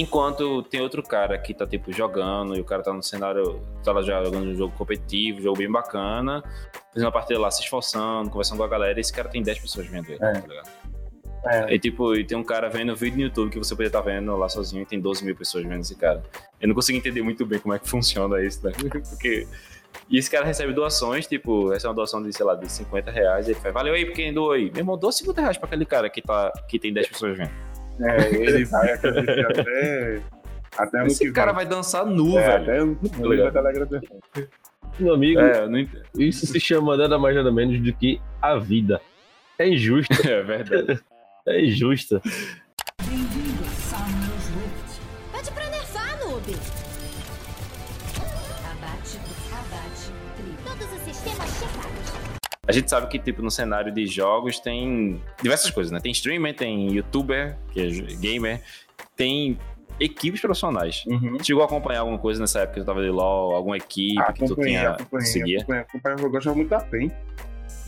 [0.00, 3.92] Enquanto tem outro cara que tá, tipo, jogando, e o cara tá no cenário, tá
[3.92, 6.42] lá jogando um jogo competitivo, um jogo bem bacana,
[6.90, 9.58] fazendo uma partida lá, se esforçando, conversando com a galera, e esse cara tem 10
[9.58, 10.32] pessoas vendo ele, é.
[10.32, 10.70] tá ligado?
[11.44, 11.74] É.
[11.74, 14.10] E tipo, e tem um cara vendo vídeo no YouTube que você poderia estar tá
[14.10, 16.22] vendo lá sozinho e tem 12 mil pessoas vendo esse cara.
[16.58, 18.72] Eu não consigo entender muito bem como é que funciona isso, né?
[19.10, 19.46] Porque.
[20.08, 23.10] E esse cara recebe doações, tipo, essa é uma doação de, sei lá, de 50
[23.10, 24.70] reais, e ele fala, valeu aí pra quem doou aí.
[24.70, 27.50] Meu irmão, doa 50 reais pra aquele cara que, tá, que tem 10 pessoas vendo.
[28.02, 30.20] É, ele vai agradecer até.
[30.78, 32.62] Até Esse cara vai dançar nu, é, velho.
[32.62, 34.00] Até ano que vem vai estar.
[34.98, 35.66] Meu amigo, é,
[36.18, 39.00] isso se chama nada mais nada menos do que a vida.
[39.58, 40.14] É injusta.
[40.30, 41.00] É verdade.
[41.46, 42.22] É injusta.
[52.70, 55.98] A gente sabe que, tipo, no cenário de jogos tem diversas coisas, né?
[55.98, 58.62] Tem streamer, tem youtuber, que é gamer,
[59.16, 59.58] tem
[59.98, 61.04] equipes profissionais.
[61.06, 61.36] Uhum.
[61.42, 64.46] Chegou a acompanhar alguma coisa nessa época que tu tava de LoL, alguma equipe que
[64.46, 65.58] tu tinha acompanhei, seguia?
[65.58, 67.10] Acompanhei, acompanhei, eu gostava muito da PEN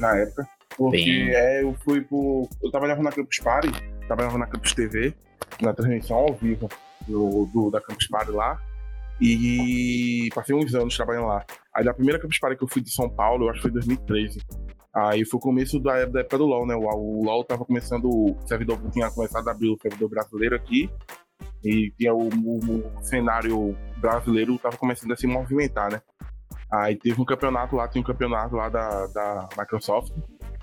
[0.01, 0.49] na época.
[0.77, 2.49] Porque é, eu fui pro.
[2.61, 3.71] Eu trabalhava na Campus Party,
[4.09, 5.15] trabalhava na Campus TV,
[5.61, 6.69] na transmissão ao vivo
[7.07, 8.59] do, do da Campus Party lá.
[9.21, 11.45] E passei uns anos trabalhando lá.
[11.73, 13.71] Aí da primeira Campus Party que eu fui de São Paulo, eu acho que foi
[13.71, 14.41] em 2013.
[14.95, 16.75] Aí foi o começo da, da época do LoL, né?
[16.75, 20.91] O, o LoL tava começando, o servidor tinha começado a abrir o servidor brasileiro aqui.
[21.65, 26.03] E tinha o, o, o cenário brasileiro tava começando a se movimentar, né?
[26.71, 30.13] Aí teve um campeonato lá, tinha um campeonato lá da, da Microsoft.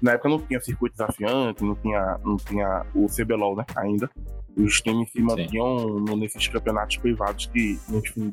[0.01, 3.65] Na época não tinha circuito desafiante, não tinha, não tinha o CBLOL, né?
[3.75, 4.09] Ainda.
[4.57, 7.79] Os times se mantinham nesses campeonatos privados que,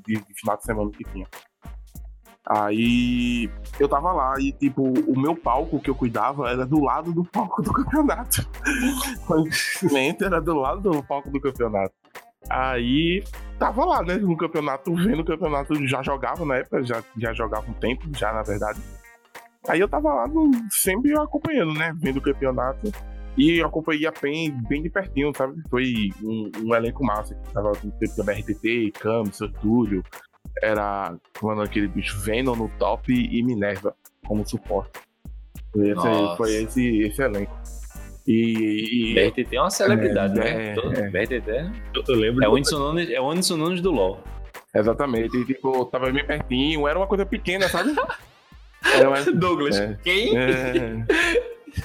[0.07, 1.27] de, de final de semana que tinha.
[2.49, 7.13] Aí eu tava lá e, tipo, o meu palco que eu cuidava era do lado
[7.13, 8.49] do palco do campeonato.
[9.29, 11.93] o era do lado do palco do campeonato.
[12.49, 13.25] Aí
[13.59, 17.69] tava lá, né, no campeonato, vendo o campeonato, já jogava na época, já, já jogava
[17.69, 18.81] um tempo, já na verdade.
[19.69, 22.93] Aí eu tava lá no, sempre acompanhando, né, vendo o campeonato.
[23.37, 25.61] E eu acompanhei a PEN bem de pertinho, sabe?
[25.69, 27.35] Foi um, um elenco massa.
[27.53, 30.03] Tava o BRTT, Camus, Túlio,
[30.63, 33.95] era quando aquele bicho Venom no top e Minerva
[34.27, 35.01] como suporte.
[35.73, 37.57] Foi esse, foi esse, esse elenco.
[38.27, 40.75] E, e BRTT é uma celebridade, é, né?
[40.75, 41.71] É, BRTT é,
[42.09, 44.21] eu lembro é o Anderson Nunes, é o Anderson Nunes do LoL.
[44.75, 47.95] Exatamente, e, tipo, tava bem pertinho, era uma coisa pequena, sabe?
[48.95, 50.37] Era Douglas, é, quem?
[50.37, 51.05] É.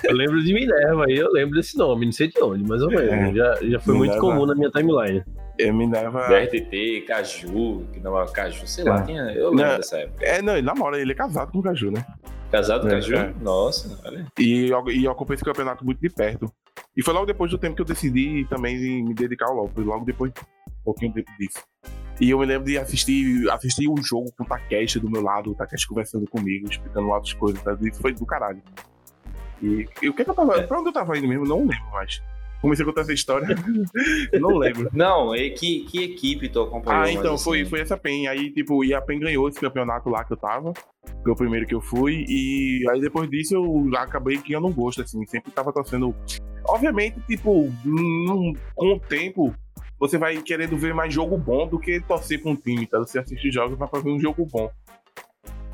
[0.04, 2.88] Eu lembro de Minerva aí, eu lembro desse nome, não sei de onde, mas eu
[2.88, 3.14] lembro.
[3.14, 3.34] É.
[3.34, 3.98] Já, já foi Minerva.
[3.98, 5.24] muito comum na minha timeline.
[5.64, 6.28] É, Minerva.
[6.28, 9.04] BRTT, Caju, que não é Caju, sei lá, é.
[9.04, 10.26] tinha, eu lembro não, dessa época.
[10.26, 12.06] É, não, ele namora, ele é casado com o Caju, né?
[12.52, 13.16] Casado com o é, Caju?
[13.16, 13.34] É.
[13.42, 14.28] Nossa, olha.
[14.38, 16.52] E, e eu acompanhei esse campeonato muito de perto.
[16.96, 19.70] E foi logo depois do tempo que eu decidi também me dedicar ao LoL.
[19.74, 20.32] Foi logo depois,
[20.68, 21.64] um pouquinho tempo disso.
[22.20, 25.52] E eu me lembro de assistir, assistir um jogo com o Takeshi do meu lado,
[25.52, 27.62] o Takeshi conversando comigo, explicando outras coisas.
[27.64, 27.76] Tá?
[27.82, 28.62] Isso foi do caralho.
[29.62, 30.58] E, e o que, é que eu tava.
[30.58, 30.64] É.
[30.64, 31.46] Pra onde eu tava indo mesmo?
[31.46, 32.22] Não lembro mais.
[32.62, 33.48] Comecei a contar essa história.
[34.40, 34.90] não lembro.
[34.94, 37.04] Não, e que, que equipe tu acompanhou?
[37.04, 37.70] Ah, então, foi, assim?
[37.70, 38.28] foi essa PEN.
[38.28, 40.74] Aí, tipo, e a PEN ganhou esse campeonato lá que eu tava.
[41.24, 42.26] Foi o primeiro que eu fui.
[42.28, 45.26] E aí depois disso eu acabei que eu não gosto, assim.
[45.26, 46.16] Sempre tava torcendo.
[46.66, 49.54] Obviamente, tipo, num, com o tempo,
[50.00, 53.00] você vai querendo ver mais jogo bom do que torcer com um time, tá?
[53.00, 54.70] Você assiste jogos pra fazer um jogo bom.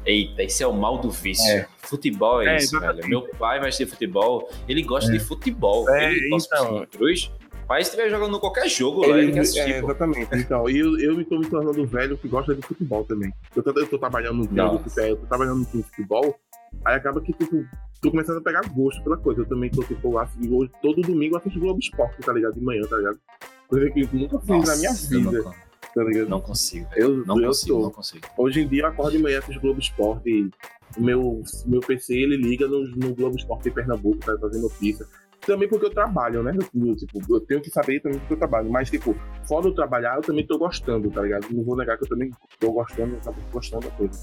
[0.08, 1.46] Eita, esse é o mal do vício.
[1.52, 1.68] É.
[1.80, 3.02] Futebol é, é isso, exatamente.
[3.02, 3.10] velho.
[3.10, 5.18] Meu pai vai assistir futebol, ele gosta é.
[5.18, 5.88] de futebol.
[5.90, 6.88] É, ele então.
[6.88, 7.30] Cruz.
[7.68, 9.74] Pai estiver jogando qualquer jogo, ele, ele quer assistir.
[9.74, 10.30] É, exatamente.
[10.34, 13.34] Então, eu, eu estou me tornando velho que gosta de futebol também.
[13.54, 16.40] Eu tô, eu tô trabalhando no jogo, eu tô trabalhando no futebol,
[16.86, 17.66] aí acaba que, tipo,
[18.02, 19.42] tô começando a pegar gosto pela coisa.
[19.42, 22.54] Eu também tô, tipo, hoje, todo domingo eu assisto Globo Esporte, tá ligado?
[22.54, 23.20] De manhã, tá ligado?
[23.68, 25.67] Coisa que eu nunca fiz Nossa, na minha vida
[25.98, 26.30] tá ligado?
[26.30, 26.88] Não consigo.
[26.96, 27.82] Eu, não eu consigo, tô.
[27.84, 28.28] não consigo.
[28.38, 30.50] Hoje em dia eu acordo de manhã com o Globo Esporte
[30.98, 35.06] meu, meu PC ele liga no, no Globo Esporte de Pernambuco, tá fazendo notícia.
[35.46, 36.54] Também porque eu trabalho, né?
[36.76, 38.70] Eu, tipo, eu tenho que saber também porque eu trabalho.
[38.70, 39.16] Mas, tipo,
[39.48, 41.48] fora do trabalhar, eu também tô gostando, tá ligado?
[41.52, 44.20] Não vou negar que eu também tô gostando, eu tô gostando da coisa.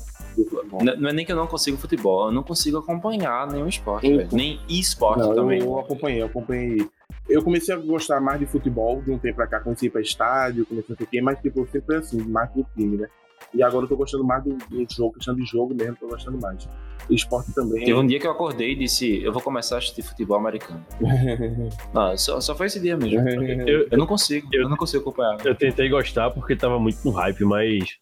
[0.70, 4.06] Não, não, é nem que eu não consigo futebol, eu não consigo acompanhar nenhum esporte,
[4.32, 5.60] Nem esporte também.
[5.62, 6.90] Eu acompanhei, eu acompanhei
[7.28, 10.66] eu comecei a gostar mais de futebol de um tempo pra cá, comecei pra estádio,
[10.66, 13.08] comecei a ter mas tipo, sempre foi assim, mais do time, né?
[13.52, 16.38] E agora eu tô gostando mais do, do jogo, questão de jogo mesmo, tô gostando
[16.40, 16.68] mais.
[17.08, 17.84] E esporte também.
[17.84, 20.84] Teve um dia que eu acordei e disse, eu vou começar a assistir futebol americano.
[21.92, 23.20] não, só, só foi esse dia mesmo.
[23.64, 25.44] Eu, eu não consigo, eu, eu, não consigo acompanhar.
[25.44, 27.98] Eu tentei gostar porque tava muito no hype, mas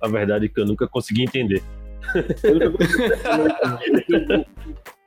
[0.00, 1.62] a verdade é que eu nunca consegui entender.
[2.42, 3.04] Eu nunca consegui
[4.02, 4.46] entender.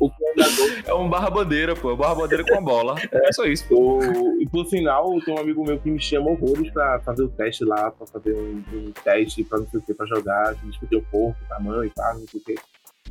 [0.00, 0.10] O
[0.86, 1.94] É um barra-bandeira, pô.
[1.94, 2.96] Barra-bandeira com a bola.
[3.12, 3.68] É só isso.
[3.68, 3.98] Pô.
[3.98, 7.28] O, e por sinal, tem um amigo meu que me chama horrores pra fazer o
[7.28, 10.96] teste lá, pra fazer um, um teste pra não sei o que, pra jogar, discutir
[10.96, 12.54] o corpo, tamanho e tal, não sei o que.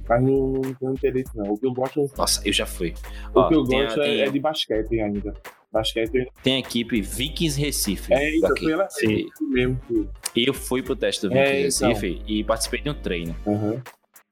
[0.07, 1.53] Mas não, não tenho interesse, não.
[1.53, 2.09] O que eu gosto.
[2.17, 2.93] Nossa, eu já fui.
[3.33, 5.33] O Ó, que eu gosto a, é, é, de basquete ainda.
[5.71, 6.27] Basquete.
[6.41, 8.11] Tem a equipe Vikings Recife.
[8.11, 9.27] É, então foi ela Sim.
[9.41, 9.79] mesmo.
[10.35, 11.89] Eu fui pro teste do Vikings é, então.
[11.89, 13.35] Recife e participei de um treino.
[13.45, 13.79] Uhum.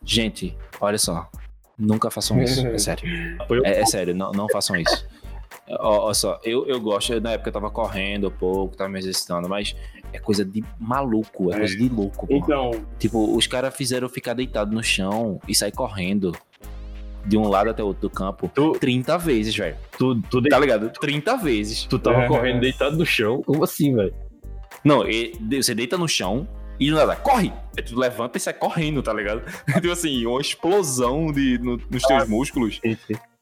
[0.04, 1.30] Gente, olha só.
[1.78, 3.08] Nunca façam isso, é sério.
[3.64, 5.08] É, é sério, não, não façam isso.
[5.70, 9.50] Olha só, eu, eu gosto, na época eu tava correndo um pouco, tava me exercitando,
[9.50, 9.76] mas
[10.14, 11.60] é coisa de maluco, é, é.
[11.60, 12.28] coisa de louco.
[12.30, 12.72] Então.
[12.98, 16.34] Tipo, os caras fizeram ficar deitado no chão e sair correndo
[17.26, 19.76] de um lado até o outro do campo tu, 30 vezes, velho.
[19.98, 20.50] Tu, tu de...
[20.50, 20.90] Tá ligado?
[20.90, 21.84] 30 vezes.
[21.84, 22.28] Tu tava é.
[22.28, 23.42] correndo deitado no chão?
[23.44, 24.14] Como assim, velho?
[24.84, 25.04] Não,
[25.52, 26.48] você deita no chão,
[26.80, 27.52] e nada, corre!
[27.76, 29.42] Aí tu levanta e sai correndo, tá ligado?
[29.82, 32.80] tipo assim, uma explosão de, no, nos teus ah, músculos.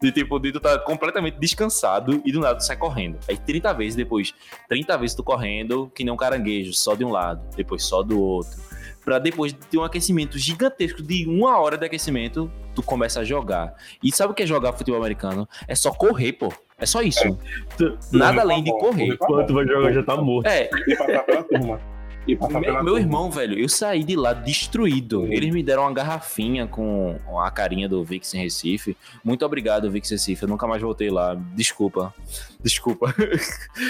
[0.02, 3.18] De tipo, de tu tá completamente descansado e do nada tu sai correndo.
[3.28, 4.34] Aí 30 vezes depois,
[4.70, 8.20] 30 vezes tu correndo, que nem um caranguejo, só de um lado, depois só do
[8.20, 8.62] outro.
[9.04, 13.76] Pra depois ter um aquecimento gigantesco de uma hora de aquecimento, tu começa a jogar.
[14.02, 15.48] E sabe o que é jogar futebol americano?
[15.68, 16.52] É só correr, pô.
[16.78, 17.24] É só isso.
[17.24, 18.18] É.
[18.18, 19.18] Nada além de correr.
[19.18, 20.48] Tu vai jogar já tá morto.
[20.48, 20.70] É.
[20.88, 21.95] E passar pela turma.
[22.28, 25.22] Meu, meu irmão, velho, eu saí de lá destruído.
[25.22, 25.32] Uhum.
[25.32, 28.98] Eles me deram uma garrafinha com a carinha do Vix em Recife.
[29.24, 30.44] Muito obrigado, Vix Recife.
[30.44, 31.36] Eu nunca mais voltei lá.
[31.54, 32.14] Desculpa.
[32.62, 33.14] Desculpa.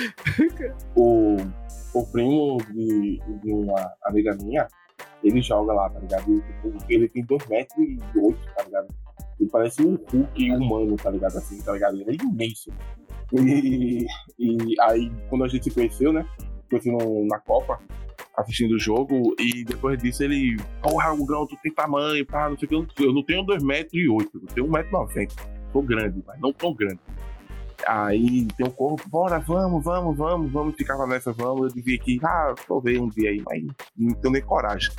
[0.95, 1.37] o,
[1.93, 4.67] o primo de, de uma amiga minha,
[5.23, 6.43] ele joga lá, tá ligado?
[6.89, 8.87] Ele tem 2 metros e 8, tá ligado?
[9.39, 11.37] Ele parece um Hulk humano, tá ligado?
[11.37, 11.99] Assim, tá ligado?
[12.01, 12.69] Ele é imenso.
[13.33, 14.05] E,
[14.37, 16.25] e aí, quando a gente se conheceu, né?
[16.69, 17.79] Conheci no, na Copa,
[18.37, 22.57] assistindo o jogo, e depois disso ele, porra, o Grão, tu tem tamanho, pá, não
[22.57, 25.31] sei o que, eu não tenho 2 metros e 8, eu tenho 1,90m.
[25.71, 26.99] Tô grande, mas não tão grande.
[27.85, 31.63] Aí tem um corpo, bora, vamos, vamos, vamos, vamos, ficava nessa, vamos.
[31.63, 32.53] Eu dizia que, ah,
[32.83, 33.63] vendo um dia aí, mas
[33.97, 34.91] não tenho nem coragem.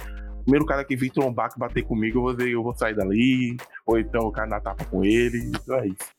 [0.43, 3.99] Primeiro cara que vir trombar, que bater comigo, eu vou, eu vou sair dali, ou
[3.99, 6.16] então o cara na tapa com ele, então é isso.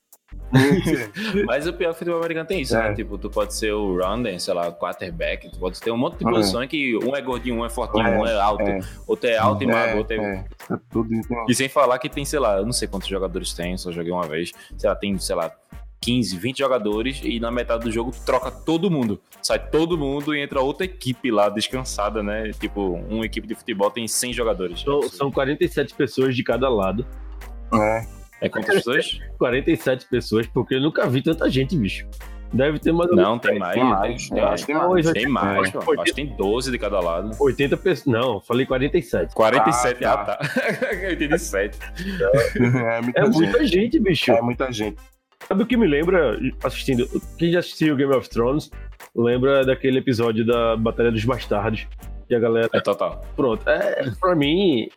[1.46, 2.86] Mas o pior futebol americano tem isso, né?
[2.86, 2.88] é.
[2.90, 2.94] né?
[2.94, 6.26] Tipo, tu pode ser o running, sei lá, quarterback, tu pode ter um monte de
[6.26, 6.68] ah, posições é.
[6.68, 8.80] que um é gordinho, um é fortinho, é, um é alto, é.
[9.06, 10.44] outro é alto e magro, outro é...
[10.90, 11.10] Tudo
[11.48, 14.12] E sem falar que tem, sei lá, eu não sei quantos jogadores tem, só joguei
[14.12, 15.52] uma vez, sei lá, tem, sei lá,
[16.00, 19.20] 15, 20 jogadores e na metade do jogo troca todo mundo.
[19.42, 22.52] Sai todo mundo e entra outra equipe lá descansada, né?
[22.52, 24.80] Tipo, uma equipe de futebol tem 100 jogadores.
[24.80, 27.04] São, são 47 pessoas de cada lado.
[27.74, 28.17] É.
[28.40, 29.20] É quantas pessoas?
[29.38, 32.06] 47 pessoas, porque eu nunca vi tanta gente, bicho.
[32.52, 33.10] Deve ter mais.
[33.10, 33.74] Não, tem mais.
[33.74, 34.28] Tem mais.
[34.30, 35.12] Tem, acho que tem mais.
[35.12, 35.92] Tem mais, pô.
[36.00, 37.30] Acho que tem 12 de cada lado.
[37.38, 38.06] 80 pessoas.
[38.06, 39.34] Não, falei 47.
[39.34, 40.32] 47, ah, tá.
[40.32, 40.94] Ah, tá.
[40.94, 41.78] eu entendi 7.
[42.58, 43.34] É, muita, é gente.
[43.34, 44.32] muita gente, bicho.
[44.32, 44.96] É muita gente.
[45.46, 47.06] Sabe o que me lembra, assistindo.
[47.38, 48.70] Quem já assistiu Game of Thrones,
[49.14, 51.86] lembra daquele episódio da Batalha dos Bastardos.
[52.26, 52.68] Que a galera.
[52.72, 53.24] É total.
[53.36, 53.68] Pronto.
[53.68, 54.88] É, pra mim,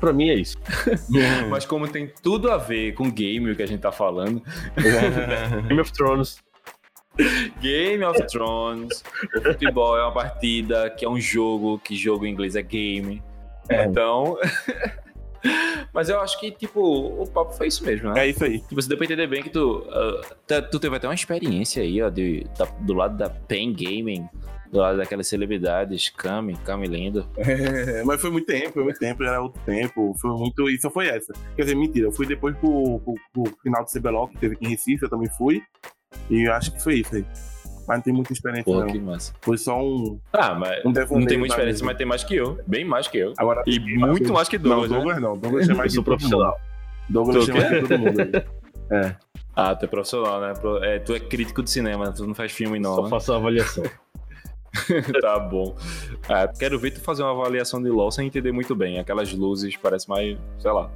[0.00, 0.58] Pra mim é isso.
[1.50, 4.42] Mas como tem tudo a ver com game o que a gente tá falando.
[5.68, 6.42] Game of Thrones.
[7.60, 9.04] Game of Thrones,
[9.36, 13.22] o futebol é uma partida, que é um jogo, que jogo em inglês é game.
[13.68, 13.84] É.
[13.84, 14.38] Então.
[15.92, 18.26] Mas eu acho que, tipo, o papo foi isso mesmo, né?
[18.26, 18.60] É isso aí.
[18.60, 22.00] Tipo, você deu pra entender bem que tu, uh, tu teve até uma experiência aí,
[22.00, 24.26] ó, de, da, do lado da Pen Gaming,
[24.72, 27.28] do lado daquelas celebridades, Cami, Cami lindo.
[27.36, 30.90] É, mas foi muito tempo, foi muito tempo, era outro tempo, foi muito, e só
[30.90, 31.34] foi essa.
[31.54, 34.64] Quer dizer, mentira, eu fui depois pro, pro, pro final do CBLOL, que teve aqui
[34.64, 35.62] em Recife, eu também fui,
[36.30, 37.26] e eu acho que foi isso aí.
[37.86, 38.86] Mas não tem muita experiência, Pô, não.
[38.86, 39.34] Que massa.
[39.42, 40.18] Foi só um.
[40.32, 40.84] Ah, mas.
[40.84, 42.58] Um não tem muita experiência, mas tem mais que eu.
[42.64, 43.32] Bem mais que eu.
[43.36, 44.88] Agora, e muito mais que Douglas.
[44.88, 45.20] Não, Douglas né?
[45.20, 45.36] não.
[45.36, 46.60] Douglas é mais que profissional.
[47.08, 48.32] Douglas é mais que todo mundo aí.
[48.90, 49.16] É.
[49.56, 50.52] Ah, tu é profissional, né?
[50.82, 52.94] É, tu é crítico de cinema, tu não faz filme, não.
[52.94, 53.08] Só né?
[53.08, 53.84] faço avaliação.
[55.20, 55.74] tá bom.
[56.28, 58.98] Ah, quero ver tu fazer uma avaliação de LOL sem entender muito bem.
[58.98, 60.90] Aquelas luzes parece mais, sei lá.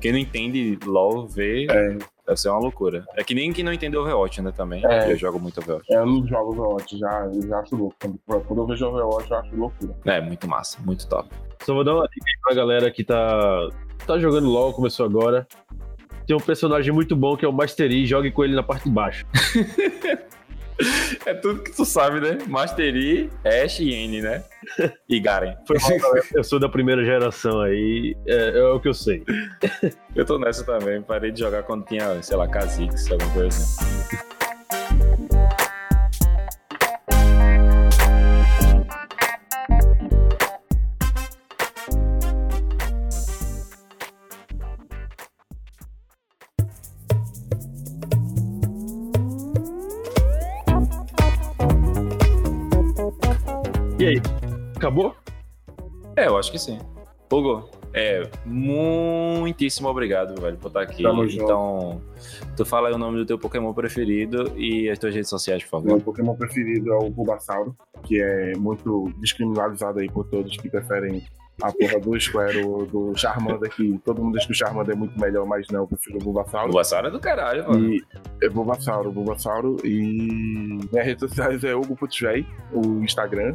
[0.00, 1.66] Quem não entende LOL vê.
[1.70, 1.98] É.
[2.26, 3.06] Deve ser uma loucura.
[3.16, 4.84] É que nem quem não entende Overwatch, né, também.
[4.84, 5.10] É.
[5.10, 5.90] Eu jogo muito Overwatch.
[5.90, 7.96] Eu não jogo Overwatch, já, eu já acho louco.
[7.98, 9.94] Quando eu vejo Overwatch, eu acho loucura.
[10.04, 11.28] É, muito massa, muito top.
[11.62, 13.70] Só vou dar uma dica aí pra galera que tá,
[14.06, 15.48] tá jogando LOL, começou agora.
[16.26, 18.90] Tem um personagem muito bom que é o Mastery, jogue com ele na parte de
[18.90, 19.26] baixo.
[21.26, 22.38] É tudo que tu sabe, né?
[22.46, 24.44] Mastery, Ash e N, né?
[25.08, 25.56] E Garen.
[26.34, 29.24] Eu sou da primeira geração aí, é, é, o que eu sei.
[30.14, 34.37] Eu tô nessa também, parei de jogar quando tinha, sei lá, Kha'Zix, alguma coisa assim.
[56.18, 56.78] É, eu acho que sim.
[57.30, 61.02] Hugo, é, muitíssimo obrigado, velho, por estar aqui.
[61.02, 62.56] Tamo então, junto.
[62.56, 65.70] tu fala aí o nome do teu Pokémon preferido e as tuas redes sociais, por
[65.70, 65.86] favor.
[65.86, 71.22] Meu Pokémon preferido é o Bulbasauro, que é muito descriminalizado aí por todos que preferem
[71.62, 75.18] a porra do Square, do Charmander, que todo mundo diz que o Charmander é muito
[75.20, 76.68] melhor, mas não, eu prefiro o Bulbasauro.
[76.68, 77.94] Bulbasauro é do caralho, mano.
[77.94, 78.04] E,
[78.42, 79.76] é Bulbasauro, Bulbasauro.
[79.84, 83.54] E minhas redes sociais é Hugo Putjay, o Instagram.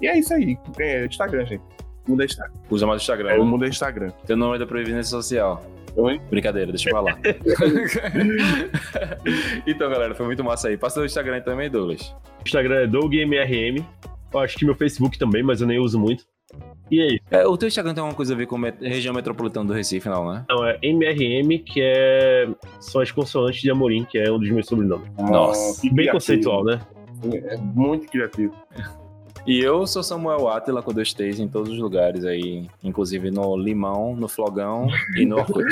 [0.00, 0.58] E é isso aí.
[0.78, 1.75] É Instagram, gente.
[2.06, 2.54] Muda Instagram.
[2.70, 3.30] Usa mais o Instagram.
[3.30, 3.44] É, né?
[3.44, 4.12] muda Instagram.
[4.26, 5.64] Teu nome é da Previdência Social.
[5.96, 6.20] Oi?
[6.30, 7.18] Brincadeira, deixa eu falar.
[9.66, 10.76] então, galera, foi muito massa aí.
[10.76, 12.14] Passa o Instagram também, Douglas.
[12.40, 13.82] O Instagram é DougMRM.
[14.32, 16.24] Eu acho que meu Facebook também, mas eu nem uso muito.
[16.90, 17.20] E aí?
[17.30, 20.08] É, o teu Instagram tem alguma coisa a ver com a região metropolitana do Recife,
[20.08, 20.44] não, né?
[20.48, 22.46] Não, é MRM, que é...
[22.78, 25.08] são as consoantes de Amorim, que é um dos meus sobrenomes.
[25.18, 25.82] Nossa.
[25.82, 26.12] Bem criativo.
[26.12, 26.80] conceitual, né?
[27.32, 28.54] É muito criativo.
[29.46, 33.56] E eu sou Samuel Atila com dois T's em todos os lugares aí, inclusive no
[33.56, 35.68] Limão, no Flogão e no Orkut.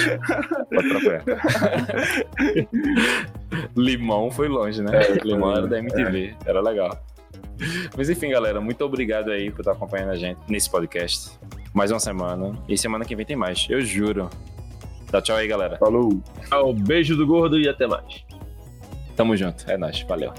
[0.73, 1.25] Pode procurar.
[3.77, 4.93] Limão foi longe, né?
[4.95, 6.97] É, Limão era da MTV, era legal.
[7.97, 11.33] Mas enfim, galera, muito obrigado aí por estar acompanhando a gente nesse podcast.
[11.73, 12.57] Mais uma semana.
[12.69, 14.31] E semana que vem tem mais, eu juro.
[15.11, 15.79] Dá tchau aí, galera.
[15.79, 16.23] Falou.
[16.49, 18.25] Tchau, beijo do gordo e até mais.
[19.17, 20.33] Tamo junto, é nóis, valeu.